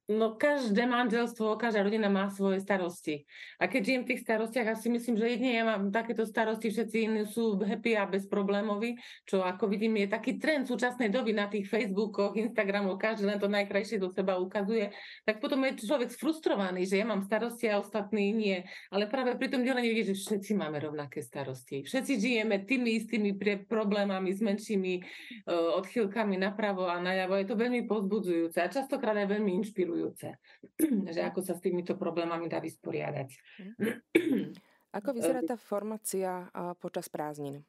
No 0.10 0.34
každé 0.34 0.90
manželstvo, 0.90 1.54
každá 1.62 1.86
rodina 1.86 2.10
má 2.10 2.34
svoje 2.34 2.66
starosti. 2.66 3.30
A 3.62 3.70
keď 3.70 3.82
žijem 3.86 4.02
v 4.02 4.10
tých 4.10 4.26
starostiach, 4.26 4.74
asi 4.74 4.90
myslím, 4.90 5.22
že 5.22 5.38
jedne 5.38 5.54
ja 5.54 5.62
mám 5.62 5.94
takéto 5.94 6.26
starosti, 6.26 6.74
všetci 6.74 6.98
iní 7.06 7.30
sú 7.30 7.62
happy 7.62 7.94
a 7.94 8.10
bezproblémoví, 8.10 8.98
čo 9.30 9.46
ako 9.46 9.70
vidím 9.70 10.02
je 10.02 10.10
taký 10.10 10.42
trend 10.42 10.66
súčasnej 10.66 11.14
doby 11.14 11.38
na 11.38 11.46
tých 11.46 11.70
Facebookoch, 11.70 12.34
Instagramoch, 12.42 12.98
každý 12.98 13.30
len 13.30 13.38
to 13.38 13.46
najkrajšie 13.46 14.02
do 14.02 14.10
seba 14.10 14.42
ukazuje, 14.42 14.90
tak 15.30 15.38
potom 15.38 15.62
je 15.70 15.78
človek 15.78 16.10
frustrovaný, 16.10 16.90
že 16.90 16.98
ja 16.98 17.06
mám 17.06 17.22
starosti 17.22 17.70
a 17.70 17.78
ostatní 17.78 18.34
nie. 18.34 18.66
Ale 18.90 19.06
práve 19.06 19.38
pri 19.38 19.54
tom 19.54 19.62
delení 19.62 19.94
vidí, 19.94 20.10
že 20.10 20.18
všetci 20.18 20.58
máme 20.58 20.82
rovnaké 20.82 21.22
starosti. 21.22 21.86
Všetci 21.86 22.18
žijeme 22.18 22.66
tými 22.66 22.98
istými 22.98 23.38
problémami 23.70 24.34
s 24.34 24.42
menšími 24.42 24.94
uh, 24.98 25.78
odchýlkami 25.78 26.42
napravo 26.42 26.90
a 26.90 26.98
najavo. 26.98 27.38
Je 27.38 27.46
to 27.46 27.54
veľmi 27.54 27.86
pozbudzujúce 27.86 28.58
a 28.58 28.74
častokrát 28.74 29.14
aj 29.14 29.38
veľmi 29.38 29.54
inšpirujúce 29.62 29.99
inšpirujúce, 30.00 30.40
že 31.16 31.22
ako 31.28 31.40
sa 31.44 31.54
s 31.56 31.64
týmito 31.64 32.00
problémami 32.00 32.48
dá 32.48 32.64
vysporiadať. 32.64 33.30
Mhm. 33.60 34.56
Ako 34.90 35.14
vyzerá 35.14 35.46
tá 35.46 35.54
formácia 35.54 36.50
počas 36.82 37.14
prázdnin? 37.14 37.62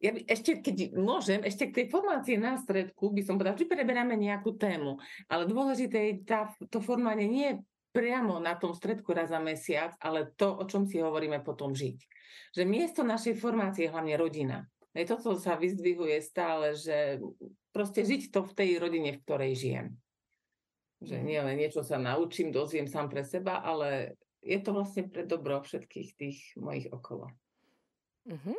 Ja 0.00 0.08
by, 0.08 0.24
ešte, 0.24 0.64
keď 0.64 0.96
môžem, 0.96 1.44
ešte 1.44 1.68
k 1.68 1.84
tej 1.84 1.86
formácii 1.92 2.40
na 2.40 2.56
stredku 2.56 3.12
by 3.12 3.20
som 3.20 3.36
povedala, 3.36 3.60
že 3.60 3.68
preberáme 3.68 4.16
nejakú 4.16 4.56
tému, 4.56 4.96
ale 5.28 5.44
dôležité 5.44 5.98
je 6.00 6.14
tá, 6.24 6.48
to 6.72 6.80
formácie 6.80 7.28
nie 7.28 7.60
priamo 7.92 8.40
na 8.40 8.56
tom 8.56 8.72
stredku 8.72 9.12
raz 9.12 9.28
za 9.28 9.36
mesiac, 9.36 9.92
ale 10.00 10.32
to, 10.32 10.48
o 10.48 10.64
čom 10.64 10.88
si 10.88 10.96
hovoríme 10.96 11.44
potom 11.44 11.76
žiť. 11.76 11.98
Že 12.56 12.62
miesto 12.64 13.04
našej 13.04 13.36
formácie 13.36 13.84
je 13.84 13.92
hlavne 13.92 14.16
rodina. 14.16 14.64
Aj 14.96 15.04
toto 15.04 15.36
sa 15.36 15.60
vyzdvihuje 15.60 16.24
stále, 16.24 16.72
že 16.72 17.20
proste 17.76 18.00
žiť 18.00 18.32
to 18.32 18.48
v 18.48 18.52
tej 18.56 18.70
rodine, 18.80 19.12
v 19.12 19.20
ktorej 19.28 19.52
žijem. 19.60 20.00
Že 21.04 21.16
nie 21.22 21.40
len 21.40 21.60
niečo 21.60 21.84
sa 21.84 22.00
naučím, 22.00 22.48
dozviem 22.48 22.88
sám 22.88 23.12
pre 23.12 23.20
seba, 23.20 23.60
ale 23.60 24.16
je 24.40 24.58
to 24.62 24.70
vlastne 24.72 25.10
pre 25.10 25.26
dobro 25.28 25.60
všetkých 25.60 26.08
tých 26.16 26.38
mojich 26.56 26.88
okolo. 26.88 27.28
Uh-huh. 28.26 28.58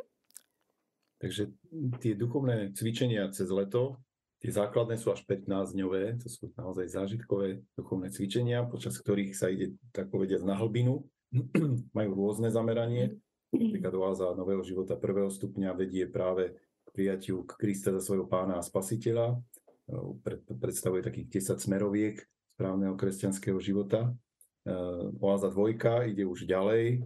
Takže 1.18 1.50
tie 1.98 2.14
duchovné 2.14 2.70
cvičenia 2.78 3.26
cez 3.34 3.50
leto, 3.50 3.98
tie 4.38 4.54
základné 4.54 4.94
sú 5.00 5.10
až 5.10 5.26
15-dňové, 5.26 6.22
to 6.22 6.30
sú 6.30 6.54
naozaj 6.54 6.86
zážitkové 6.86 7.66
duchovné 7.74 8.14
cvičenia, 8.14 8.62
počas 8.70 8.94
ktorých 9.02 9.34
sa 9.34 9.50
ide, 9.50 9.74
tak 9.90 10.14
povediať, 10.14 10.46
na 10.46 10.54
hlbinu. 10.54 11.02
Majú 11.98 12.10
rôzne 12.14 12.54
zameranie. 12.54 13.18
Napríklad 13.50 13.92
oáza 13.96 14.30
nového 14.36 14.62
života 14.62 14.94
prvého 14.94 15.32
stupňa 15.32 15.74
vedie 15.74 16.06
práve 16.06 16.54
k 16.84 16.88
prijatiu 16.92 17.42
k 17.48 17.56
Krista 17.56 17.90
za 17.90 18.00
svojho 18.00 18.28
pána 18.28 18.60
a 18.60 18.64
spasiteľa 18.64 19.40
predstavuje 20.60 21.00
takých 21.00 21.56
10 21.56 21.64
smeroviek 21.64 22.20
správneho 22.54 22.94
kresťanského 22.94 23.56
života. 23.62 24.12
Oáza 25.18 25.48
dvojka 25.48 26.04
ide 26.04 26.28
už 26.28 26.44
ďalej, 26.44 27.00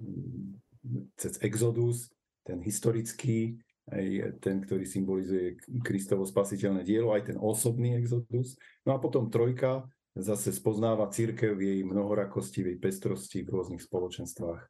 cez 1.14 1.38
Exodus, 1.46 2.10
ten 2.42 2.58
historický, 2.58 3.62
aj 3.86 4.38
ten, 4.42 4.62
ktorý 4.62 4.82
symbolizuje 4.82 5.62
Kristovo 5.82 6.26
spasiteľné 6.26 6.82
dielo, 6.82 7.14
aj 7.14 7.30
ten 7.30 7.38
osobný 7.38 7.94
Exodus. 7.98 8.58
No 8.82 8.94
a 8.94 8.98
potom 8.98 9.30
trojka 9.30 9.86
zase 10.18 10.50
spoznáva 10.50 11.06
církev 11.06 11.54
v 11.54 11.62
jej 11.62 11.80
mnohorakosti, 11.86 12.66
v 12.66 12.74
jej 12.74 12.78
pestrosti 12.82 13.38
v 13.46 13.54
rôznych 13.54 13.82
spoločenstvách. 13.82 14.62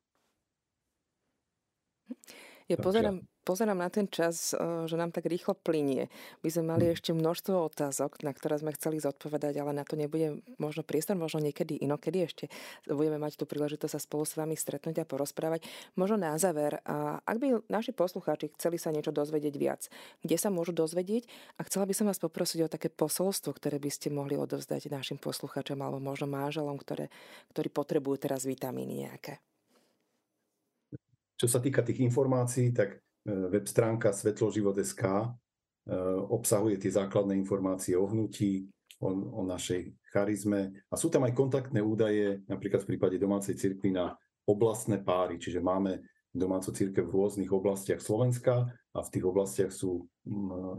Ja 2.69 2.77
pozerám, 2.77 3.25
pozerám 3.43 3.79
na 3.79 3.91
ten 3.91 4.07
čas, 4.09 4.55
eh, 4.55 4.59
že 4.87 4.97
nám 4.97 5.11
tak 5.11 5.27
rýchlo 5.27 5.59
plinie. 5.59 6.09
My 6.43 6.49
sme 6.49 6.65
mali 6.75 6.85
mm. 6.89 6.93
ešte 6.95 7.11
množstvo 7.13 7.55
otázok, 7.75 8.23
na 8.23 8.33
ktoré 8.33 8.59
sme 8.59 8.75
chceli 8.75 9.03
zodpovedať, 9.03 9.59
ale 9.59 9.75
na 9.75 9.85
to 9.85 9.99
nebude 9.99 10.41
možno 10.57 10.87
priestor, 10.87 11.19
možno 11.19 11.43
niekedy 11.43 11.83
inokedy 11.83 12.25
ešte 12.25 12.45
budeme 12.87 13.19
mať 13.19 13.37
tú 13.37 13.45
príležitosť 13.45 13.93
sa 13.93 14.01
spolu 14.01 14.25
s 14.25 14.39
vami 14.39 14.55
stretnúť 14.55 15.03
a 15.03 15.09
porozprávať. 15.09 15.67
Možno 15.99 16.17
na 16.17 16.39
záver, 16.39 16.81
a 16.87 17.21
ak 17.27 17.37
by 17.37 17.47
naši 17.67 17.91
poslucháči 17.93 18.55
chceli 18.57 18.79
sa 18.79 18.95
niečo 18.95 19.11
dozvedieť 19.11 19.55
viac, 19.59 19.91
kde 20.23 20.37
sa 20.39 20.49
môžu 20.49 20.73
dozvedieť 20.73 21.27
a 21.59 21.67
chcela 21.67 21.85
by 21.85 21.95
som 21.95 22.07
vás 22.09 22.23
poprosiť 22.23 22.65
o 22.65 22.73
také 22.73 22.89
posolstvo, 22.89 23.53
ktoré 23.53 23.83
by 23.83 23.91
ste 23.91 24.09
mohli 24.15 24.39
odovzdať 24.39 24.89
našim 24.89 25.19
poslucháčom 25.19 25.77
alebo 25.83 25.99
možno 25.99 26.31
manželom, 26.31 26.79
ktoré, 26.79 27.11
ktorí 27.51 27.69
potrebujú 27.69 28.29
teraz 28.29 28.47
vitamíny 28.47 29.09
nejaké. 29.09 29.43
Čo 31.43 31.51
sa 31.51 31.59
týka 31.59 31.83
tých 31.83 31.99
informácií, 32.07 32.71
tak 32.71 33.03
web 33.27 33.67
stránka 33.69 34.11
svetloživot.sk 34.11 35.03
e, 35.05 35.27
obsahuje 36.27 36.77
tie 36.79 36.91
základné 36.91 37.39
informácie 37.39 37.95
o 37.95 38.07
hnutí, 38.07 38.67
o, 38.99 39.09
o 39.13 39.43
našej 39.47 39.95
charizme. 40.11 40.75
A 40.91 40.95
sú 40.99 41.11
tam 41.11 41.27
aj 41.27 41.35
kontaktné 41.35 41.79
údaje, 41.79 42.43
napríklad 42.51 42.83
v 42.83 42.91
prípade 42.95 43.17
domácej 43.19 43.55
cirkvi 43.55 43.95
na 43.95 44.15
oblastné 44.47 44.99
páry, 45.03 45.39
čiže 45.39 45.63
máme 45.63 46.03
domácu 46.33 46.73
církev 46.73 47.05
v 47.07 47.15
rôznych 47.15 47.53
oblastiach 47.53 48.01
Slovenska 48.01 48.65
a 48.97 48.99
v 49.05 49.13
tých 49.13 49.25
oblastiach 49.29 49.69
sú 49.69 50.09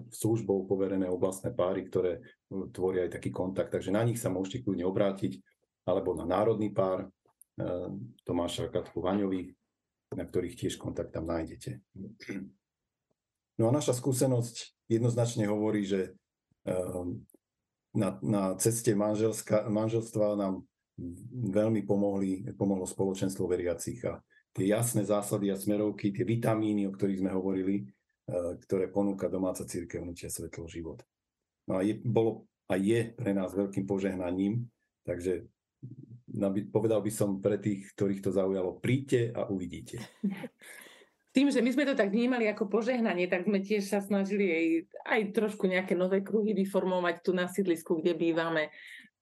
službou 0.10 0.66
poverené 0.66 1.06
oblastné 1.06 1.54
páry, 1.54 1.86
ktoré 1.86 2.26
tvoria 2.74 3.06
aj 3.06 3.22
taký 3.22 3.30
kontakt. 3.30 3.70
Takže 3.70 3.94
na 3.94 4.02
nich 4.02 4.18
sa 4.18 4.34
môžete 4.34 4.66
kľudne 4.66 4.84
obrátiť, 4.90 5.38
alebo 5.86 6.18
na 6.18 6.26
národný 6.26 6.74
pár 6.74 7.06
e, 7.06 7.08
Tomáša 8.26 8.74
Katku 8.74 9.04
Vaňových, 9.04 9.54
na 10.14 10.24
ktorých 10.26 10.58
tiež 10.58 10.78
kontakt 10.78 11.14
tam 11.14 11.30
nájdete. 11.30 11.82
No 13.58 13.70
a 13.70 13.72
naša 13.72 13.94
skúsenosť 13.94 14.90
jednoznačne 14.90 15.46
hovorí, 15.46 15.86
že 15.86 16.18
ehm, 16.66 17.26
na, 17.94 18.18
na 18.26 18.44
ceste 18.58 18.98
manželstva 18.98 20.34
nám 20.34 20.66
veľmi 21.54 21.86
pomohli, 21.86 22.46
pomohlo 22.54 22.86
spoločenstvo 22.86 23.46
veriacich 23.46 24.02
a 24.06 24.22
tie 24.54 24.70
jasné 24.70 25.06
zásady 25.06 25.50
a 25.50 25.58
smerovky, 25.58 26.14
tie 26.14 26.26
vitamíny, 26.26 26.86
o 26.86 26.94
ktorých 26.94 27.22
sme 27.22 27.32
hovorili, 27.34 27.86
eh, 28.30 28.54
ktoré 28.66 28.90
ponúka 28.90 29.30
domáca 29.30 29.66
církev 29.66 30.06
Hnutia 30.06 30.30
Svetlo 30.30 30.70
život. 30.70 31.02
No 31.70 31.80
a 31.80 31.82
je, 31.82 31.98
bolo 32.02 32.46
a 32.70 32.78
je 32.78 33.14
pre 33.14 33.34
nás 33.34 33.54
veľkým 33.54 33.86
požehnaním, 33.90 34.70
takže 35.06 35.50
povedal 36.70 37.00
by 37.00 37.12
som 37.14 37.38
pre 37.38 37.62
tých, 37.62 37.94
ktorých 37.94 38.26
to 38.26 38.32
zaujalo, 38.34 38.82
príďte 38.82 39.34
a 39.34 39.46
uvidíte. 39.48 40.02
Tým, 41.34 41.50
že 41.50 41.66
my 41.66 41.70
sme 41.74 41.90
to 41.90 41.98
tak 41.98 42.14
vnímali 42.14 42.46
ako 42.46 42.70
požehnanie, 42.70 43.26
tak 43.26 43.50
sme 43.50 43.58
tiež 43.58 43.90
sa 43.90 44.06
snažili 44.06 44.54
aj, 44.54 44.66
aj 45.02 45.22
trošku 45.34 45.66
nejaké 45.66 45.98
nové 45.98 46.22
kruhy 46.22 46.54
vyformovať 46.54 47.16
tu 47.26 47.34
na 47.34 47.50
sídlisku, 47.50 47.98
kde 47.98 48.14
bývame. 48.14 48.70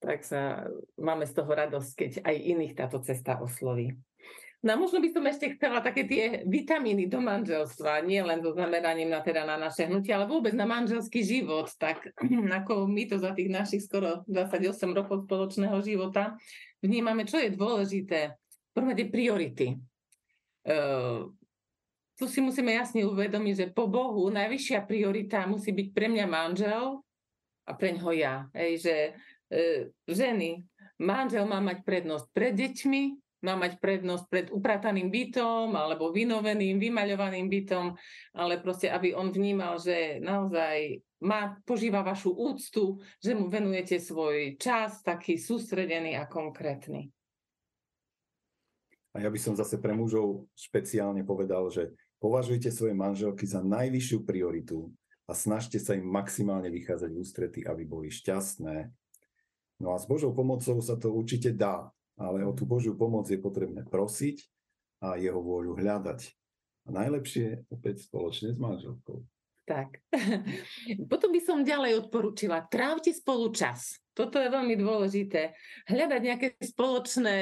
Tak 0.03 0.19
sa 0.27 0.67
máme 0.99 1.23
z 1.23 1.33
toho 1.39 1.47
radosť, 1.47 1.91
keď 1.95 2.11
aj 2.27 2.35
iných 2.35 2.73
táto 2.75 2.99
cesta 2.99 3.39
osloví. 3.39 3.95
No 4.61 4.77
možno 4.77 5.01
by 5.01 5.09
som 5.09 5.25
ešte 5.25 5.57
chcela 5.57 5.81
také 5.81 6.05
tie 6.05 6.45
vitamíny 6.45 7.09
do 7.09 7.17
manželstva, 7.17 8.05
nie 8.05 8.21
len 8.21 8.45
so 8.45 8.53
zameraním 8.53 9.09
na, 9.09 9.25
teda 9.25 9.41
na 9.41 9.57
naše 9.57 9.89
hnutie, 9.89 10.13
ale 10.13 10.29
vôbec 10.29 10.53
na 10.53 10.69
manželský 10.69 11.25
život. 11.25 11.65
Tak 11.81 12.13
ako 12.61 12.85
my 12.85 13.09
to 13.09 13.17
za 13.17 13.33
tých 13.33 13.49
našich 13.49 13.81
skoro 13.81 14.21
28 14.29 14.93
rokov 14.93 15.25
spoločného 15.25 15.81
života 15.81 16.37
vnímame, 16.77 17.25
čo 17.25 17.41
je 17.41 17.57
dôležité. 17.57 18.37
V 18.37 18.71
prvom 18.77 18.93
priority. 18.93 19.81
Uh, 20.61 21.33
tu 22.13 22.29
si 22.29 22.37
musíme 22.37 22.69
jasne 22.69 23.01
uvedomiť, 23.01 23.53
že 23.57 23.67
po 23.73 23.89
Bohu 23.89 24.29
najvyššia 24.29 24.85
priorita 24.85 25.49
musí 25.49 25.73
byť 25.73 25.87
pre 25.89 26.05
mňa 26.05 26.25
manžel 26.29 27.01
a 27.65 27.71
pre 27.73 27.97
ňoho 27.97 28.13
ja. 28.13 28.45
Ej, 28.53 28.85
že 28.85 28.95
uh, 29.17 29.89
ženy, 30.05 30.61
manžel 31.01 31.49
má 31.49 31.57
mať 31.57 31.81
prednosť 31.81 32.29
pred 32.29 32.53
deťmi, 32.53 33.03
má 33.41 33.57
mať 33.57 33.81
prednosť 33.81 34.25
pred 34.29 34.47
uprataným 34.53 35.09
bytom 35.09 35.73
alebo 35.73 36.13
vynoveným, 36.13 36.77
vymaľovaným 36.77 37.49
bytom, 37.49 37.97
ale 38.37 38.61
proste, 38.61 38.89
aby 38.89 39.17
on 39.17 39.33
vnímal, 39.33 39.81
že 39.81 40.21
naozaj 40.21 41.01
má, 41.25 41.57
požíva 41.65 42.01
vašu 42.01 42.33
úctu, 42.33 43.01
že 43.21 43.33
mu 43.37 43.49
venujete 43.49 43.97
svoj 44.01 44.57
čas 44.57 45.01
taký 45.05 45.37
sústredený 45.37 46.17
a 46.17 46.25
konkrétny. 46.25 47.09
A 49.11 49.19
ja 49.19 49.27
by 49.27 49.39
som 49.41 49.53
zase 49.59 49.75
pre 49.75 49.91
mužov 49.91 50.47
špeciálne 50.55 51.27
povedal, 51.27 51.67
že 51.67 51.91
považujte 52.23 52.71
svoje 52.71 52.95
manželky 52.95 53.43
za 53.43 53.59
najvyššiu 53.59 54.23
prioritu 54.23 54.87
a 55.27 55.35
snažte 55.35 55.81
sa 55.83 55.99
im 55.99 56.07
maximálne 56.07 56.71
vychádzať 56.71 57.11
v 57.11 57.19
ústrety, 57.19 57.59
aby 57.67 57.83
boli 57.83 58.07
šťastné. 58.07 58.87
No 59.83 59.91
a 59.91 59.97
s 59.99 60.07
Božou 60.07 60.31
pomocou 60.31 60.79
sa 60.79 60.95
to 60.95 61.11
určite 61.11 61.51
dá 61.57 61.91
ale 62.21 62.45
o 62.45 62.53
tú 62.53 62.69
Božiu 62.69 62.93
pomoc 62.93 63.25
je 63.25 63.41
potrebné 63.41 63.81
prosiť 63.89 64.45
a 65.01 65.17
jeho 65.17 65.41
vôľu 65.41 65.73
hľadať. 65.81 66.29
A 66.85 66.89
najlepšie 66.93 67.65
opäť 67.73 68.05
spoločne 68.05 68.53
s 68.53 68.57
manželkou. 68.61 69.21
Tak. 69.65 70.01
Potom 71.11 71.29
by 71.29 71.41
som 71.41 71.65
ďalej 71.65 72.05
odporúčila, 72.05 72.65
trávte 72.65 73.13
spolu 73.13 73.53
čas. 73.53 74.01
Toto 74.11 74.35
je 74.41 74.51
veľmi 74.51 74.75
dôležité. 74.75 75.55
Hľadať 75.87 76.21
nejaké 76.21 76.47
spoločné 76.59 77.37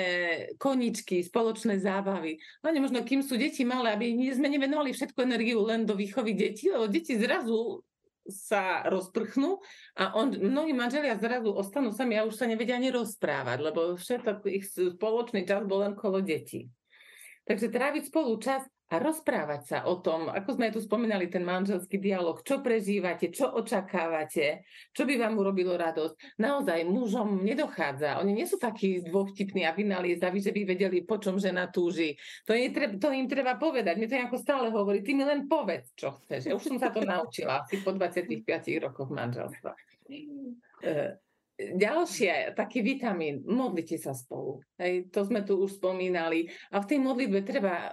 koničky, 0.61 1.25
spoločné 1.25 1.81
zábavy. 1.81 2.37
Hlavne 2.61 2.79
možno, 2.85 3.01
kým 3.01 3.25
sú 3.25 3.39
deti 3.39 3.65
malé, 3.65 3.97
aby 3.97 4.13
sme 4.29 4.53
nevenovali 4.53 4.93
všetku 4.93 5.17
energiu 5.25 5.65
len 5.65 5.89
do 5.89 5.97
výchovy 5.97 6.37
detí, 6.37 6.69
lebo 6.69 6.85
deti 6.85 7.17
zrazu 7.17 7.81
sa 8.31 8.85
rozprchnú 8.87 9.59
a 9.97 10.15
on, 10.15 10.31
mnohí 10.31 10.71
manželia 10.71 11.19
zrazu 11.19 11.51
ostanú 11.51 11.91
sami 11.91 12.15
a 12.15 12.25
už 12.25 12.37
sa 12.37 12.45
nevedia 12.45 12.77
ani 12.77 12.93
rozprávať, 12.93 13.57
lebo 13.59 13.99
všetko 13.99 14.47
ich 14.49 14.65
spoločný 14.69 15.43
čas 15.43 15.65
bol 15.65 15.83
len 15.83 15.93
kolo 15.97 16.23
detí. 16.23 16.69
Takže 17.49 17.73
tráviť 17.73 18.13
spolu 18.13 18.37
čas 18.37 18.61
a 18.89 18.95
rozprávať 18.97 19.61
sa 19.65 19.77
o 19.85 20.01
tom, 20.01 20.33
ako 20.33 20.57
sme 20.57 20.73
tu 20.73 20.81
spomínali, 20.81 21.29
ten 21.29 21.45
manželský 21.45 22.01
dialog, 22.01 22.41
čo 22.41 22.65
prežívate, 22.65 23.29
čo 23.29 23.53
očakávate, 23.53 24.65
čo 24.97 25.05
by 25.05 25.13
vám 25.21 25.37
urobilo 25.37 25.77
radosť. 25.77 26.41
Naozaj 26.41 26.89
mužom 26.89 27.45
nedochádza. 27.45 28.17
Oni 28.17 28.33
nie 28.33 28.49
sú 28.49 28.57
takí 28.57 29.05
dôvtipní 29.05 29.69
a 29.69 29.77
vynaliezaví, 29.77 30.41
že 30.41 30.49
by 30.49 30.73
vedeli, 30.73 31.05
po 31.05 31.21
čom 31.21 31.37
žena 31.37 31.69
túži. 31.69 32.17
To, 32.49 32.57
je, 32.57 32.73
to 32.97 33.07
im 33.13 33.29
treba 33.29 33.61
povedať. 33.61 33.95
Mi 34.01 34.09
to 34.09 34.17
ako 34.17 34.41
stále 34.41 34.73
hovorí, 34.73 35.05
ty 35.05 35.13
mi 35.13 35.21
len 35.21 35.45
povedz, 35.45 35.93
čo 35.93 36.17
chceš. 36.25 36.49
Ja 36.49 36.57
už 36.57 36.65
som 36.65 36.77
sa 36.81 36.89
to 36.89 37.05
naučila 37.05 37.61
asi 37.61 37.77
po 37.85 37.93
25 37.93 38.41
rokoch 38.81 39.13
manželstva. 39.13 39.71
Ďalšie, 41.59 42.55
taký 42.55 42.79
vitamín, 42.79 43.43
modlite 43.43 43.99
sa 43.99 44.15
spolu. 44.15 44.63
Hej, 44.79 45.11
to 45.11 45.27
sme 45.27 45.43
tu 45.43 45.59
už 45.59 45.75
spomínali. 45.75 46.47
A 46.71 46.79
v 46.79 46.87
tej 46.87 47.03
modlitbe 47.03 47.43
treba 47.43 47.91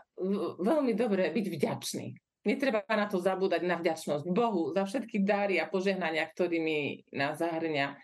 veľmi 0.62 0.94
dobre 0.94 1.26
byť 1.34 1.46
vďačný. 1.50 2.06
Netreba 2.46 2.86
na 2.86 3.10
to 3.10 3.18
zabúdať, 3.18 3.66
na 3.66 3.74
vďačnosť 3.74 4.30
Bohu 4.30 4.70
za 4.70 4.86
všetky 4.86 5.26
dary 5.26 5.58
a 5.58 5.66
požehnania, 5.66 6.30
ktorými 6.30 7.10
nás 7.18 7.42
zahrňa. 7.42 7.98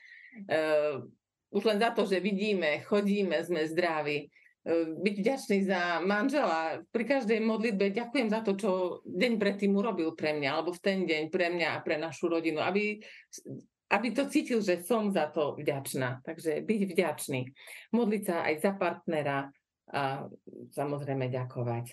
Uh, 0.50 1.06
už 1.54 1.62
len 1.62 1.78
za 1.78 1.94
to, 1.94 2.10
že 2.10 2.18
vidíme, 2.18 2.82
chodíme, 2.82 3.38
sme 3.46 3.62
zdraví. 3.62 4.34
Uh, 4.66 4.98
byť 4.98 5.14
vďačný 5.14 5.58
za 5.62 6.02
manžela. 6.02 6.82
Pri 6.90 7.06
každej 7.06 7.38
modlitbe 7.38 7.94
ďakujem 7.94 8.34
za 8.34 8.42
to, 8.42 8.58
čo 8.58 8.70
deň 9.06 9.38
predtým 9.38 9.78
urobil 9.78 10.10
pre 10.18 10.34
mňa, 10.34 10.58
alebo 10.58 10.74
v 10.74 10.82
ten 10.82 11.06
deň 11.06 11.30
pre 11.30 11.46
mňa 11.54 11.78
a 11.78 11.82
pre 11.86 12.02
našu 12.02 12.26
rodinu. 12.26 12.58
Aby 12.66 12.98
aby 13.92 14.08
to 14.16 14.24
cítil, 14.32 14.64
že 14.64 14.80
som 14.88 15.12
za 15.12 15.28
to 15.28 15.52
vďačná. 15.52 16.24
Takže 16.24 16.64
byť 16.64 16.80
vďačný. 16.88 17.40
Modliť 17.92 18.22
sa 18.24 18.36
aj 18.48 18.54
za 18.64 18.72
partnera 18.72 19.52
a 19.92 20.24
samozrejme 20.72 21.28
ďakovať. 21.28 21.92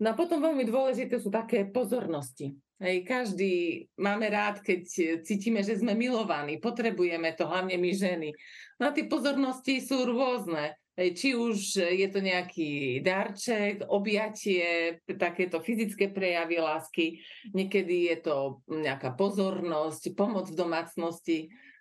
No 0.00 0.10
a 0.10 0.18
potom 0.18 0.40
veľmi 0.40 0.64
dôležité 0.64 1.20
sú 1.20 1.28
také 1.28 1.68
pozornosti. 1.68 2.56
Hej, 2.82 3.06
každý 3.06 3.86
máme 4.00 4.26
rád, 4.26 4.58
keď 4.58 4.82
cítime, 5.22 5.62
že 5.62 5.78
sme 5.78 5.94
milovaní, 5.94 6.58
potrebujeme 6.58 7.30
to, 7.38 7.46
hlavne 7.46 7.78
my 7.78 7.90
ženy. 7.94 8.34
No 8.82 8.90
a 8.90 8.94
tie 8.96 9.06
pozornosti 9.06 9.78
sú 9.78 10.02
rôzne. 10.02 10.74
Či 10.94 11.34
už 11.34 11.58
je 11.90 12.06
to 12.06 12.22
nejaký 12.22 13.02
darček, 13.02 13.82
objatie, 13.90 15.02
takéto 15.18 15.58
fyzické 15.58 16.06
prejavy 16.06 16.62
lásky, 16.62 17.18
niekedy 17.50 18.14
je 18.14 18.16
to 18.22 18.36
nejaká 18.70 19.10
pozornosť, 19.18 20.14
pomoc 20.14 20.46
v 20.46 20.58
domácnosti. 20.58 21.38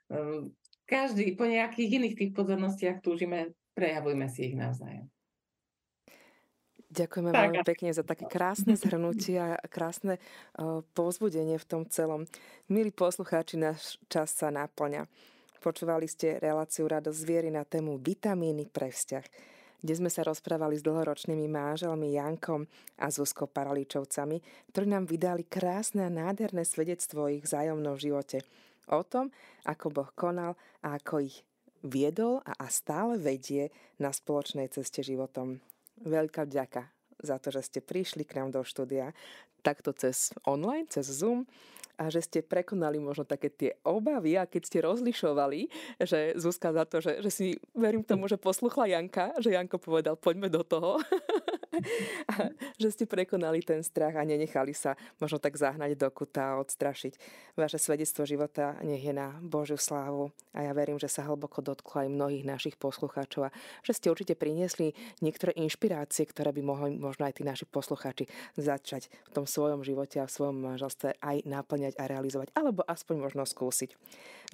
Ehm, 0.09 0.57
každý 0.89 1.37
po 1.37 1.45
nejakých 1.45 2.01
iných 2.01 2.15
tých 2.17 2.31
pozornostiach 2.33 3.05
túžime, 3.05 3.53
prejavujme 3.77 4.25
si 4.33 4.49
ich 4.49 4.57
navzájom. 4.57 5.05
Ďakujeme 6.93 7.31
tak. 7.33 7.41
veľmi 7.41 7.59
pekne 7.65 7.89
za 7.89 8.05
také 8.05 8.29
krásne 8.29 8.77
zhrnutie 8.77 9.41
a 9.41 9.57
krásne 9.65 10.21
uh, 10.57 10.85
povzbudenie 10.93 11.57
v 11.57 11.65
tom 11.65 11.81
celom. 11.89 12.29
Milí 12.69 12.93
poslucháči, 12.93 13.57
náš 13.57 13.97
čas 14.13 14.29
sa 14.37 14.53
naplňa. 14.53 15.09
Počúvali 15.63 16.11
ste 16.11 16.43
reláciu 16.43 16.91
Radosť 16.91 17.23
zviery 17.23 17.47
na 17.47 17.63
tému 17.63 17.95
vitamíny 17.95 18.67
pre 18.67 18.91
vzťah, 18.91 19.23
kde 19.79 19.93
sme 19.95 20.11
sa 20.11 20.27
rozprávali 20.27 20.75
s 20.75 20.83
dlhoročnými 20.83 21.47
manželmi 21.47 22.19
Jankom 22.19 22.67
a 22.99 23.07
Zuzkou 23.07 23.47
Paralíčovcami, 23.47 24.43
ktorí 24.75 24.91
nám 24.91 25.07
vydali 25.07 25.47
krásne 25.47 26.03
a 26.03 26.11
nádherné 26.11 26.67
svedectvo 26.67 27.23
o 27.23 27.31
ich 27.31 27.47
zájomnom 27.47 27.95
živote. 27.95 28.43
O 28.91 29.07
tom, 29.07 29.31
ako 29.63 29.87
Boh 29.87 30.11
konal 30.11 30.59
a 30.83 30.99
ako 30.99 31.31
ich 31.31 31.47
viedol 31.79 32.43
a 32.43 32.67
stále 32.67 33.15
vedie 33.15 33.71
na 34.03 34.11
spoločnej 34.11 34.67
ceste 34.67 34.99
životom. 34.99 35.63
Veľká 36.03 36.43
vďaka 36.43 36.91
za 37.23 37.39
to, 37.39 37.55
že 37.55 37.71
ste 37.71 37.79
prišli 37.79 38.27
k 38.27 38.43
nám 38.43 38.51
do 38.51 38.67
štúdia 38.67 39.15
takto 39.63 39.95
cez 39.95 40.35
online, 40.43 40.91
cez 40.91 41.07
Zoom 41.07 41.47
a 41.97 42.09
že 42.09 42.25
ste 42.25 42.39
prekonali 42.41 42.97
možno 42.97 43.23
také 43.25 43.49
tie 43.49 43.71
obavy 43.85 44.37
a 44.37 44.49
keď 44.49 44.61
ste 44.65 44.79
rozlišovali, 44.85 45.59
že 46.01 46.33
Zuzka 46.39 46.73
za 46.73 46.83
to, 46.87 47.03
že, 47.03 47.21
že 47.21 47.29
si 47.29 47.47
verím 47.75 48.01
tomu, 48.01 48.25
že 48.25 48.39
posluchla 48.39 48.89
Janka, 48.89 49.35
že 49.37 49.53
Janko 49.53 49.77
povedal 49.77 50.17
poďme 50.17 50.49
do 50.49 50.65
toho. 50.65 50.97
a 52.29 52.53
že 52.77 52.93
ste 52.93 53.05
prekonali 53.09 53.65
ten 53.65 53.81
strach 53.81 54.13
a 54.13 54.23
nenechali 54.25 54.71
sa 54.71 54.93
možno 55.17 55.41
tak 55.41 55.57
zahnať 55.57 55.97
do 55.97 56.09
kuta 56.13 56.53
a 56.55 56.59
odstrašiť. 56.61 57.17
Vaše 57.57 57.81
svedectvo 57.81 58.23
života 58.23 58.77
nech 58.85 59.01
je 59.01 59.13
na 59.13 59.33
Božiu 59.41 59.77
slávu 59.77 60.29
a 60.53 60.65
ja 60.65 60.71
verím, 60.73 61.01
že 61.01 61.09
sa 61.09 61.25
hlboko 61.25 61.65
dotklo 61.65 62.05
aj 62.05 62.13
mnohých 62.13 62.45
našich 62.45 62.75
poslucháčov 62.77 63.49
a 63.49 63.53
že 63.81 63.97
ste 63.97 64.13
určite 64.13 64.37
priniesli 64.37 64.93
niektoré 65.19 65.53
inšpirácie, 65.57 66.29
ktoré 66.29 66.53
by 66.53 66.61
mohli 66.61 66.89
možno 66.97 67.25
aj 67.25 67.41
tí 67.41 67.43
naši 67.43 67.65
poslucháči 67.65 68.29
začať 68.57 69.09
v 69.09 69.33
tom 69.33 69.45
svojom 69.49 69.81
živote 69.81 70.21
a 70.21 70.29
v 70.29 70.33
svojom 70.33 70.57
manželstve 70.61 71.17
aj 71.19 71.37
naplňať 71.49 71.82
naplňať 71.83 71.99
a 71.99 72.07
realizovať, 72.07 72.47
alebo 72.55 72.81
aspoň 72.87 73.15
možno 73.19 73.43
skúsiť. 73.43 73.91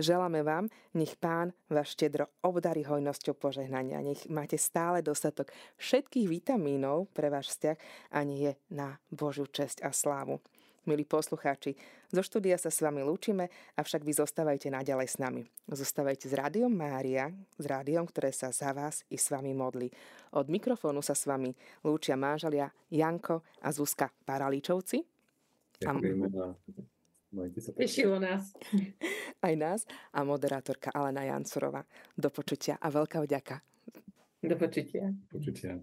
Želáme 0.01 0.41
vám, 0.41 0.73
nech 0.97 1.13
Pán 1.21 1.53
vás 1.69 1.93
štedro 1.93 2.25
obdarí 2.41 2.81
hojnosťou 2.81 3.37
požehnania, 3.37 4.01
nech 4.01 4.25
máte 4.25 4.57
stále 4.57 5.05
dostatok 5.05 5.53
všetkých 5.77 6.25
vitamínov 6.25 7.05
pre 7.13 7.29
váš 7.29 7.53
vzťah 7.53 7.77
a 8.09 8.19
nie 8.25 8.49
je 8.49 8.53
na 8.73 8.97
Božiu 9.13 9.45
česť 9.45 9.85
a 9.85 9.93
slávu. 9.93 10.41
Milí 10.87 11.05
poslucháči, 11.05 11.75
zo 12.09 12.23
štúdia 12.25 12.57
sa 12.57 12.73
s 12.73 12.81
vami 12.81 13.05
lúčime, 13.05 13.51
avšak 13.77 14.01
vy 14.01 14.15
zostávajte 14.15 14.73
naďalej 14.73 15.07
s 15.11 15.17
nami. 15.21 15.45
Zostávajte 15.69 16.25
s 16.25 16.33
Rádiom 16.33 16.71
Mária, 16.71 17.29
s 17.59 17.65
rádiom, 17.67 18.09
ktoré 18.09 18.33
sa 18.33 18.49
za 18.49 18.73
vás 18.73 19.05
i 19.11 19.19
s 19.19 19.29
vami 19.29 19.53
modlí. 19.53 19.91
Od 20.33 20.49
mikrofónu 20.49 21.05
sa 21.05 21.13
s 21.13 21.29
vami 21.29 21.53
lúčia 21.85 22.17
manželia 22.17 22.73
Janko 22.89 23.45
a 23.61 23.69
Zuzka 23.69 24.09
Paralíčovci. 24.25 25.03
Ďakujeme. 25.83 26.98
Majte 27.29 27.61
sa 27.61 27.71
Tešilo 27.77 28.17
nás. 28.17 28.57
Aj 29.45 29.53
nás 29.53 29.85
a 30.09 30.25
moderátorka 30.25 30.89
Alena 30.89 31.29
Jancurová. 31.29 31.85
Do 32.17 32.33
počutia 32.33 32.81
a 32.81 32.89
veľká 32.89 33.21
vďaka. 33.21 33.61
Do 34.41 34.55
počutia. 34.57 35.13
Počutia. 35.29 35.77